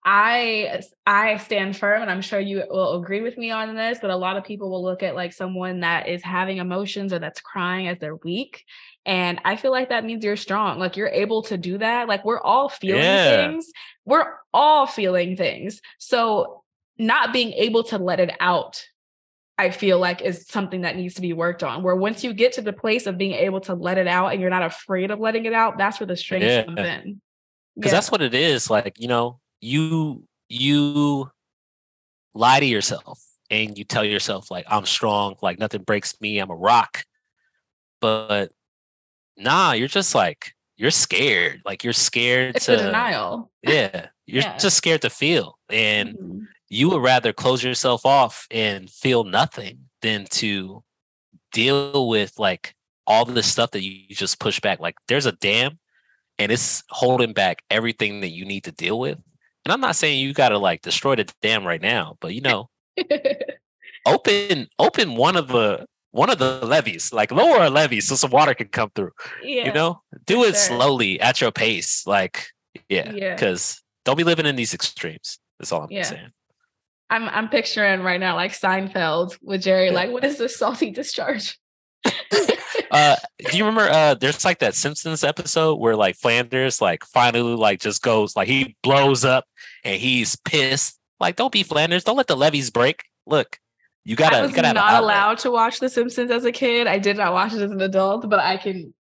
I 0.04 0.82
I 1.04 1.38
stand 1.38 1.76
firm 1.76 2.00
and 2.00 2.12
I'm 2.12 2.22
sure 2.22 2.38
you 2.38 2.62
will 2.70 3.02
agree 3.02 3.22
with 3.22 3.36
me 3.36 3.50
on 3.50 3.74
this, 3.74 3.98
but 4.00 4.10
a 4.10 4.16
lot 4.16 4.36
of 4.36 4.44
people 4.44 4.70
will 4.70 4.84
look 4.84 5.02
at 5.02 5.16
like 5.16 5.32
someone 5.32 5.80
that 5.80 6.08
is 6.08 6.22
having 6.22 6.58
emotions 6.58 7.12
or 7.12 7.18
that's 7.18 7.40
crying 7.40 7.88
as 7.88 7.98
they're 7.98 8.14
weak. 8.14 8.64
And 9.04 9.40
I 9.44 9.56
feel 9.56 9.72
like 9.72 9.88
that 9.88 10.04
means 10.04 10.24
you're 10.24 10.36
strong. 10.36 10.78
Like 10.78 10.96
you're 10.96 11.08
able 11.08 11.42
to 11.42 11.56
do 11.58 11.78
that. 11.78 12.06
Like 12.06 12.24
we're 12.24 12.40
all 12.40 12.68
feeling 12.68 13.00
Yeah. 13.02 13.48
things. 13.48 13.66
We're 14.04 14.32
all 14.54 14.86
feeling 14.86 15.36
things. 15.36 15.80
So 15.98 16.62
not 16.98 17.32
being 17.32 17.52
able 17.52 17.84
to 17.84 17.98
let 17.98 18.20
it 18.20 18.32
out, 18.40 18.84
I 19.56 19.70
feel 19.70 19.98
like 19.98 20.20
is 20.22 20.46
something 20.46 20.82
that 20.82 20.96
needs 20.96 21.14
to 21.14 21.20
be 21.20 21.32
worked 21.32 21.62
on. 21.64 21.82
Where 21.82 21.96
once 21.96 22.22
you 22.24 22.32
get 22.32 22.52
to 22.54 22.62
the 22.62 22.72
place 22.72 23.06
of 23.06 23.18
being 23.18 23.32
able 23.32 23.60
to 23.62 23.74
let 23.74 23.98
it 23.98 24.06
out 24.06 24.28
and 24.32 24.40
you're 24.40 24.50
not 24.50 24.62
afraid 24.64 25.10
of 25.10 25.18
letting 25.20 25.46
it 25.46 25.52
out, 25.52 25.78
that's 25.78 25.98
where 26.00 26.06
the 26.06 26.16
strength 26.16 26.44
Yeah. 26.44 26.64
comes 26.64 26.78
in. 26.80 27.20
because 27.76 27.92
that's 27.92 28.10
what 28.10 28.22
it 28.22 28.34
is 28.34 28.68
like 28.70 28.98
you 28.98 29.06
know 29.08 29.38
you 29.60 30.24
you 30.48 31.30
lie 32.34 32.58
to 32.60 32.66
yourself 32.66 33.20
and 33.50 33.78
you 33.78 33.84
tell 33.84 34.04
yourself 34.04 34.50
like 34.50 34.64
i'm 34.68 34.84
strong 34.84 35.34
like 35.42 35.58
nothing 35.60 35.82
breaks 35.82 36.20
me 36.20 36.38
i'm 36.40 36.50
a 36.50 36.56
rock 36.56 37.04
but 38.00 38.50
nah 39.36 39.72
you're 39.72 39.88
just 39.88 40.14
like 40.14 40.52
you're 40.76 40.90
scared 40.90 41.60
like 41.64 41.84
you're 41.84 41.92
scared 41.92 42.56
it's 42.56 42.66
to 42.66 42.76
denial. 42.76 43.50
yeah 43.62 44.06
you're 44.26 44.42
Yeah. 44.48 44.56
just 44.58 44.76
scared 44.76 45.02
to 45.02 45.10
feel 45.10 45.56
and 45.70 46.16
Mhm. 46.16 46.46
You 46.70 46.90
would 46.90 47.02
rather 47.02 47.32
close 47.32 47.62
yourself 47.64 48.04
off 48.04 48.46
and 48.50 48.90
feel 48.90 49.24
nothing 49.24 49.88
than 50.02 50.26
to 50.26 50.82
deal 51.52 52.08
with 52.08 52.38
like 52.38 52.74
all 53.06 53.24
the 53.24 53.42
stuff 53.42 53.70
that 53.72 53.82
you 53.82 54.14
just 54.14 54.38
push 54.38 54.60
back. 54.60 54.80
Like 54.80 54.96
there's 55.08 55.26
a 55.26 55.32
dam 55.32 55.78
and 56.38 56.52
it's 56.52 56.82
holding 56.90 57.32
back 57.32 57.62
everything 57.70 58.20
that 58.20 58.28
you 58.30 58.44
need 58.44 58.64
to 58.64 58.72
deal 58.72 58.98
with. 58.98 59.18
And 59.64 59.72
I'm 59.72 59.80
not 59.80 59.96
saying 59.96 60.20
you 60.20 60.32
gotta 60.34 60.58
like 60.58 60.82
destroy 60.82 61.16
the 61.16 61.30
dam 61.42 61.66
right 61.66 61.80
now, 61.82 62.16
but 62.20 62.34
you 62.34 62.40
know, 62.42 62.68
open 64.06 64.68
open 64.78 65.14
one 65.16 65.36
of 65.36 65.48
the 65.48 65.86
one 66.10 66.30
of 66.30 66.38
the 66.38 66.64
levees, 66.64 67.12
like 67.12 67.30
lower 67.30 67.64
a 67.64 67.70
levee 67.70 68.00
so 68.00 68.14
some 68.14 68.30
water 68.30 68.54
can 68.54 68.68
come 68.68 68.90
through. 68.94 69.10
yeah. 69.42 69.66
You 69.66 69.72
know? 69.72 70.00
Do 70.26 70.42
it 70.44 70.48
sure. 70.48 70.54
slowly 70.54 71.20
at 71.20 71.40
your 71.40 71.52
pace. 71.52 72.06
Like, 72.06 72.46
yeah. 72.88 73.12
Yeah. 73.12 73.34
Because 73.34 73.82
don't 74.04 74.16
be 74.16 74.24
living 74.24 74.46
in 74.46 74.56
these 74.56 74.72
extremes. 74.74 75.38
That's 75.58 75.70
all 75.70 75.82
I'm 75.82 75.90
Yeah. 75.90 76.02
saying. 76.02 76.30
I'm 77.10 77.28
I'm 77.28 77.48
picturing 77.48 78.02
right 78.02 78.20
now 78.20 78.36
like 78.36 78.52
Seinfeld 78.52 79.38
with 79.42 79.62
Jerry, 79.62 79.90
like, 79.90 80.10
what 80.10 80.24
is 80.24 80.38
this 80.38 80.56
salty 80.56 80.90
discharge? 80.90 81.58
uh 82.90 83.16
do 83.50 83.56
you 83.56 83.64
remember 83.66 83.90
uh 83.90 84.14
there's 84.14 84.44
like 84.44 84.60
that 84.60 84.74
simpsons 84.74 85.24
episode 85.24 85.74
where 85.76 85.96
like 85.96 86.16
flanders 86.16 86.80
like 86.80 87.04
finally 87.04 87.54
like 87.56 87.80
just 87.80 88.02
goes 88.02 88.36
like 88.36 88.46
he 88.48 88.76
blows 88.82 89.24
up 89.24 89.44
and 89.84 90.00
he's 90.00 90.36
pissed 90.36 90.98
like 91.18 91.36
don't 91.36 91.52
be 91.52 91.62
flanders 91.62 92.04
don't 92.04 92.16
let 92.16 92.28
the 92.28 92.36
levees 92.36 92.70
break 92.70 93.02
look 93.26 93.58
you 94.04 94.16
gotta 94.16 94.38
I 94.38 94.42
was 94.42 94.52
gotta 94.52 94.72
not 94.72 95.02
allowed 95.02 95.38
to 95.38 95.50
watch 95.50 95.80
The 95.80 95.90
Simpsons 95.90 96.30
as 96.30 96.46
a 96.46 96.52
kid. 96.52 96.86
I 96.86 96.98
did 96.98 97.18
not 97.18 97.34
watch 97.34 97.52
it 97.52 97.60
as 97.60 97.70
an 97.72 97.80
adult, 97.82 98.26
but 98.30 98.38
I 98.38 98.56
can 98.56 98.94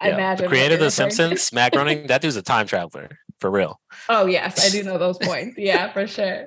Yeah, 0.00 0.14
imagine. 0.14 0.44
the 0.44 0.48
creator 0.48 0.74
of 0.74 0.80
the 0.80 0.90
simpsons 0.92 1.52
matt 1.52 1.72
groening 1.72 2.06
that 2.06 2.20
dude's 2.22 2.36
a 2.36 2.42
time 2.42 2.66
traveler 2.66 3.18
for 3.40 3.50
real 3.50 3.80
Oh 4.08 4.26
yes, 4.26 4.64
I 4.64 4.68
do 4.70 4.84
know 4.84 4.98
those 4.98 5.18
points. 5.22 5.56
Yeah, 5.58 5.92
for 5.92 6.06
sure. 6.06 6.46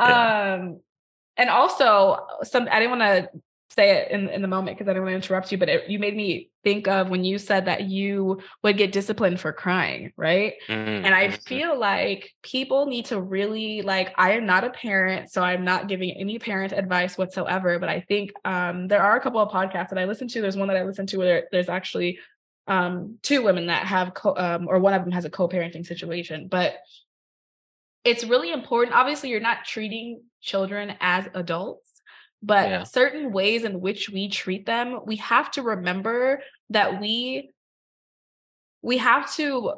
Yeah. 0.00 0.54
Um, 0.54 0.80
and 1.36 1.50
also 1.50 2.26
some 2.42 2.68
I 2.70 2.80
didn't 2.80 2.98
want 2.98 3.02
to 3.02 3.40
say 3.70 3.98
it 3.98 4.10
in, 4.10 4.28
in 4.28 4.42
the 4.42 4.48
moment 4.48 4.76
because 4.76 4.90
I 4.90 4.94
don't 4.94 5.04
want 5.04 5.12
to 5.12 5.16
interrupt 5.16 5.52
you, 5.52 5.58
but 5.58 5.68
it, 5.68 5.88
you 5.88 6.00
made 6.00 6.16
me 6.16 6.50
think 6.64 6.88
of 6.88 7.08
when 7.08 7.24
you 7.24 7.38
said 7.38 7.66
that 7.66 7.84
you 7.84 8.40
would 8.64 8.76
get 8.76 8.90
disciplined 8.90 9.38
for 9.38 9.52
crying, 9.52 10.12
right? 10.16 10.54
Mm-hmm. 10.68 11.06
And 11.06 11.14
I 11.14 11.30
feel 11.30 11.78
like 11.78 12.32
people 12.42 12.86
need 12.86 13.06
to 13.06 13.20
really 13.20 13.82
like 13.82 14.12
I 14.16 14.32
am 14.32 14.44
not 14.44 14.64
a 14.64 14.70
parent, 14.70 15.30
so 15.30 15.42
I'm 15.42 15.64
not 15.64 15.88
giving 15.88 16.10
any 16.10 16.38
parent 16.38 16.72
advice 16.72 17.16
whatsoever, 17.16 17.78
but 17.78 17.88
I 17.88 18.00
think 18.00 18.32
um, 18.44 18.88
there 18.88 19.02
are 19.02 19.16
a 19.16 19.20
couple 19.20 19.40
of 19.40 19.50
podcasts 19.50 19.90
that 19.90 19.98
I 19.98 20.04
listen 20.04 20.26
to. 20.28 20.40
There's 20.40 20.56
one 20.56 20.68
that 20.68 20.76
I 20.76 20.84
listen 20.84 21.06
to 21.06 21.18
where 21.18 21.44
there's 21.52 21.68
actually 21.68 22.18
um, 22.66 23.18
two 23.22 23.42
women 23.42 23.66
that 23.66 23.86
have 23.86 24.14
co- 24.14 24.36
um, 24.36 24.66
or 24.68 24.78
one 24.80 24.94
of 24.94 25.02
them 25.02 25.12
has 25.12 25.24
a 25.24 25.30
co-parenting 25.30 25.86
situation, 25.86 26.48
but 26.48 26.74
it's 28.04 28.24
really 28.24 28.52
important. 28.52 28.96
Obviously, 28.96 29.30
you're 29.30 29.40
not 29.40 29.64
treating 29.64 30.22
children 30.40 30.94
as 31.00 31.26
adults 31.34 31.90
but 32.42 32.68
yeah. 32.68 32.82
certain 32.84 33.32
ways 33.32 33.64
in 33.64 33.80
which 33.80 34.08
we 34.08 34.28
treat 34.28 34.66
them 34.66 35.00
we 35.06 35.16
have 35.16 35.50
to 35.50 35.62
remember 35.62 36.40
that 36.70 37.00
we 37.00 37.50
we 38.82 38.96
have 38.96 39.30
to 39.34 39.72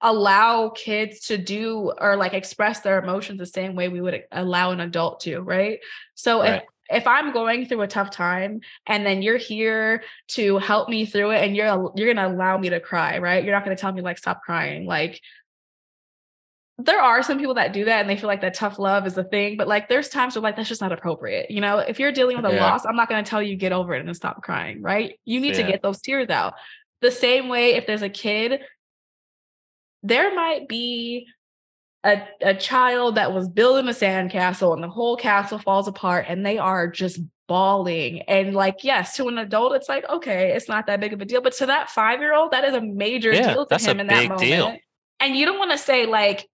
allow 0.00 0.68
kids 0.68 1.26
to 1.26 1.36
do 1.36 1.92
or 2.00 2.16
like 2.16 2.32
express 2.32 2.80
their 2.80 3.02
emotions 3.02 3.38
the 3.38 3.46
same 3.46 3.74
way 3.74 3.88
we 3.88 4.00
would 4.00 4.22
allow 4.30 4.70
an 4.70 4.80
adult 4.80 5.20
to 5.20 5.40
right 5.40 5.80
so 6.14 6.40
right. 6.40 6.62
if 6.88 7.02
if 7.02 7.06
i'm 7.08 7.32
going 7.32 7.66
through 7.66 7.80
a 7.80 7.88
tough 7.88 8.10
time 8.10 8.60
and 8.86 9.04
then 9.04 9.22
you're 9.22 9.36
here 9.36 10.04
to 10.28 10.58
help 10.58 10.88
me 10.88 11.04
through 11.04 11.32
it 11.32 11.42
and 11.42 11.56
you're 11.56 11.92
you're 11.96 12.14
going 12.14 12.16
to 12.16 12.28
allow 12.28 12.56
me 12.56 12.68
to 12.70 12.78
cry 12.78 13.18
right 13.18 13.42
you're 13.42 13.52
not 13.52 13.64
going 13.64 13.76
to 13.76 13.80
tell 13.80 13.92
me 13.92 14.00
like 14.00 14.18
stop 14.18 14.40
crying 14.42 14.86
like 14.86 15.20
there 16.78 17.00
are 17.00 17.22
some 17.24 17.38
people 17.38 17.54
that 17.54 17.72
do 17.72 17.84
that 17.86 18.00
and 18.00 18.08
they 18.08 18.16
feel 18.16 18.28
like 18.28 18.40
that 18.40 18.54
tough 18.54 18.78
love 18.78 19.04
is 19.04 19.14
the 19.14 19.24
thing, 19.24 19.56
but 19.56 19.66
like 19.66 19.88
there's 19.88 20.08
times 20.08 20.36
where 20.36 20.42
like 20.42 20.54
that's 20.54 20.68
just 20.68 20.80
not 20.80 20.92
appropriate. 20.92 21.50
You 21.50 21.60
know, 21.60 21.78
if 21.78 21.98
you're 21.98 22.12
dealing 22.12 22.36
with 22.36 22.46
a 22.46 22.54
yeah. 22.54 22.70
loss, 22.70 22.86
I'm 22.86 22.94
not 22.94 23.08
going 23.08 23.22
to 23.22 23.28
tell 23.28 23.42
you 23.42 23.56
get 23.56 23.72
over 23.72 23.94
it 23.94 24.06
and 24.06 24.16
stop 24.16 24.42
crying, 24.42 24.80
right? 24.80 25.18
You 25.24 25.40
need 25.40 25.56
yeah. 25.56 25.62
to 25.62 25.72
get 25.72 25.82
those 25.82 26.00
tears 26.00 26.30
out. 26.30 26.54
The 27.00 27.10
same 27.10 27.48
way 27.48 27.74
if 27.74 27.86
there's 27.86 28.02
a 28.02 28.08
kid, 28.08 28.60
there 30.04 30.32
might 30.34 30.68
be 30.68 31.26
a, 32.04 32.22
a 32.40 32.54
child 32.54 33.16
that 33.16 33.32
was 33.32 33.48
building 33.48 33.88
a 33.88 33.92
sandcastle 33.92 34.72
and 34.72 34.82
the 34.82 34.88
whole 34.88 35.16
castle 35.16 35.58
falls 35.58 35.88
apart 35.88 36.26
and 36.28 36.46
they 36.46 36.58
are 36.58 36.86
just 36.86 37.18
bawling. 37.48 38.22
And 38.22 38.54
like, 38.54 38.84
yes, 38.84 39.16
to 39.16 39.26
an 39.26 39.38
adult, 39.38 39.74
it's 39.74 39.88
like, 39.88 40.08
okay, 40.08 40.52
it's 40.52 40.68
not 40.68 40.86
that 40.86 41.00
big 41.00 41.12
of 41.12 41.20
a 41.20 41.24
deal. 41.24 41.40
But 41.40 41.54
to 41.54 41.66
that 41.66 41.90
five 41.90 42.20
year 42.20 42.34
old, 42.34 42.52
that 42.52 42.62
is 42.62 42.74
a 42.74 42.80
major 42.80 43.32
yeah, 43.32 43.52
deal 43.52 43.66
to 43.66 43.78
him 43.78 43.98
in 43.98 44.06
that 44.06 44.28
moment. 44.28 44.40
Deal. 44.40 44.76
And 45.18 45.34
you 45.34 45.44
don't 45.44 45.58
want 45.58 45.72
to 45.72 45.78
say, 45.78 46.06
like, 46.06 46.46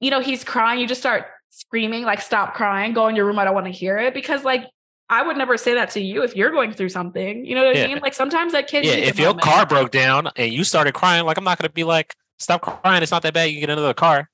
you 0.00 0.10
know, 0.10 0.20
he's 0.20 0.44
crying, 0.44 0.80
you 0.80 0.86
just 0.86 1.00
start 1.00 1.26
screaming, 1.50 2.04
like, 2.04 2.20
stop 2.20 2.54
crying, 2.54 2.92
go 2.92 3.08
in 3.08 3.16
your 3.16 3.26
room. 3.26 3.38
I 3.38 3.44
don't 3.44 3.54
want 3.54 3.66
to 3.66 3.72
hear 3.72 3.98
it. 3.98 4.14
Because, 4.14 4.44
like, 4.44 4.64
I 5.08 5.22
would 5.24 5.36
never 5.36 5.56
say 5.56 5.74
that 5.74 5.90
to 5.90 6.00
you 6.00 6.22
if 6.22 6.34
you're 6.34 6.50
going 6.50 6.72
through 6.72 6.88
something. 6.88 7.44
You 7.44 7.54
know 7.54 7.64
what 7.64 7.76
yeah. 7.76 7.84
I 7.84 7.86
mean? 7.88 7.98
Like, 8.00 8.14
sometimes 8.14 8.52
that 8.52 8.66
kid. 8.66 8.84
Yeah. 8.84 8.92
If 8.92 9.18
your 9.18 9.28
moment. 9.28 9.44
car 9.44 9.66
broke 9.66 9.90
down 9.90 10.28
and 10.36 10.52
you 10.52 10.64
started 10.64 10.94
crying, 10.94 11.24
like, 11.24 11.38
I'm 11.38 11.44
not 11.44 11.58
going 11.58 11.68
to 11.68 11.72
be 11.72 11.84
like, 11.84 12.14
stop 12.38 12.62
crying. 12.62 13.02
It's 13.02 13.12
not 13.12 13.22
that 13.22 13.34
bad. 13.34 13.50
You 13.50 13.60
get 13.60 13.70
another 13.70 13.94
car. 13.94 14.28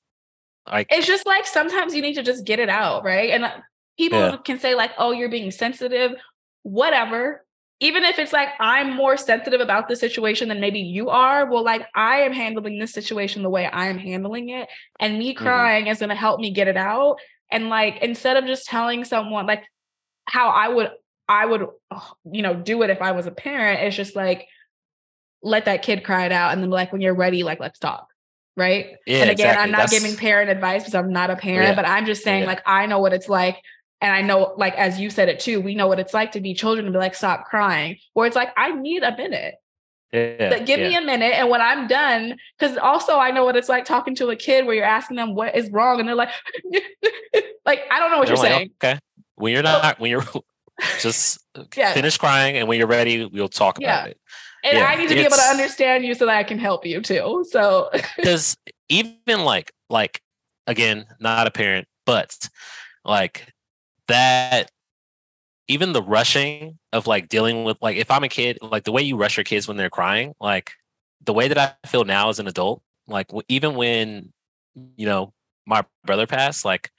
Like, 0.69 0.87
it's 0.89 1.07
just 1.07 1.25
like 1.25 1.45
sometimes 1.45 1.93
you 1.93 2.01
need 2.01 2.15
to 2.15 2.23
just 2.23 2.45
get 2.45 2.59
it 2.59 2.69
out. 2.69 3.03
Right. 3.03 3.31
And 3.31 3.45
uh, 3.45 3.51
people 3.97 4.19
yeah. 4.19 4.37
can 4.37 4.59
say, 4.59 4.75
like, 4.75 4.91
oh, 4.97 5.11
you're 5.11 5.29
being 5.29 5.51
sensitive, 5.51 6.13
whatever 6.63 7.45
even 7.81 8.03
if 8.03 8.19
it's 8.19 8.31
like 8.31 8.49
I'm 8.59 8.95
more 8.95 9.17
sensitive 9.17 9.59
about 9.59 9.89
the 9.89 9.95
situation 9.95 10.47
than 10.49 10.61
maybe 10.61 10.79
you 10.79 11.09
are, 11.09 11.51
well, 11.51 11.63
like 11.63 11.85
I 11.95 12.21
am 12.21 12.31
handling 12.31 12.77
this 12.77 12.93
situation 12.93 13.41
the 13.41 13.49
way 13.49 13.65
I 13.65 13.87
am 13.87 13.97
handling 13.97 14.49
it. 14.49 14.69
And 14.99 15.17
me 15.17 15.33
mm-hmm. 15.33 15.43
crying 15.43 15.85
mm-hmm. 15.85 15.91
is 15.91 15.97
going 15.97 16.09
to 16.09 16.15
help 16.15 16.39
me 16.39 16.51
get 16.51 16.67
it 16.67 16.77
out. 16.77 17.17
And 17.51 17.69
like, 17.69 17.97
instead 18.03 18.37
of 18.37 18.45
just 18.45 18.67
telling 18.67 19.03
someone 19.03 19.47
like 19.47 19.63
how 20.25 20.49
I 20.49 20.69
would, 20.69 20.91
I 21.27 21.45
would, 21.45 21.67
you 22.31 22.43
know, 22.43 22.53
do 22.53 22.83
it 22.83 22.91
if 22.91 23.01
I 23.01 23.13
was 23.13 23.25
a 23.25 23.31
parent, 23.31 23.81
it's 23.81 23.95
just 23.95 24.15
like, 24.15 24.47
let 25.41 25.65
that 25.65 25.81
kid 25.81 26.03
cry 26.03 26.27
it 26.27 26.31
out. 26.31 26.53
And 26.53 26.61
then 26.61 26.69
like, 26.69 26.91
when 26.91 27.01
you're 27.01 27.15
ready, 27.15 27.41
like, 27.41 27.59
let's 27.59 27.79
talk. 27.79 28.07
Right. 28.55 28.97
Yeah, 29.07 29.21
and 29.21 29.29
again, 29.31 29.47
exactly. 29.47 29.63
I'm 29.63 29.71
not 29.71 29.77
That's... 29.89 29.93
giving 29.93 30.15
parent 30.15 30.51
advice 30.51 30.83
because 30.83 30.93
I'm 30.93 31.11
not 31.11 31.31
a 31.31 31.35
parent, 31.35 31.69
yeah. 31.69 31.75
but 31.75 31.87
I'm 31.87 32.05
just 32.05 32.23
saying, 32.23 32.41
yeah. 32.41 32.47
like, 32.47 32.61
I 32.67 32.85
know 32.85 32.99
what 32.99 33.11
it's 33.11 33.27
like 33.27 33.57
and 34.01 34.11
I 34.11 34.21
know, 34.21 34.53
like, 34.57 34.73
as 34.75 34.99
you 34.99 35.11
said 35.11 35.29
it 35.29 35.39
too, 35.39 35.61
we 35.61 35.75
know 35.75 35.87
what 35.87 35.99
it's 35.99 36.13
like 36.13 36.31
to 36.31 36.41
be 36.41 36.55
children 36.55 36.85
and 36.85 36.93
be 36.93 36.97
like, 36.99 37.13
stop 37.13 37.45
crying. 37.45 37.97
Or 38.15 38.25
it's 38.25 38.35
like, 38.35 38.49
I 38.57 38.71
need 38.71 39.03
a 39.03 39.15
minute. 39.15 39.55
Yeah, 40.11 40.49
like, 40.51 40.65
give 40.65 40.79
yeah. 40.79 40.89
me 40.89 40.95
a 40.95 41.01
minute. 41.01 41.33
And 41.35 41.49
when 41.49 41.61
I'm 41.61 41.87
done, 41.87 42.35
because 42.57 42.77
also 42.77 43.17
I 43.17 43.31
know 43.31 43.45
what 43.45 43.55
it's 43.55 43.69
like 43.69 43.85
talking 43.85 44.15
to 44.15 44.29
a 44.29 44.35
kid 44.35 44.65
where 44.65 44.75
you're 44.75 44.83
asking 44.83 45.17
them 45.17 45.35
what 45.35 45.55
is 45.55 45.69
wrong. 45.69 45.99
And 45.99 46.09
they're 46.09 46.15
like, 46.15 46.31
like, 47.65 47.83
I 47.91 47.99
don't 47.99 48.11
know 48.11 48.17
what 48.17 48.27
you're, 48.27 48.37
you're 48.37 48.43
like, 48.43 48.53
saying. 48.53 48.71
Oh, 48.83 48.87
okay. 48.87 48.99
When 49.35 49.53
you're 49.53 49.63
not, 49.63 49.99
when 49.99 50.09
you're 50.09 50.25
just 50.99 51.39
uh, 51.55 51.63
yeah. 51.77 51.93
finish 51.93 52.17
crying 52.17 52.57
and 52.57 52.67
when 52.67 52.79
you're 52.79 52.87
ready, 52.87 53.25
we'll 53.25 53.49
talk 53.49 53.77
about 53.77 54.09
it. 54.09 54.17
And 54.63 54.79
I 54.79 54.95
need 54.95 55.09
to 55.09 55.15
be 55.15 55.21
able 55.21 55.37
to 55.37 55.49
understand 55.49 56.05
you 56.05 56.13
so 56.13 56.25
that 56.25 56.35
I 56.35 56.43
can 56.43 56.59
help 56.59 56.85
you 56.85 57.01
too. 57.01 57.45
So, 57.49 57.89
because 58.15 58.55
even 58.89 59.43
like, 59.43 59.71
like, 59.89 60.21
again, 60.67 61.05
not 61.19 61.47
a 61.47 61.51
parent, 61.51 61.87
but 62.05 62.35
like 63.03 63.51
that 64.11 64.71
even 65.67 65.93
the 65.93 66.03
rushing 66.03 66.77
of 66.91 67.07
like 67.07 67.29
dealing 67.29 67.63
with 67.63 67.77
like 67.81 67.97
if 67.97 68.11
I'm 68.11 68.23
a 68.23 68.29
kid, 68.29 68.57
like 68.61 68.83
the 68.83 68.91
way 68.91 69.01
you 69.01 69.17
rush 69.17 69.37
your 69.37 69.43
kids 69.43 69.67
when 69.67 69.77
they're 69.77 69.89
crying, 69.89 70.33
like 70.39 70.73
the 71.23 71.33
way 71.33 71.47
that 71.47 71.57
I 71.57 71.87
feel 71.87 72.03
now 72.03 72.29
as 72.29 72.39
an 72.39 72.47
adult, 72.47 72.81
like 73.07 73.27
even 73.47 73.75
when 73.75 74.33
you 74.97 75.05
know 75.05 75.33
my 75.65 75.85
brother 76.05 76.27
passed, 76.27 76.65
like 76.65 76.91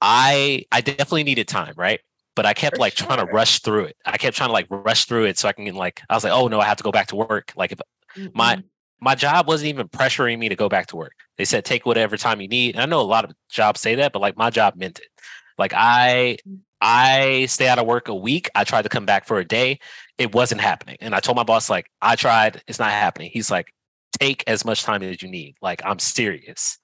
I 0.00 0.64
I 0.72 0.80
definitely 0.80 1.24
needed 1.24 1.48
time, 1.48 1.74
right? 1.76 2.00
But 2.34 2.46
I 2.46 2.54
kept 2.54 2.76
For 2.76 2.80
like 2.80 2.96
sure. 2.96 3.06
trying 3.06 3.26
to 3.26 3.32
rush 3.32 3.60
through 3.60 3.84
it. 3.84 3.96
I 4.06 4.16
kept 4.16 4.36
trying 4.36 4.48
to 4.48 4.54
like 4.54 4.66
rush 4.70 5.04
through 5.04 5.26
it 5.26 5.38
so 5.38 5.48
I 5.48 5.52
can 5.52 5.74
like 5.74 6.02
I 6.08 6.14
was 6.14 6.24
like, 6.24 6.32
oh 6.32 6.48
no, 6.48 6.60
I 6.60 6.64
have 6.64 6.78
to 6.78 6.84
go 6.84 6.92
back 6.92 7.08
to 7.08 7.16
work. 7.16 7.52
Like 7.56 7.72
if 7.72 7.80
mm-hmm. 8.16 8.28
my 8.34 8.62
my 9.00 9.14
job 9.14 9.48
wasn't 9.48 9.68
even 9.68 9.88
pressuring 9.88 10.38
me 10.38 10.48
to 10.48 10.56
go 10.56 10.68
back 10.68 10.86
to 10.86 10.96
work. 10.96 11.14
They 11.36 11.44
said 11.44 11.64
take 11.64 11.84
whatever 11.84 12.16
time 12.16 12.40
you 12.40 12.48
need. 12.48 12.76
And 12.76 12.82
I 12.82 12.86
know 12.86 13.00
a 13.00 13.02
lot 13.02 13.24
of 13.24 13.32
jobs 13.50 13.80
say 13.80 13.96
that, 13.96 14.12
but 14.12 14.22
like 14.22 14.36
my 14.36 14.48
job 14.48 14.76
meant 14.76 15.00
it. 15.00 15.08
Like 15.58 15.72
I 15.74 16.38
I 16.80 17.46
stay 17.46 17.68
out 17.68 17.78
of 17.78 17.86
work 17.86 18.08
a 18.08 18.14
week. 18.14 18.50
I 18.54 18.64
tried 18.64 18.82
to 18.82 18.88
come 18.88 19.06
back 19.06 19.24
for 19.24 19.38
a 19.38 19.44
day. 19.44 19.78
It 20.18 20.34
wasn't 20.34 20.60
happening. 20.60 20.96
And 21.00 21.14
I 21.14 21.20
told 21.20 21.36
my 21.36 21.44
boss, 21.44 21.70
like, 21.70 21.86
I 22.02 22.16
tried, 22.16 22.60
it's 22.66 22.80
not 22.80 22.90
happening. 22.90 23.30
He's 23.32 23.52
like, 23.52 23.72
take 24.18 24.42
as 24.48 24.64
much 24.64 24.82
time 24.82 25.02
as 25.04 25.22
you 25.22 25.28
need. 25.28 25.54
Like, 25.62 25.80
I'm 25.84 26.00
serious. 26.00 26.78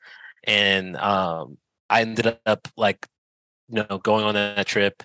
And 0.44 0.96
um, 0.96 1.58
I 1.90 2.02
ended 2.02 2.38
up 2.46 2.68
like, 2.76 3.08
you 3.68 3.84
know, 3.88 3.98
going 3.98 4.24
on 4.24 4.34
that 4.34 4.68
trip, 4.68 5.02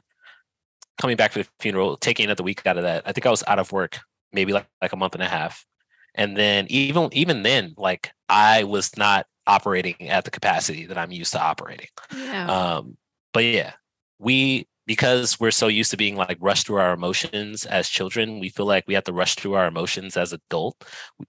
coming 1.00 1.18
back 1.18 1.32
for 1.32 1.40
the 1.40 1.50
funeral, 1.60 1.98
taking 1.98 2.26
another 2.26 2.44
week 2.44 2.66
out 2.68 2.78
of 2.78 2.84
that. 2.84 3.02
I 3.08 3.14
think 3.14 3.26
I 3.26 3.32
was 3.32 3.44
out 3.48 3.58
of 3.58 3.72
work 3.72 4.00
maybe 4.32 4.54
like, 4.54 4.68
like 4.80 4.94
a 4.94 4.98
month 4.98 5.16
and 5.16 5.24
a 5.24 5.28
half. 5.28 5.66
And 6.14 6.38
then 6.38 6.68
even 6.70 7.10
even 7.14 7.42
then, 7.42 7.74
like 7.78 8.12
I 8.30 8.64
was 8.66 8.96
not 8.96 9.26
operating 9.48 10.10
at 10.10 10.24
the 10.24 10.32
capacity 10.32 10.86
that 10.86 10.98
I'm 11.00 11.12
used 11.12 11.32
to 11.32 11.42
operating. 11.42 11.88
Yeah. 12.16 12.46
Um, 12.46 12.98
but 13.34 13.44
yeah, 13.44 13.74
we 14.20 14.68
because 14.86 15.40
we're 15.40 15.52
so 15.52 15.68
used 15.68 15.92
to 15.92 15.98
being 15.98 16.16
like 16.16 16.38
rushed 16.42 16.68
through 16.68 16.78
our 16.78 16.94
emotions 16.94 17.66
as 17.66 17.88
children, 17.88 18.40
we 18.40 18.50
feel 18.50 18.66
like 18.66 18.84
we 18.88 18.94
have 18.94 19.06
to 19.06 19.14
rush 19.14 19.36
through 19.36 19.54
our 19.54 19.68
emotions 19.68 20.18
as 20.18 20.34
adult. 20.34 20.84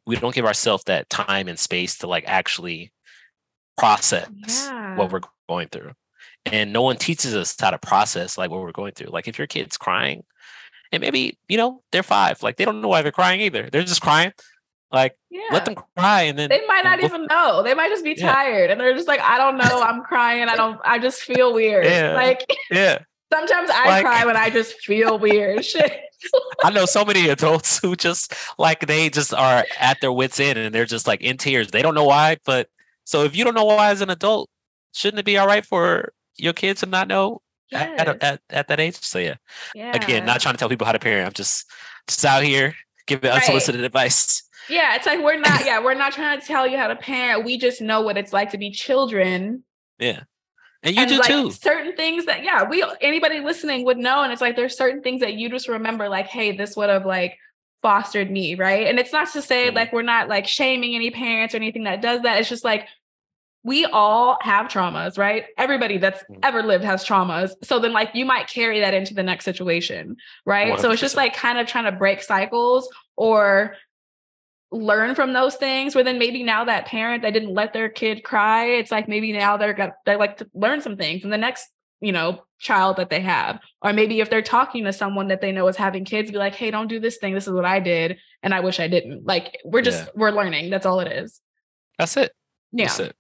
We 0.06 0.16
don't 0.16 0.34
give 0.34 0.44
ourselves 0.44 0.84
that 0.84 1.08
time 1.08 1.48
and 1.48 1.58
space 1.58 1.98
to 1.98 2.08
like 2.08 2.24
actually 2.26 2.92
process 3.78 4.28
yeah. 4.46 4.96
what 4.96 5.12
we're 5.12 5.20
going 5.48 5.68
through. 5.68 5.92
And 6.46 6.72
no 6.72 6.82
one 6.82 6.96
teaches 6.96 7.34
us 7.34 7.54
how 7.58 7.70
to 7.70 7.78
process 7.78 8.36
like 8.36 8.50
what 8.50 8.60
we're 8.60 8.72
going 8.72 8.92
through. 8.92 9.10
Like 9.10 9.28
if 9.28 9.38
your 9.38 9.46
kid's 9.46 9.76
crying, 9.76 10.24
and 10.92 11.00
maybe, 11.00 11.38
you 11.48 11.56
know, 11.56 11.82
they're 11.90 12.02
five, 12.02 12.42
like 12.42 12.56
they 12.56 12.64
don't 12.64 12.80
know 12.80 12.88
why 12.88 13.02
they're 13.02 13.12
crying 13.12 13.40
either. 13.40 13.68
They're 13.70 13.82
just 13.82 14.02
crying. 14.02 14.32
Like, 14.92 15.16
yeah. 15.30 15.40
let 15.50 15.64
them 15.64 15.74
cry, 15.96 16.22
and 16.22 16.38
then 16.38 16.48
they 16.48 16.64
might 16.66 16.84
not 16.84 17.02
even 17.02 17.26
know. 17.26 17.62
They 17.64 17.74
might 17.74 17.88
just 17.88 18.04
be 18.04 18.14
yeah. 18.16 18.32
tired, 18.32 18.70
and 18.70 18.80
they're 18.80 18.94
just 18.94 19.08
like, 19.08 19.20
"I 19.20 19.38
don't 19.38 19.56
know. 19.56 19.82
I'm 19.82 20.02
crying. 20.02 20.48
I 20.48 20.54
don't. 20.54 20.80
I 20.84 20.98
just 20.98 21.22
feel 21.22 21.52
weird." 21.52 21.84
Yeah. 21.84 22.14
Like, 22.14 22.46
yeah. 22.70 22.98
Sometimes 23.32 23.70
I 23.72 23.88
like, 23.88 24.04
cry 24.04 24.24
when 24.24 24.36
I 24.36 24.50
just 24.50 24.74
feel 24.74 25.18
weird. 25.18 25.64
Shit. 25.64 26.00
I 26.62 26.70
know 26.70 26.84
so 26.84 27.04
many 27.04 27.28
adults 27.28 27.80
who 27.80 27.96
just 27.96 28.32
like 28.56 28.86
they 28.86 29.10
just 29.10 29.34
are 29.34 29.64
at 29.80 30.00
their 30.00 30.12
wits 30.12 30.38
end, 30.38 30.58
and 30.58 30.72
they're 30.72 30.84
just 30.84 31.08
like 31.08 31.20
in 31.22 31.38
tears. 31.38 31.72
They 31.72 31.82
don't 31.82 31.94
know 31.94 32.04
why, 32.04 32.36
but 32.44 32.68
so 33.04 33.24
if 33.24 33.34
you 33.34 33.44
don't 33.44 33.54
know 33.54 33.64
why 33.64 33.90
as 33.90 34.00
an 34.00 34.10
adult, 34.10 34.48
shouldn't 34.92 35.18
it 35.18 35.26
be 35.26 35.36
all 35.36 35.46
right 35.46 35.64
for 35.64 36.12
your 36.36 36.52
kids 36.52 36.80
to 36.80 36.86
not 36.86 37.08
know 37.08 37.42
yes. 37.70 38.00
at, 38.00 38.22
at, 38.22 38.40
at, 38.50 38.68
that 38.68 38.80
age? 38.80 38.96
So 39.00 39.18
yeah. 39.18 39.34
yeah. 39.74 39.94
Again, 39.94 40.24
not 40.24 40.40
trying 40.40 40.54
to 40.54 40.58
tell 40.58 40.68
people 40.68 40.86
how 40.86 40.92
to 40.92 40.98
parent. 40.98 41.26
I'm 41.26 41.32
just 41.32 41.66
just 42.06 42.24
out 42.24 42.42
here 42.42 42.74
giving 43.06 43.30
unsolicited 43.30 43.82
advice. 43.82 44.43
Yeah, 44.68 44.94
it's 44.94 45.06
like 45.06 45.22
we're 45.22 45.38
not, 45.38 45.64
yeah, 45.64 45.82
we're 45.82 45.94
not 45.94 46.12
trying 46.12 46.40
to 46.40 46.46
tell 46.46 46.66
you 46.66 46.76
how 46.76 46.88
to 46.88 46.96
parent. 46.96 47.44
We 47.44 47.58
just 47.58 47.80
know 47.80 48.00
what 48.00 48.16
it's 48.16 48.32
like 48.32 48.50
to 48.50 48.58
be 48.58 48.70
children. 48.70 49.64
Yeah. 49.98 50.22
And 50.82 50.94
you 50.94 51.02
and 51.02 51.10
do 51.10 51.18
like 51.18 51.28
too. 51.28 51.50
Certain 51.50 51.96
things 51.96 52.26
that, 52.26 52.44
yeah, 52.44 52.68
we 52.68 52.84
anybody 53.00 53.40
listening 53.40 53.84
would 53.84 53.98
know. 53.98 54.22
And 54.22 54.32
it's 54.32 54.42
like 54.42 54.56
there's 54.56 54.76
certain 54.76 55.02
things 55.02 55.20
that 55.20 55.34
you 55.34 55.48
just 55.48 55.68
remember, 55.68 56.08
like, 56.08 56.26
hey, 56.26 56.56
this 56.56 56.76
would 56.76 56.90
have 56.90 57.06
like 57.06 57.38
fostered 57.82 58.30
me, 58.30 58.54
right? 58.54 58.86
And 58.86 58.98
it's 58.98 59.12
not 59.12 59.30
to 59.32 59.42
say 59.42 59.66
mm-hmm. 59.66 59.76
like 59.76 59.92
we're 59.92 60.02
not 60.02 60.28
like 60.28 60.46
shaming 60.46 60.94
any 60.94 61.10
parents 61.10 61.54
or 61.54 61.58
anything 61.58 61.84
that 61.84 62.02
does 62.02 62.22
that. 62.22 62.38
It's 62.38 62.48
just 62.48 62.64
like 62.64 62.88
we 63.62 63.86
all 63.86 64.36
have 64.42 64.66
traumas, 64.66 65.16
right? 65.16 65.46
Everybody 65.56 65.96
that's 65.96 66.22
Mm. 66.30 66.40
ever 66.42 66.62
lived 66.62 66.84
has 66.84 67.02
traumas. 67.04 67.52
So 67.62 67.78
then, 67.78 67.92
like, 67.92 68.10
you 68.14 68.26
might 68.26 68.46
carry 68.46 68.80
that 68.80 68.92
into 68.92 69.14
the 69.14 69.22
next 69.22 69.46
situation, 69.46 70.16
right? 70.44 70.78
So 70.78 70.90
it's 70.90 71.00
just 71.00 71.16
like 71.16 71.34
kind 71.34 71.58
of 71.58 71.66
trying 71.66 71.86
to 71.86 71.92
break 71.92 72.22
cycles 72.22 72.88
or 73.16 73.76
learn 74.74 75.14
from 75.14 75.32
those 75.32 75.56
things. 75.56 75.94
Where 75.94 76.04
then 76.04 76.18
maybe 76.18 76.42
now 76.42 76.64
that 76.64 76.86
parent 76.86 77.22
that 77.22 77.32
didn't 77.32 77.54
let 77.54 77.72
their 77.72 77.88
kid 77.88 78.24
cry, 78.24 78.66
it's 78.66 78.90
like 78.90 79.08
maybe 79.08 79.32
now 79.32 79.56
they're 79.56 79.72
got 79.72 79.92
they 80.04 80.16
like 80.16 80.38
to 80.38 80.50
learn 80.54 80.80
some 80.80 80.96
things 80.96 81.24
in 81.24 81.30
the 81.30 81.38
next, 81.38 81.68
you 82.00 82.12
know, 82.12 82.44
child 82.58 82.96
that 82.96 83.10
they 83.10 83.20
have. 83.20 83.60
Or 83.82 83.92
maybe 83.92 84.20
if 84.20 84.30
they're 84.30 84.42
talking 84.42 84.84
to 84.84 84.92
someone 84.92 85.28
that 85.28 85.40
they 85.40 85.52
know 85.52 85.68
is 85.68 85.76
having 85.76 86.04
kids, 86.04 86.30
be 86.30 86.38
like, 86.38 86.54
hey, 86.54 86.70
don't 86.70 86.88
do 86.88 87.00
this 87.00 87.18
thing. 87.18 87.34
This 87.34 87.46
is 87.46 87.52
what 87.52 87.64
I 87.64 87.80
did, 87.80 88.18
and 88.42 88.52
I 88.52 88.60
wish 88.60 88.80
I 88.80 88.88
didn't. 88.88 89.24
Like, 89.24 89.58
we're 89.64 89.82
just 89.82 90.06
Yeah. 90.06 90.10
we're 90.14 90.30
learning. 90.32 90.70
That's 90.70 90.86
all 90.86 91.00
it 91.00 91.10
is. 91.10 91.40
That's 91.98 92.16
it. 92.16 92.32
Yeah. 92.72 92.86
That's 92.86 93.00
it. 93.00 93.16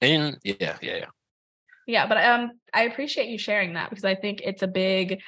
And 0.00 0.38
yeah, 0.44 0.54
yeah, 0.60 0.76
yeah. 0.82 1.06
Yeah, 1.86 2.06
but 2.06 2.18
um 2.24 2.52
I 2.72 2.82
appreciate 2.82 3.28
you 3.28 3.38
sharing 3.38 3.74
that 3.74 3.90
because 3.90 4.04
I 4.04 4.14
think 4.14 4.40
it's 4.42 4.62
a 4.62 4.66
big 4.66 5.20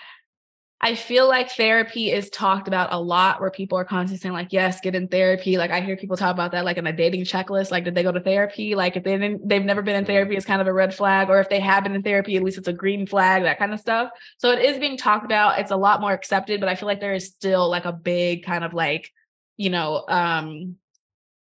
I 0.79 0.95
feel 0.95 1.27
like 1.27 1.51
therapy 1.51 2.13
is 2.13 2.29
talked 2.29 2.69
about 2.69 2.93
a 2.93 3.01
lot 3.01 3.41
where 3.41 3.51
people 3.51 3.79
are 3.79 3.85
constantly 3.85 4.19
saying 4.19 4.35
like 4.35 4.53
yes, 4.53 4.79
get 4.81 4.95
in 4.95 5.09
therapy. 5.09 5.57
Like 5.57 5.71
I 5.71 5.81
hear 5.81 5.97
people 5.97 6.19
talk 6.19 6.33
about 6.33 6.53
that 6.53 6.67
like 6.67 6.77
in 6.77 6.87
a 6.87 6.93
dating 6.93 7.25
checklist 7.25 7.71
like 7.71 7.85
did 7.85 7.95
they 7.95 8.03
go 8.03 8.13
to 8.13 8.21
therapy? 8.21 8.75
Like 8.75 8.95
if 8.95 9.03
they 9.03 9.17
didn't 9.17 9.49
they've 9.49 9.65
never 9.65 9.81
been 9.81 9.97
in 9.97 10.05
Mhm. 10.05 10.09
therapy 10.09 10.37
it's 10.37 10.45
kind 10.45 10.61
of 10.61 10.67
a 10.67 10.73
red 10.73 10.95
flag 10.95 11.31
or 11.31 11.41
if 11.41 11.49
they 11.49 11.61
have 11.61 11.83
been 11.83 11.95
in 11.95 12.03
therapy 12.03 12.37
at 12.37 12.43
least 12.43 12.59
it's 12.59 12.69
a 12.69 12.75
green 12.75 13.07
flag, 13.07 13.45
that 13.45 13.59
kind 13.59 13.73
of 13.73 13.81
stuff. 13.81 14.11
So 14.37 14.51
it 14.51 14.61
is 14.63 14.79
being 14.79 14.99
talked 14.99 15.25
about. 15.25 15.59
It's 15.59 15.71
a 15.71 15.77
lot 15.77 16.01
more 16.03 16.13
accepted, 16.13 16.61
but 16.61 16.69
I 16.69 16.75
feel 16.75 16.87
like 16.87 17.01
there 17.01 17.15
is 17.15 17.27
still 17.27 17.71
like 17.71 17.87
a 17.87 17.93
big 17.93 18.45
kind 18.45 18.63
of 18.63 18.75
like, 18.75 19.11
you 19.57 19.71
know, 19.71 20.05
um 20.09 20.77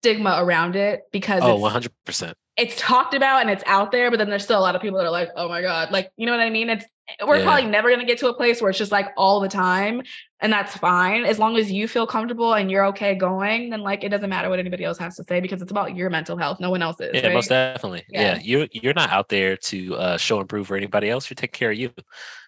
stigma 0.02 0.36
around 0.38 0.76
it 0.76 1.02
because 1.10 1.42
Oh, 1.42 1.56
one 1.56 1.72
hundred 1.72 1.92
percent. 2.04 2.36
It's 2.58 2.74
talked 2.76 3.14
about 3.14 3.40
and 3.42 3.50
it's 3.50 3.62
out 3.66 3.92
there, 3.92 4.10
but 4.10 4.18
then 4.18 4.28
there's 4.28 4.42
still 4.44 4.58
a 4.58 4.60
lot 4.60 4.74
of 4.76 4.82
people 4.82 4.98
that 4.98 5.06
are 5.06 5.10
like, 5.10 5.30
oh 5.36 5.48
my 5.48 5.62
God, 5.62 5.92
like, 5.92 6.10
you 6.16 6.26
know 6.26 6.32
what 6.32 6.40
I 6.40 6.50
mean? 6.50 6.68
It's, 6.68 6.84
we're 7.24 7.36
Yeah. 7.38 7.44
probably 7.44 7.66
never 7.66 7.88
going 7.88 8.00
to 8.00 8.04
get 8.04 8.18
to 8.18 8.28
a 8.28 8.34
place 8.34 8.60
where 8.60 8.68
it's 8.68 8.78
just 8.78 8.90
like 8.92 9.06
all 9.16 9.38
the 9.40 9.48
time. 9.48 10.02
And 10.40 10.52
that's 10.52 10.76
fine. 10.76 11.24
As 11.24 11.38
long 11.38 11.56
as 11.56 11.70
you 11.70 11.86
feel 11.88 12.06
comfortable 12.06 12.54
and 12.54 12.70
you're 12.70 12.84
okay 12.86 13.14
going, 13.14 13.70
then 13.70 13.80
like, 13.80 14.02
it 14.04 14.08
doesn't 14.10 14.28
matter 14.28 14.50
what 14.50 14.58
anybody 14.58 14.84
else 14.84 14.98
has 14.98 15.16
to 15.16 15.24
say 15.24 15.40
because 15.40 15.62
it's 15.62 15.70
about 15.70 15.94
your 15.96 16.10
mental 16.10 16.36
health. 16.36 16.58
No 16.60 16.70
one 16.70 16.82
else's. 16.82 17.12
Yeah, 17.14 17.26
right? 17.28 17.34
most 17.34 17.48
definitely. 17.48 18.04
Yeah. 18.10 18.20
Yeah. 18.34 18.40
you're 18.42 18.68
you're 18.72 18.94
not 18.94 19.10
out 19.10 19.28
there 19.28 19.56
to 19.56 19.94
uh, 19.94 20.16
show 20.16 20.40
and 20.40 20.48
prove 20.48 20.66
for 20.66 20.76
anybody 20.76 21.08
else. 21.08 21.30
You're 21.30 21.36
taking 21.36 21.58
care 21.58 21.70
of 21.70 21.78
you. 21.78 21.92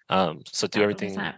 Um, 0.09 0.41
so 0.45 0.67
do 0.67 0.81
everything 0.83 1.15
100%. 1.15 1.33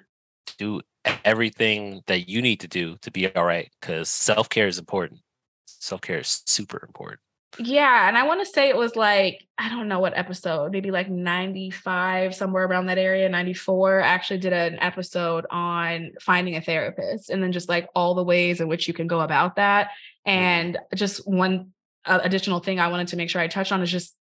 do 0.57 0.81
everything 1.23 2.01
that 2.07 2.27
you 2.27 2.41
need 2.41 2.59
to 2.61 2.67
do 2.67 2.97
to 3.03 3.11
be 3.11 3.33
all 3.35 3.45
right 3.45 3.69
because 3.79 4.09
self 4.09 4.49
care 4.49 4.67
is 4.67 4.79
important. 4.79 5.21
Self 5.65 6.01
care 6.01 6.19
is 6.19 6.41
super 6.47 6.83
important. 6.87 7.19
Yeah. 7.59 8.07
And 8.07 8.17
I 8.17 8.25
want 8.25 8.39
to 8.41 8.51
say 8.51 8.69
it 8.69 8.77
was 8.77 8.95
like, 8.95 9.45
I 9.57 9.69
don't 9.69 9.87
know 9.87 9.99
what 9.99 10.17
episode, 10.17 10.71
maybe 10.71 10.91
like 10.91 11.09
95, 11.09 12.33
somewhere 12.33 12.65
around 12.65 12.87
that 12.87 12.97
area, 12.97 13.29
94. 13.29 14.01
I 14.01 14.07
actually 14.07 14.39
did 14.39 14.53
an 14.53 14.77
episode 14.79 15.45
on 15.49 16.13
finding 16.21 16.55
a 16.55 16.61
therapist 16.61 17.29
and 17.29 17.43
then 17.43 17.51
just 17.51 17.69
like 17.69 17.87
all 17.95 18.15
the 18.15 18.23
ways 18.23 18.59
in 18.59 18.67
which 18.67 18.87
you 18.87 18.93
can 18.93 19.07
go 19.07 19.21
about 19.21 19.57
that. 19.57 19.91
And 20.25 20.77
just 20.95 21.27
one 21.27 21.73
uh, 22.05 22.19
additional 22.23 22.59
thing 22.59 22.79
I 22.79 22.87
wanted 22.87 23.09
to 23.09 23.17
make 23.17 23.29
sure 23.29 23.41
I 23.41 23.47
touched 23.47 23.71
on 23.71 23.81
is 23.81 23.91
just 23.91 24.15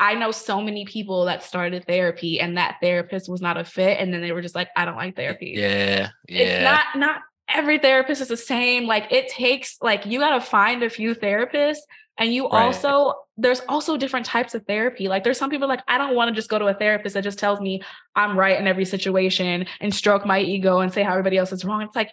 I 0.00 0.14
know 0.14 0.30
so 0.30 0.60
many 0.60 0.84
people 0.84 1.24
that 1.24 1.42
started 1.42 1.84
therapy 1.84 2.40
and 2.40 2.56
that 2.56 2.76
therapist 2.80 3.28
was 3.28 3.40
not 3.40 3.56
a 3.56 3.64
fit. 3.64 3.98
And 4.00 4.14
then 4.14 4.20
they 4.20 4.30
were 4.30 4.42
just 4.42 4.54
like, 4.54 4.68
I 4.76 4.84
don't 4.84 4.96
like 4.96 5.16
therapy 5.16 5.54
Yeah, 5.56 6.10
yeah. 6.28 6.42
it's 6.42 6.64
not 6.64 6.98
not 6.98 7.22
every 7.48 7.78
therapist 7.78 8.20
is 8.20 8.28
the 8.28 8.36
same 8.36 8.86
like 8.86 9.10
it 9.10 9.28
takes 9.28 9.78
like 9.80 10.04
you 10.04 10.18
got 10.18 10.38
to 10.38 10.40
find 10.40 10.82
a 10.82 10.90
few 10.90 11.14
therapists 11.14 11.78
and 12.18 12.32
you 12.34 12.48
Right. 12.48 12.64
also 12.64 13.14
there's 13.36 13.60
also 13.68 13.96
different 13.96 14.26
types 14.26 14.54
of 14.54 14.66
therapy 14.66 15.08
like 15.08 15.24
there's 15.24 15.38
some 15.38 15.50
people 15.50 15.68
like 15.68 15.80
i 15.88 15.96
don't 15.96 16.14
want 16.14 16.28
to 16.28 16.34
just 16.34 16.48
go 16.50 16.58
to 16.58 16.66
a 16.66 16.74
therapist 16.74 17.14
that 17.14 17.22
just 17.24 17.38
tells 17.38 17.60
me 17.60 17.80
i'm 18.16 18.38
right 18.38 18.58
in 18.60 18.66
every 18.66 18.84
situation 18.84 19.66
and 19.80 19.94
stroke 19.94 20.26
my 20.26 20.40
ego 20.40 20.80
and 20.80 20.92
say 20.92 21.02
how 21.02 21.12
everybody 21.12 21.36
else 21.38 21.52
is 21.52 21.64
wrong 21.64 21.82
it's 21.82 21.96
like 21.96 22.12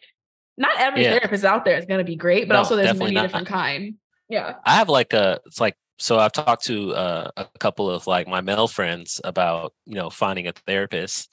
not 0.58 0.80
every 0.80 1.04
Yeah. 1.04 1.18
therapist 1.18 1.44
out 1.44 1.66
there 1.66 1.78
is 1.78 1.86
going 1.86 1.98
to 1.98 2.04
be 2.06 2.16
great 2.16 2.48
but 2.48 2.54
No, 2.54 2.60
also 2.60 2.76
there's 2.76 2.98
many 2.98 3.14
not. 3.16 3.24
different 3.24 3.48
kind 3.48 3.96
yeah 4.30 4.56
I 4.66 4.76
have 4.76 4.90
like 4.90 5.14
a 5.14 5.40
it's 5.46 5.60
like 5.60 5.76
so 5.98 6.20
I've 6.20 6.34
talked 6.34 6.66
to 6.66 6.94
uh, 6.94 7.32
a 7.38 7.46
couple 7.58 7.90
of 7.90 8.06
like 8.06 8.28
my 8.28 8.42
male 8.42 8.68
friends 8.68 9.22
about 9.24 9.74
you 9.86 9.96
know 9.96 10.10
finding 10.10 10.46
a 10.48 10.52
therapist, 10.52 11.30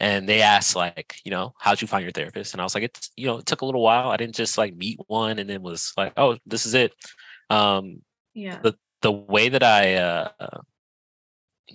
and 0.00 0.26
they 0.26 0.40
asked 0.40 0.74
like 0.74 1.16
you 1.24 1.30
know 1.30 1.52
how'd 1.58 1.82
you 1.82 1.86
find 1.88 2.04
your 2.04 2.12
therapist, 2.12 2.54
and 2.54 2.60
I 2.60 2.64
was 2.64 2.74
like 2.74 2.84
it's 2.84 3.10
you 3.16 3.26
know 3.26 3.38
it 3.38 3.44
took 3.46 3.60
a 3.60 3.66
little 3.66 3.82
while. 3.82 4.08
I 4.10 4.16
didn't 4.16 4.34
just 4.34 4.56
like 4.56 4.74
meet 4.74 4.98
one 5.08 5.38
and 5.38 5.48
then 5.50 5.60
was 5.62 5.92
like 5.96 6.14
oh 6.16 6.38
this 6.46 6.64
is 6.64 6.72
it. 6.74 6.94
Um, 7.50 8.00
yeah 8.38 8.60
the 9.00 9.12
way 9.12 9.48
that 9.48 9.62
I 9.62 9.94
uh, 9.94 10.28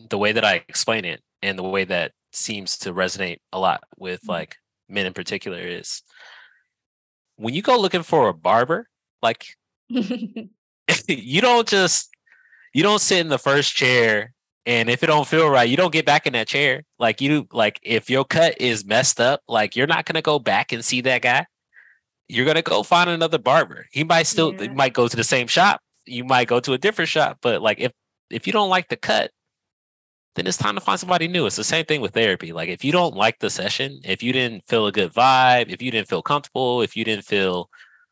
the 0.09 0.17
way 0.17 0.31
that 0.31 0.43
I 0.43 0.55
explain 0.67 1.05
it 1.05 1.21
and 1.41 1.57
the 1.57 1.63
way 1.63 1.83
that 1.85 2.11
seems 2.31 2.77
to 2.79 2.93
resonate 2.93 3.39
a 3.51 3.59
lot 3.59 3.83
with 3.97 4.21
Mhm. 4.23 4.29
like 4.29 4.55
men 4.89 5.05
in 5.05 5.13
particular 5.13 5.59
is 5.59 6.01
when 7.37 7.53
you 7.53 7.61
go 7.61 7.79
looking 7.79 8.03
for 8.03 8.27
a 8.27 8.33
barber 8.33 8.87
like 9.21 9.45
you 11.07 11.41
don't 11.41 11.67
just 11.67 12.09
you 12.73 12.83
don't 12.83 12.99
sit 13.01 13.19
in 13.19 13.29
the 13.29 13.37
first 13.39 13.73
chair 13.75 14.33
and 14.65 14.89
if 14.89 15.03
it 15.03 15.07
don't 15.07 15.27
feel 15.27 15.49
right 15.49 15.69
you 15.69 15.77
don't 15.77 15.93
get 15.93 16.05
back 16.05 16.25
in 16.27 16.33
that 16.33 16.47
chair 16.47 16.83
like 16.99 17.21
you 17.21 17.47
like 17.51 17.79
if 17.83 18.09
your 18.09 18.25
cut 18.25 18.59
is 18.59 18.83
messed 18.85 19.21
up 19.21 19.41
like 19.47 19.75
you're 19.75 19.87
not 19.87 20.05
going 20.05 20.15
to 20.15 20.21
go 20.21 20.39
back 20.39 20.71
and 20.71 20.83
see 20.83 21.01
that 21.01 21.21
guy 21.21 21.45
you're 22.27 22.45
going 22.45 22.55
to 22.55 22.61
go 22.63 22.83
find 22.83 23.09
another 23.09 23.37
barber 23.37 23.85
he 23.91 24.03
might 24.03 24.27
still 24.27 24.53
Yeah. 24.59 24.71
might 24.73 24.93
go 24.93 25.07
to 25.07 25.15
the 25.15 25.23
same 25.23 25.47
shop 25.47 25.79
you 26.05 26.23
might 26.23 26.47
go 26.47 26.59
to 26.59 26.73
a 26.73 26.77
different 26.77 27.09
shop 27.09 27.37
but 27.41 27.61
like 27.61 27.79
if 27.79 27.91
if 28.29 28.47
you 28.47 28.53
don't 28.53 28.69
like 28.69 28.89
the 28.89 28.97
cut 28.97 29.31
then 30.35 30.47
it's 30.47 30.57
time 30.57 30.75
to 30.75 30.81
find 30.81 30.99
somebody 30.99 31.27
new 31.27 31.45
it's 31.45 31.55
the 31.55 31.63
same 31.63 31.85
thing 31.85 32.01
with 32.01 32.13
therapy 32.13 32.51
like 32.51 32.69
if 32.69 32.83
you 32.83 32.91
don't 32.91 33.15
like 33.15 33.39
the 33.39 33.49
session 33.49 33.99
if 34.03 34.23
you 34.23 34.33
didn't 34.33 34.63
feel 34.67 34.87
a 34.87 34.91
good 34.91 35.13
vibe 35.13 35.69
if 35.69 35.81
you 35.81 35.91
didn't 35.91 36.07
feel 36.07 36.21
comfortable 36.21 36.81
if 36.81 36.95
you 36.95 37.03
didn't 37.05 37.25
feel 37.25 37.69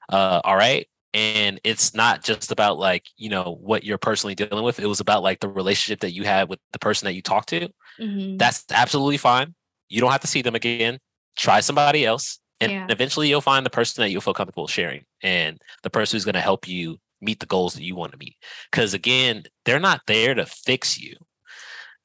uh 0.09 0.41
all 0.43 0.55
right 0.55 0.87
and 1.13 1.59
it's 1.63 1.93
not 1.95 2.23
just 2.23 2.51
about 2.51 2.77
like 2.77 3.05
you 3.17 3.29
know 3.29 3.57
what 3.61 3.83
you're 3.83 3.97
personally 3.97 4.35
dealing 4.35 4.63
with 4.63 4.79
it 4.79 4.87
was 4.87 4.99
about 4.99 5.23
like 5.23 5.39
the 5.39 5.49
relationship 5.49 5.99
that 6.01 6.13
you 6.13 6.23
had 6.23 6.49
with 6.49 6.59
the 6.73 6.79
person 6.79 7.05
that 7.05 7.13
you 7.13 7.21
talked 7.21 7.49
to 7.49 7.67
Mhm. 7.99 8.37
that's 8.37 8.65
absolutely 8.71 9.17
fine 9.17 9.53
you 9.89 9.99
don't 10.01 10.11
have 10.11 10.21
to 10.21 10.27
see 10.27 10.41
them 10.41 10.55
again 10.55 10.99
try 11.37 11.59
somebody 11.59 12.05
else 12.05 12.39
and 12.59 12.71
Yeah. 12.71 12.85
eventually 12.89 13.29
you'll 13.29 13.41
find 13.41 13.65
the 13.65 13.69
person 13.71 14.01
that 14.03 14.09
you'll 14.11 14.21
feel 14.21 14.33
comfortable 14.33 14.67
sharing 14.67 15.03
and 15.23 15.59
the 15.83 15.89
person 15.89 16.15
who's 16.15 16.25
going 16.25 16.35
to 16.35 16.41
help 16.41 16.67
you 16.67 16.97
meet 17.21 17.39
the 17.39 17.45
goals 17.45 17.73
that 17.73 17.83
you 17.83 17.95
want 17.95 18.11
to 18.11 18.17
meet 18.17 18.35
because 18.71 18.93
again 18.93 19.43
they're 19.65 19.79
not 19.79 20.01
there 20.07 20.33
to 20.33 20.45
fix 20.45 20.99
you 20.99 21.15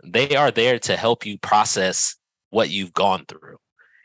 they 0.05 0.37
are 0.37 0.51
there 0.51 0.79
to 0.79 0.97
help 0.97 1.25
you 1.27 1.39
process 1.39 2.17
what 2.51 2.71
you've 2.71 2.93
gone 2.93 3.25
through 3.27 3.57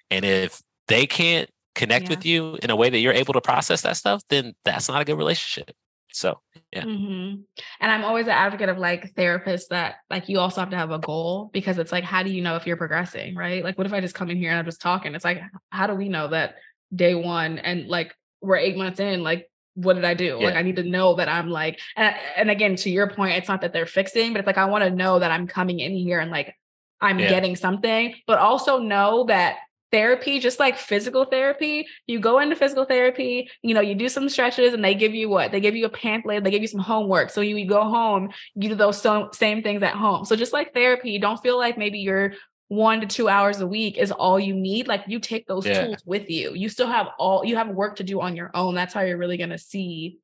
and 0.10 0.26
if 0.26 0.62
they 0.88 1.06
can't 1.06 1.50
connect 1.76 2.06
Yeah. 2.06 2.10
with 2.10 2.26
you 2.26 2.58
in 2.64 2.70
a 2.70 2.76
way 2.76 2.90
that 2.90 3.00
you're 3.00 3.14
able 3.14 3.34
to 3.34 3.42
process 3.42 3.82
that 3.82 3.98
stuff 3.98 4.22
then 4.30 4.54
that's 4.66 4.90
not 4.90 5.02
a 5.02 5.06
good 5.06 5.18
relationship 5.18 5.76
so 6.14 6.40
Yeah. 6.74 6.84
hmm 6.84 7.36
And 7.80 7.92
I'm 7.92 8.04
always 8.04 8.26
an 8.26 8.32
advocate 8.34 8.70
of 8.70 8.78
like 8.78 9.14
therapists 9.14 9.68
that 9.70 9.96
like 10.10 10.28
you 10.28 10.40
also 10.40 10.60
have 10.62 10.70
to 10.72 10.78
have 10.78 10.92
a 10.92 11.00
goal 11.00 11.50
because 11.54 11.78
it's 11.78 11.92
like, 11.92 12.04
how 12.04 12.24
do 12.24 12.32
you 12.32 12.42
know 12.42 12.56
if 12.58 12.66
you're 12.68 12.78
progressing, 12.78 13.36
right? 13.36 13.64
Like, 13.64 13.78
what 13.78 13.88
if 13.88 13.94
I 13.94 14.02
just 14.02 14.16
come 14.16 14.30
in 14.30 14.38
here 14.38 14.50
and 14.50 14.60
I'm 14.60 14.66
just 14.66 14.82
talking? 14.82 15.16
It's 15.16 15.24
like, 15.26 15.42
how 15.70 15.88
do 15.88 15.96
we 15.96 16.10
know 16.10 16.28
that 16.30 16.56
day 16.94 17.16
one 17.16 17.60
and 17.60 17.88
like 17.88 18.14
we're 18.42 18.58
eight 18.58 18.76
months 18.76 19.00
in, 19.00 19.24
like, 19.24 19.50
what 19.76 19.94
did 19.94 20.06
I 20.06 20.14
do? 20.14 20.38
Like, 20.38 20.56
I 20.56 20.62
need 20.62 20.76
to 20.78 20.84
know 20.84 21.16
that 21.16 21.30
I'm 21.30 21.50
like, 21.50 21.80
and, 21.96 22.16
and 22.36 22.52
again, 22.52 22.76
to 22.78 22.90
your 22.90 23.10
point, 23.10 23.38
it's 23.38 23.48
not 23.48 23.62
that 23.62 23.74
they're 23.74 23.86
fixing, 23.86 24.34
but 24.34 24.40
it's 24.40 24.48
like, 24.48 24.58
I 24.58 24.66
want 24.66 24.84
to 24.84 24.90
know 24.90 25.20
that 25.20 25.32
I'm 25.32 25.48
coming 25.48 25.80
in 25.80 25.94
here 25.94 26.20
and 26.20 26.32
like 26.32 26.56
I'm 27.00 27.20
Yeah. 27.20 27.30
getting 27.30 27.56
something, 27.56 28.16
but 28.28 28.40
also 28.40 28.80
know 28.80 29.26
that 29.26 29.58
therapy, 29.92 30.40
just 30.40 30.60
like 30.60 30.78
physical 30.78 31.26
therapy, 31.26 31.86
you 32.08 32.20
go 32.20 32.40
into 32.40 32.56
physical 32.56 32.86
therapy, 32.86 33.50
you 33.62 33.74
know, 33.74 33.82
you 33.82 33.94
do 33.96 34.08
some 34.08 34.30
stretches 34.30 34.74
and 34.74 34.84
they 34.84 34.96
give 34.96 35.14
you 35.14 35.28
what? 35.30 35.52
They 35.52 35.60
give 35.60 35.76
you 35.76 35.86
a 35.86 35.90
pamphlet, 35.90 36.44
they 36.44 36.52
give 36.52 36.62
you 36.62 36.68
some 36.68 36.80
homework. 36.80 37.30
So 37.30 37.42
you, 37.42 37.58
you 37.58 37.68
go 37.68 37.84
home, 37.84 38.30
you 38.56 38.70
do 38.70 38.76
those 38.76 39.02
so, 39.02 39.30
same 39.34 39.62
things 39.62 39.84
at 39.84 39.96
home. 39.96 40.24
So 40.26 40.36
just 40.36 40.54
like 40.54 40.74
therapy, 40.74 41.18
don't 41.20 41.42
feel 41.42 41.58
like 41.58 41.78
maybe 41.78 42.00
your 42.00 42.34
one 42.72 43.02
to 43.02 43.06
two 43.08 43.28
hours 43.28 43.60
a 43.60 43.68
week 43.68 43.98
is 43.98 44.14
all 44.14 44.40
you 44.40 44.54
need. 44.54 44.88
Like 44.88 45.04
you 45.06 45.20
take 45.20 45.46
those 45.46 45.66
Yeah. 45.66 45.84
tools 45.84 46.02
with 46.06 46.30
you. 46.30 46.54
You 46.54 46.70
still 46.70 46.88
have 46.88 47.08
all, 47.20 47.44
you 47.46 47.58
have 47.58 47.68
work 47.68 47.98
to 47.98 48.04
do 48.04 48.22
on 48.22 48.34
your 48.38 48.50
own. 48.54 48.76
That's 48.76 48.94
how 48.94 49.02
you're 49.02 49.18
really 49.18 49.36
going 49.38 49.50
to 49.50 49.58
see 49.58 50.20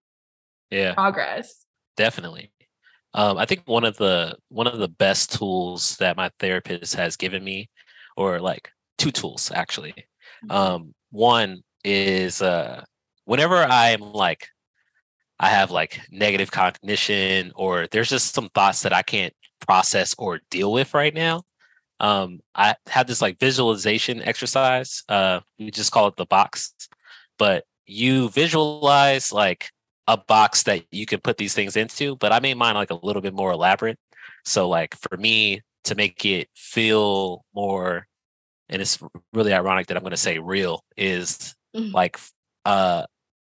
yeah 0.70 0.94
progress. 0.94 1.66
definitely 1.96 2.52
um, 3.14 3.38
i 3.38 3.46
think 3.46 3.62
one 3.66 3.86
of 3.86 3.96
the 3.98 4.36
one 4.50 4.68
of 4.68 4.80
the 4.80 4.88
best 4.90 5.32
tools 5.38 5.96
that 5.98 6.18
my 6.18 6.30
therapist 6.40 6.94
has 6.96 7.16
given 7.16 7.42
me 7.44 7.70
or 8.18 8.40
like 8.42 8.70
two 8.98 9.12
tools 9.12 9.50
actually 9.56 9.94
um, 10.50 10.94
one 11.12 11.64
is 11.86 12.42
uh, 12.42 12.84
whenever 13.24 13.56
i'm 13.64 14.02
like 14.02 14.48
i 15.40 15.48
have 15.48 15.72
like 15.72 16.02
negative 16.12 16.52
cognition 16.52 17.52
or 17.56 17.88
there's 17.92 18.10
just 18.10 18.34
some 18.34 18.50
thoughts 18.50 18.82
that 18.82 18.92
i 18.92 19.02
can't 19.02 19.34
process 19.66 20.14
or 20.18 20.42
deal 20.52 20.74
with 20.74 20.94
right 20.94 21.14
now 21.14 21.42
um, 22.00 22.40
i 22.56 22.76
have 22.88 23.08
this 23.08 23.22
like 23.22 23.40
visualization 23.40 24.22
exercise 24.22 25.04
uh, 25.10 25.40
we 25.58 25.72
just 25.72 25.92
call 25.92 26.08
it 26.08 26.16
the 26.16 26.26
box 26.26 26.74
but 27.38 27.64
you 27.86 28.30
visualize 28.30 29.32
like 29.32 29.70
a 30.08 30.18
box 30.18 30.64
that 30.64 30.84
you 30.92 31.06
can 31.06 31.20
put 31.20 31.38
these 31.38 31.54
things 31.54 31.76
into, 31.76 32.16
but 32.16 32.32
I 32.32 32.40
made 32.40 32.58
mine 32.58 32.76
like 32.76 32.92
a 32.92 33.06
little 33.06 33.22
bit 33.22 33.34
more 33.34 33.52
elaborate. 33.52 34.00
So 34.46 34.70
like 34.70 34.96
for 34.96 35.18
me 35.18 35.62
to 35.86 35.96
make 35.96 36.26
it 36.26 36.50
feel 36.56 37.44
more 37.54 38.08
and 38.70 38.82
it's 38.82 39.00
really 39.34 39.54
ironic 39.54 39.88
that 39.88 39.98
I'm 39.98 40.04
going 40.04 40.12
to 40.12 40.18
say 40.18 40.40
real 40.40 40.84
is 40.96 41.56
mm-hmm. 41.76 41.94
like 41.94 42.20
uh 42.66 43.06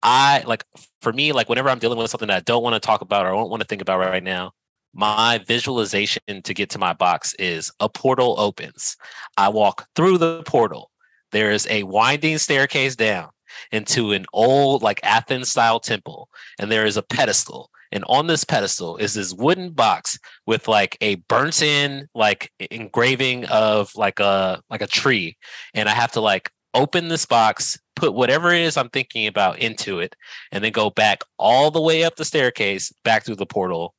I 0.02 0.42
like 0.46 0.64
for 1.00 1.12
me 1.12 1.32
like 1.32 1.48
whenever 1.48 1.68
I'm 1.68 1.78
dealing 1.78 1.98
with 1.98 2.10
something 2.10 2.28
that 2.28 2.36
I 2.36 2.40
don't 2.40 2.62
want 2.62 2.74
to 2.74 2.80
talk 2.80 3.02
about 3.02 3.26
or 3.26 3.28
I 3.28 3.32
don't 3.32 3.50
want 3.50 3.60
to 3.60 3.66
think 3.66 3.82
about 3.82 3.98
right 3.98 4.22
now 4.22 4.52
my 4.94 5.40
visualization 5.46 6.42
to 6.42 6.54
get 6.54 6.70
to 6.70 6.78
my 6.78 6.92
box 6.92 7.34
is 7.38 7.72
a 7.80 7.88
portal 7.88 8.34
opens. 8.38 8.96
I 9.36 9.48
walk 9.48 9.86
through 9.94 10.18
the 10.18 10.42
portal. 10.44 10.90
There 11.32 11.50
is 11.50 11.66
a 11.70 11.82
winding 11.84 12.38
staircase 12.38 12.94
down 12.94 13.30
into 13.70 14.12
an 14.12 14.26
old 14.32 14.82
like 14.82 15.00
Athens 15.02 15.50
style 15.50 15.80
temple 15.80 16.28
and 16.58 16.70
there 16.70 16.86
is 16.86 16.96
a 16.96 17.02
pedestal 17.02 17.70
and 17.90 18.04
on 18.08 18.26
this 18.26 18.44
pedestal 18.44 18.96
is 18.96 19.14
this 19.14 19.34
wooden 19.34 19.70
box 19.70 20.18
with 20.46 20.68
like 20.68 20.96
a 21.00 21.16
burnt 21.28 21.62
in 21.62 22.08
like 22.14 22.50
engraving 22.70 23.44
of 23.46 23.94
like 23.94 24.20
a 24.20 24.60
like 24.70 24.82
a 24.82 24.86
tree 24.86 25.36
and 25.74 25.88
I 25.88 25.92
have 25.92 26.12
to 26.12 26.20
like 26.20 26.50
open 26.74 27.08
this 27.08 27.26
box 27.26 27.78
put 27.94 28.14
whatever 28.14 28.52
it 28.52 28.62
is 28.62 28.76
I'm 28.76 28.88
thinking 28.88 29.26
about 29.26 29.58
into 29.58 30.00
it 30.00 30.16
and 30.50 30.64
then 30.64 30.72
go 30.72 30.90
back 30.90 31.22
all 31.38 31.70
the 31.70 31.82
way 31.82 32.04
up 32.04 32.16
the 32.16 32.24
staircase 32.24 32.92
back 33.04 33.24
through 33.24 33.36
the 33.36 33.46
portal 33.46 33.94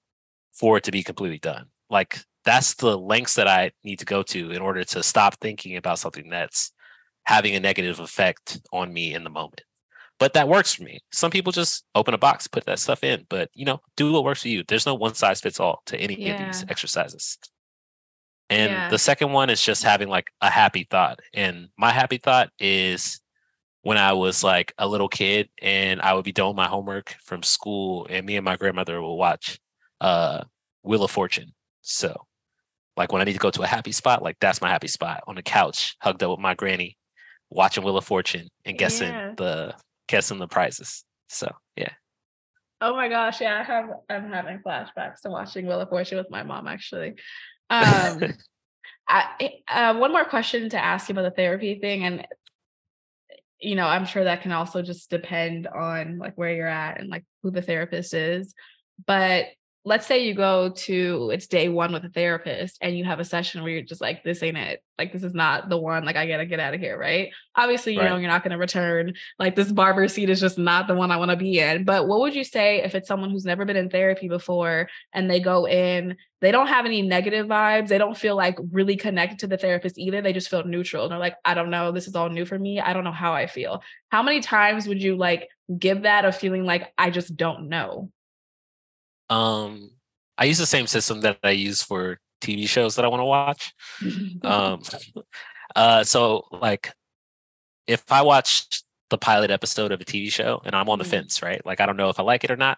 for 0.54 0.78
it 0.78 0.84
to 0.84 0.92
be 0.92 1.04
completely 1.04 1.40
done 1.40 1.66
like 1.90 2.20
that's 2.46 2.74
the 2.76 2.98
lengths 2.98 3.36
that 3.36 3.48
I 3.48 3.72
need 3.84 4.00
to 4.00 4.06
go 4.06 4.24
to 4.24 4.52
in 4.52 4.62
order 4.62 4.84
to 4.84 5.04
stop 5.04 5.40
thinking 5.40 5.78
about 5.78 6.00
something 6.00 6.30
that's 6.30 6.72
having 7.24 7.56
a 7.56 7.60
negative 7.60 8.00
effect 8.00 8.60
on 8.72 8.94
me 8.94 9.14
in 9.14 9.24
the 9.24 9.30
moment. 9.30 9.62
But 10.20 10.34
that 10.34 10.48
works 10.48 10.74
for 10.74 10.84
me. 10.84 11.00
Some 11.12 11.32
people 11.32 11.52
just 11.52 11.86
open 11.96 12.14
a 12.14 12.18
box, 12.18 12.48
put 12.48 12.66
that 12.66 12.80
stuff 12.80 13.04
in, 13.04 13.26
but 13.30 13.50
you 13.54 13.66
know, 13.66 13.82
do 13.96 14.12
what 14.12 14.24
works 14.24 14.42
for 14.42 14.50
you. 14.50 14.64
There's 14.68 14.86
no 14.86 14.94
one 14.94 15.16
size 15.16 15.42
fits 15.42 15.60
all 15.60 15.82
to 15.88 15.98
any 15.98 16.22
yeah. 16.22 16.34
of 16.34 16.46
these 16.46 16.66
exercises. 16.70 17.38
And 18.50 18.72
yeah. 18.72 18.90
the 18.90 19.00
second 19.00 19.32
one 19.32 19.50
is 19.50 19.62
just 19.62 19.84
having 19.84 20.10
like 20.10 20.28
a 20.42 20.50
happy 20.50 20.86
thought. 20.90 21.20
And 21.34 21.70
my 21.78 21.92
happy 21.92 22.18
thought 22.18 22.50
is 22.60 23.22
when 23.82 23.98
I 23.98 24.14
was 24.14 24.44
like 24.44 24.74
a 24.78 24.88
little 24.88 25.10
kid 25.10 25.50
and 25.62 26.02
I 26.02 26.14
would 26.14 26.26
be 26.26 26.32
doing 26.32 26.56
my 26.56 26.68
homework 26.68 27.16
from 27.24 27.42
school 27.42 28.06
and 28.10 28.26
me 28.26 28.36
and 28.36 28.46
my 28.46 28.56
grandmother 28.56 29.02
would 29.02 29.16
watch 29.16 29.60
uh 30.04 30.44
Wheel 30.84 31.04
of 31.04 31.12
Fortune. 31.12 31.54
So 31.82 32.16
like 32.96 33.12
when 33.12 33.22
I 33.22 33.26
need 33.26 33.34
to 33.34 33.40
go 33.40 33.50
to 33.50 33.64
a 33.64 33.68
happy 33.68 33.92
spot, 33.92 34.22
like 34.22 34.38
that's 34.40 34.62
my 34.62 34.70
happy 34.70 34.88
spot 34.88 35.24
on 35.28 35.36
the 35.36 35.42
couch, 35.42 35.96
hugged 36.02 36.22
up 36.22 36.32
with 36.32 36.40
my 36.40 36.54
granny, 36.54 36.98
watching 37.50 37.84
Wheel 37.84 37.98
of 37.98 38.06
Fortune 38.06 38.50
and 38.66 38.78
guessing 38.78 39.10
yeah. 39.10 39.34
the 39.36 39.76
guessing 40.08 40.38
the 40.38 40.48
prizes. 40.48 41.04
So 41.30 41.52
yeah. 41.76 41.94
Oh 42.82 42.94
my 42.96 43.08
gosh, 43.08 43.40
yeah, 43.40 43.60
I 43.60 43.64
have 43.64 43.90
I'm 44.10 44.30
having 44.30 44.60
flashbacks 44.60 45.22
to 45.24 45.30
watching 45.30 45.66
Wheel 45.66 45.80
of 45.80 45.90
Fortune 45.90 46.18
with 46.18 46.30
my 46.30 46.44
mom 46.44 46.68
actually. 46.68 47.16
Um 47.70 48.22
I, 49.08 49.60
uh, 49.68 49.96
one 49.96 50.14
more 50.14 50.24
question 50.24 50.70
to 50.70 50.82
ask 50.82 51.10
you 51.10 51.14
about 51.14 51.24
the 51.24 51.36
therapy 51.36 51.76
thing 51.76 52.06
and 52.06 52.26
you 53.60 53.76
know 53.76 53.86
i'm 53.86 54.06
sure 54.06 54.24
that 54.24 54.42
can 54.42 54.52
also 54.52 54.82
just 54.82 55.10
depend 55.10 55.68
on 55.68 56.20
like 56.20 56.38
where 56.38 56.54
you're 56.54 56.68
at 56.68 57.00
and 57.00 57.10
like 57.10 57.26
who 57.42 57.52
the 57.52 57.62
therapist 57.62 58.14
is 58.14 58.54
but 59.06 59.48
let's 59.86 60.08
say 60.08 60.26
you 60.26 60.34
go 60.34 60.70
to 60.70 61.30
it's 61.34 61.48
day 61.48 61.68
one 61.68 61.92
with 61.92 62.06
a 62.06 62.10
therapist 62.10 62.78
and 62.82 62.98
you 62.98 63.04
have 63.04 63.20
a 63.20 63.26
session 63.26 63.62
where 63.62 63.72
you're 63.72 63.82
just 63.82 64.00
like 64.00 64.24
this 64.24 64.42
ain't 64.42 64.58
it. 64.58 64.82
Like 64.98 65.12
this 65.12 65.24
is 65.24 65.34
not 65.34 65.68
the 65.68 65.78
one. 65.78 66.06
Like 66.06 66.16
i 66.16 66.26
gotta 66.26 66.46
get 66.46 66.60
out 66.60 66.74
of 66.74 66.80
here 66.80 66.98
right? 66.98 67.32
Obviously 67.56 67.94
you 67.94 68.00
right. 68.00 68.10
know 68.10 68.18
you're 68.18 68.30
not 68.30 68.44
going 68.44 68.52
to 68.52 68.58
return. 68.58 69.14
Like 69.40 69.56
this 69.56 69.72
barber 69.72 70.08
seat 70.08 70.30
is 70.30 70.40
just 70.40 70.58
not 70.58 70.88
the 70.88 70.96
one 70.96 71.12
i 71.12 71.18
want 71.18 71.32
to 71.32 71.38
be 71.38 71.60
in. 71.60 71.84
But 71.84 72.08
what 72.08 72.22
would 72.22 72.36
you 72.36 72.44
say 72.46 72.82
if 72.82 72.96
it's 72.96 73.08
someone 73.08 73.30
who's 73.30 73.46
never 73.46 73.66
been 73.66 73.76
in 73.76 73.90
therapy 73.90 74.30
before 74.30 74.88
and 75.14 75.30
they 75.30 75.40
go 75.40 75.68
in 75.68 76.16
they 76.40 76.52
don't 76.52 76.68
have 76.68 76.86
any 76.86 77.02
negative 77.02 77.48
vibes 77.48 77.88
they 77.88 77.98
don't 77.98 78.18
feel 78.18 78.36
like 78.36 78.58
really 78.72 78.98
connected 78.98 79.40
to 79.40 79.48
the 79.48 79.58
therapist 79.58 79.98
either 79.98 80.22
they 80.22 80.34
just 80.34 80.50
feel 80.50 80.66
neutral 80.66 81.04
and 81.04 81.12
they're 81.12 81.20
like 81.20 81.38
i 81.46 81.54
don't 81.54 81.70
know 81.70 81.92
this 81.92 82.06
is 82.06 82.16
all 82.16 82.30
new 82.30 82.46
for 82.46 82.60
me 82.60 82.82
i 82.82 82.94
don't 82.94 83.04
know 83.04 83.12
how 83.12 83.34
i 83.34 83.48
feel. 83.48 83.82
How 84.10 84.24
many 84.24 84.40
times 84.40 84.88
would 84.88 85.02
you 85.02 85.18
like 85.18 85.50
give 85.78 86.04
that 86.04 86.24
a 86.24 86.32
feeling 86.32 86.64
like 86.64 86.94
i 86.98 87.10
just 87.10 87.36
don't 87.36 87.68
know 87.68 88.10
um, 89.30 89.92
I 90.38 90.46
use 90.46 90.58
the 90.58 90.66
same 90.66 90.88
system 90.88 91.22
that 91.22 91.38
I 91.44 91.52
use 91.52 91.82
for 91.82 92.20
TV 92.42 92.68
shows 92.68 92.96
that 92.96 93.06
I 93.06 93.08
want 93.08 93.22
to 93.22 93.26
watch. 93.26 93.74
um, 94.44 94.82
uh, 95.76 96.04
so 96.04 96.46
like, 96.52 96.92
if 97.88 98.12
I 98.12 98.22
watch 98.22 98.84
the 99.10 99.18
pilot 99.18 99.52
episode 99.52 99.92
of 99.92 100.02
a 100.02 100.06
TV 100.06 100.32
show 100.32 100.62
and 100.66 100.76
I'm 100.76 100.90
on 100.90 100.98
the 100.98 101.04
mm-hmm. 101.04 101.12
fence, 101.12 101.42
right? 101.42 101.64
Like 101.66 101.82
I 101.82 101.86
don't 101.86 101.98
know 101.98 102.10
if 102.10 102.20
I 102.20 102.24
like 102.24 102.44
it 102.44 102.52
or 102.52 102.56
not. 102.56 102.78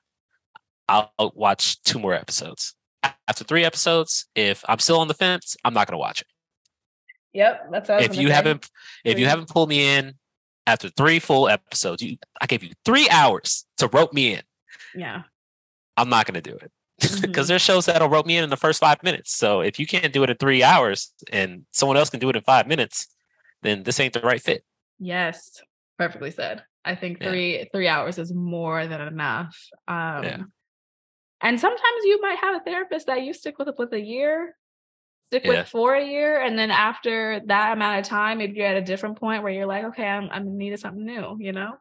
I'll 0.87 1.11
watch 1.33 1.81
two 1.83 1.97
more 1.97 2.13
episodes. 2.13 2.75
After 3.27 3.43
three 3.43 3.63
episodes, 3.63 4.27
if 4.35 4.63
I'm 4.67 4.79
still 4.79 4.99
on 4.99 5.07
the 5.07 5.13
fence, 5.13 5.55
I'm 5.63 5.73
not 5.73 5.87
going 5.87 5.93
to 5.93 5.99
watch 5.99 6.21
it. 6.21 6.27
Yep, 7.33 7.71
that's 7.71 7.89
if 7.89 8.15
you 8.15 8.31
haven't 8.31 8.69
if 9.03 9.19
you 9.19 9.27
haven't 9.27 9.49
pulled 9.49 9.69
me 9.69 9.97
in 9.97 10.13
after 10.67 10.89
three 10.89 11.19
full 11.19 11.49
episodes, 11.49 12.01
you 12.01 12.17
I 12.39 12.45
gave 12.45 12.63
you 12.63 12.71
three 12.85 13.09
hours 13.09 13.65
to 13.77 13.87
rope 13.87 14.13
me 14.13 14.33
in. 14.33 14.41
Yeah. 14.93 15.23
I'm 15.97 16.09
not 16.09 16.25
going 16.25 16.41
to 16.41 16.49
do 16.49 16.55
it 16.55 16.71
because 16.99 17.21
mm-hmm. 17.21 17.43
there's 17.43 17.61
shows 17.61 17.85
that'll 17.85 18.09
rope 18.09 18.25
me 18.25 18.37
in 18.37 18.43
in 18.43 18.49
the 18.49 18.57
first 18.57 18.79
five 18.79 19.01
minutes. 19.03 19.35
So 19.35 19.61
if 19.61 19.79
you 19.79 19.87
can't 19.87 20.13
do 20.13 20.23
it 20.23 20.29
in 20.29 20.37
three 20.37 20.63
hours 20.63 21.11
and 21.31 21.65
someone 21.71 21.97
else 21.97 22.09
can 22.09 22.19
do 22.19 22.29
it 22.29 22.35
in 22.35 22.41
five 22.41 22.67
minutes, 22.67 23.07
then 23.61 23.83
this 23.83 23.99
ain't 23.99 24.13
the 24.13 24.21
right 24.21 24.41
fit. 24.41 24.63
Yes, 24.99 25.61
perfectly 25.97 26.31
said. 26.31 26.63
I 26.85 26.95
think 26.95 27.21
three 27.21 27.57
yeah. 27.57 27.63
three 27.73 27.87
hours 27.87 28.17
is 28.17 28.33
more 28.33 28.85
than 28.85 29.01
enough. 29.01 29.57
Um, 29.87 30.23
yeah. 30.23 30.43
And 31.41 31.59
sometimes 31.59 32.03
you 32.03 32.21
might 32.21 32.37
have 32.39 32.61
a 32.61 32.63
therapist 32.63 33.07
that 33.07 33.23
you 33.23 33.33
stick 33.33 33.57
with 33.57 33.69
with 33.77 33.91
a 33.91 33.99
year, 33.99 34.55
stick 35.27 35.43
yeah. 35.43 35.51
with 35.51 35.67
for 35.67 35.95
a 35.95 36.05
year, 36.05 36.39
and 36.41 36.57
then 36.57 36.71
after 36.71 37.41
that 37.47 37.73
amount 37.73 37.99
of 37.99 38.05
time, 38.05 38.37
maybe 38.37 38.57
you're 38.57 38.67
at 38.67 38.77
a 38.77 38.81
different 38.81 39.19
point 39.19 39.43
where 39.43 39.51
you're 39.51 39.65
like, 39.65 39.85
okay, 39.85 40.07
I'm 40.07 40.29
I'm 40.31 40.57
needed 40.57 40.79
something 40.79 41.03
new. 41.03 41.37
You 41.39 41.51
know? 41.51 41.73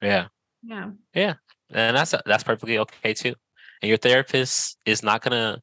Yeah. 0.00 0.28
Yeah. 0.62 0.90
Yeah 1.12 1.34
and 1.72 1.96
that's 1.96 2.14
that's 2.26 2.44
perfectly 2.44 2.78
okay 2.78 3.14
too. 3.14 3.34
And 3.82 3.88
your 3.88 3.98
therapist 3.98 4.76
is 4.84 5.02
not 5.02 5.22
gonna, 5.22 5.62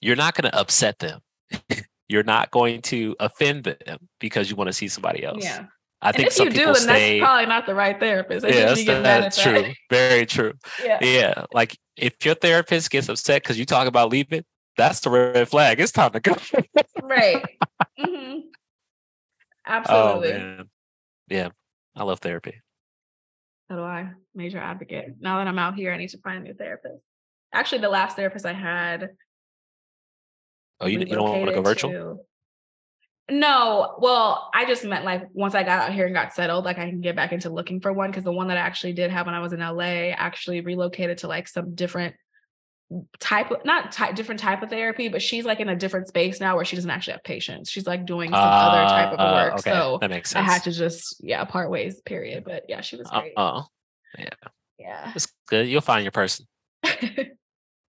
you're 0.00 0.16
not 0.16 0.34
gonna 0.34 0.50
upset 0.52 0.98
them. 0.98 1.20
you're 2.08 2.22
not 2.22 2.50
going 2.50 2.82
to 2.82 3.16
offend 3.20 3.64
them 3.64 3.98
because 4.20 4.50
you 4.50 4.56
want 4.56 4.68
to 4.68 4.72
see 4.72 4.88
somebody 4.88 5.24
else. 5.24 5.42
Yeah. 5.44 5.66
I 6.02 6.08
and 6.08 6.16
think 6.16 6.28
if 6.28 6.38
you 6.38 6.50
do, 6.50 6.66
then 6.66 6.74
stay, 6.74 7.18
that's 7.18 7.26
probably 7.26 7.46
not 7.46 7.66
the 7.66 7.74
right 7.74 7.98
therapist. 7.98 8.46
yeah, 8.46 8.66
that's, 8.66 8.84
that's 8.84 9.42
true. 9.42 9.62
That. 9.62 9.74
Very 9.90 10.26
true. 10.26 10.52
Yeah. 10.84 10.98
Yeah. 11.00 11.44
Like 11.52 11.78
if 11.96 12.24
your 12.24 12.34
therapist 12.34 12.90
gets 12.90 13.08
upset 13.08 13.42
because 13.42 13.58
you 13.58 13.64
talk 13.64 13.88
about 13.88 14.10
leaving, 14.10 14.44
that's 14.76 15.00
the 15.00 15.10
red 15.10 15.48
flag. 15.48 15.80
It's 15.80 15.92
time 15.92 16.12
to 16.12 16.20
go. 16.20 16.34
right. 17.02 17.44
Mm-hmm. 17.98 18.40
Oh, 19.66 19.72
Absolutely. 19.72 20.32
Oh, 20.32 20.38
man. 20.38 20.70
Yeah. 21.28 21.48
I 21.94 22.02
love 22.02 22.18
therapy. 22.18 22.60
So 23.68 23.76
do 23.76 23.82
I. 23.82 24.10
Major 24.34 24.58
advocate. 24.58 25.14
Now 25.20 25.38
that 25.38 25.48
I'm 25.48 25.58
out 25.58 25.74
here, 25.74 25.92
I 25.92 25.96
need 25.96 26.10
to 26.10 26.18
find 26.18 26.38
a 26.38 26.48
new 26.48 26.54
therapist. 26.54 27.02
Actually, 27.52 27.82
the 27.82 27.88
last 27.88 28.16
therapist 28.16 28.44
I 28.44 28.52
had. 28.52 29.10
Oh, 30.80 30.86
you, 30.86 30.98
you 30.98 31.06
don't 31.06 31.30
want 31.30 31.46
to 31.46 31.54
go 31.54 31.62
virtual? 31.62 31.90
To, 31.90 32.18
no, 33.30 33.94
well, 33.98 34.50
I 34.52 34.66
just 34.66 34.84
meant 34.84 35.04
like 35.04 35.28
once 35.32 35.54
I 35.54 35.62
got 35.62 35.88
out 35.88 35.94
here 35.94 36.04
and 36.04 36.14
got 36.14 36.34
settled, 36.34 36.64
like 36.64 36.78
I 36.78 36.90
can 36.90 37.00
get 37.00 37.16
back 37.16 37.32
into 37.32 37.48
looking 37.48 37.80
for 37.80 37.92
one 37.92 38.10
because 38.10 38.24
the 38.24 38.32
one 38.32 38.48
that 38.48 38.58
I 38.58 38.60
actually 38.60 38.92
did 38.92 39.10
have 39.10 39.26
when 39.26 39.34
I 39.34 39.40
was 39.40 39.54
in 39.54 39.60
LA 39.60 40.10
actually 40.10 40.60
relocated 40.60 41.18
to 41.18 41.28
like 41.28 41.48
some 41.48 41.74
different 41.74 42.16
type 43.18 43.50
of 43.50 43.64
not 43.64 43.92
type 43.92 44.14
different 44.14 44.40
type 44.40 44.62
of 44.62 44.70
therapy, 44.70 45.08
but 45.08 45.22
she's 45.22 45.44
like 45.44 45.60
in 45.60 45.68
a 45.68 45.76
different 45.76 46.08
space 46.08 46.40
now 46.40 46.56
where 46.56 46.64
she 46.64 46.76
doesn't 46.76 46.90
actually 46.90 47.12
have 47.12 47.24
patients. 47.24 47.70
She's 47.70 47.86
like 47.86 48.06
doing 48.06 48.30
some 48.30 48.40
uh, 48.40 48.46
other 48.46 48.88
type 48.88 49.12
of 49.12 49.20
uh, 49.20 49.32
work. 49.32 49.52
Okay. 49.60 49.70
So 49.70 49.98
that 50.00 50.10
makes 50.10 50.30
sense. 50.30 50.48
I 50.48 50.52
had 50.52 50.62
to 50.64 50.72
just 50.72 51.16
yeah 51.20 51.44
part 51.44 51.70
ways. 51.70 52.00
Period. 52.04 52.44
But 52.44 52.64
yeah, 52.68 52.80
she 52.80 52.96
was 52.96 53.08
great. 53.08 53.32
Oh, 53.36 53.64
yeah, 54.18 54.28
yeah, 54.78 55.12
it's 55.14 55.28
good. 55.48 55.66
You'll 55.66 55.80
find 55.80 56.04
your 56.04 56.12
person. 56.12 56.46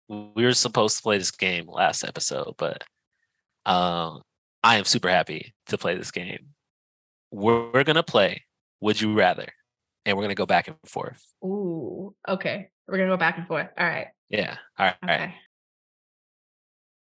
we 0.08 0.44
were 0.44 0.52
supposed 0.52 0.96
to 0.96 1.02
play 1.02 1.18
this 1.18 1.30
game 1.30 1.66
last 1.68 2.04
episode, 2.04 2.54
but 2.58 2.84
um, 3.66 4.22
I 4.62 4.76
am 4.76 4.84
super 4.84 5.08
happy 5.08 5.54
to 5.66 5.78
play 5.78 5.96
this 5.96 6.10
game. 6.10 6.48
We're, 7.30 7.70
we're 7.70 7.84
gonna 7.84 8.02
play. 8.02 8.44
Would 8.80 9.00
you 9.00 9.14
rather? 9.14 9.48
And 10.04 10.16
we're 10.16 10.24
gonna 10.24 10.34
go 10.34 10.46
back 10.46 10.68
and 10.68 10.76
forth. 10.84 11.24
Ooh, 11.44 12.14
okay. 12.28 12.68
We're 12.86 12.98
gonna 12.98 13.10
go 13.10 13.16
back 13.16 13.38
and 13.38 13.46
forth. 13.46 13.68
All 13.78 13.86
right. 13.86 14.08
Yeah. 14.32 14.56
All 14.78 14.86
right. 14.86 14.94
Okay. 15.04 15.12
All 15.12 15.18
right. 15.20 15.34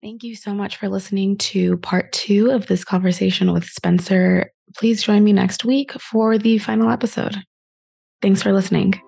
Thank 0.03 0.23
you 0.23 0.35
so 0.35 0.53
much 0.53 0.75
for 0.75 0.89
listening 0.89 1.37
to 1.37 1.77
part 1.77 2.11
two 2.11 2.51
of 2.51 2.67
this 2.67 2.83
conversation 2.83 3.53
with 3.53 3.63
Spencer. 3.63 4.51
Please 4.75 5.01
join 5.01 5.23
me 5.23 5.31
next 5.31 5.63
week 5.63 5.93
for 5.93 6.37
the 6.37 6.57
final 6.57 6.89
episode. 6.89 7.37
Thanks 8.21 8.43
for 8.43 8.51
listening. 8.51 9.01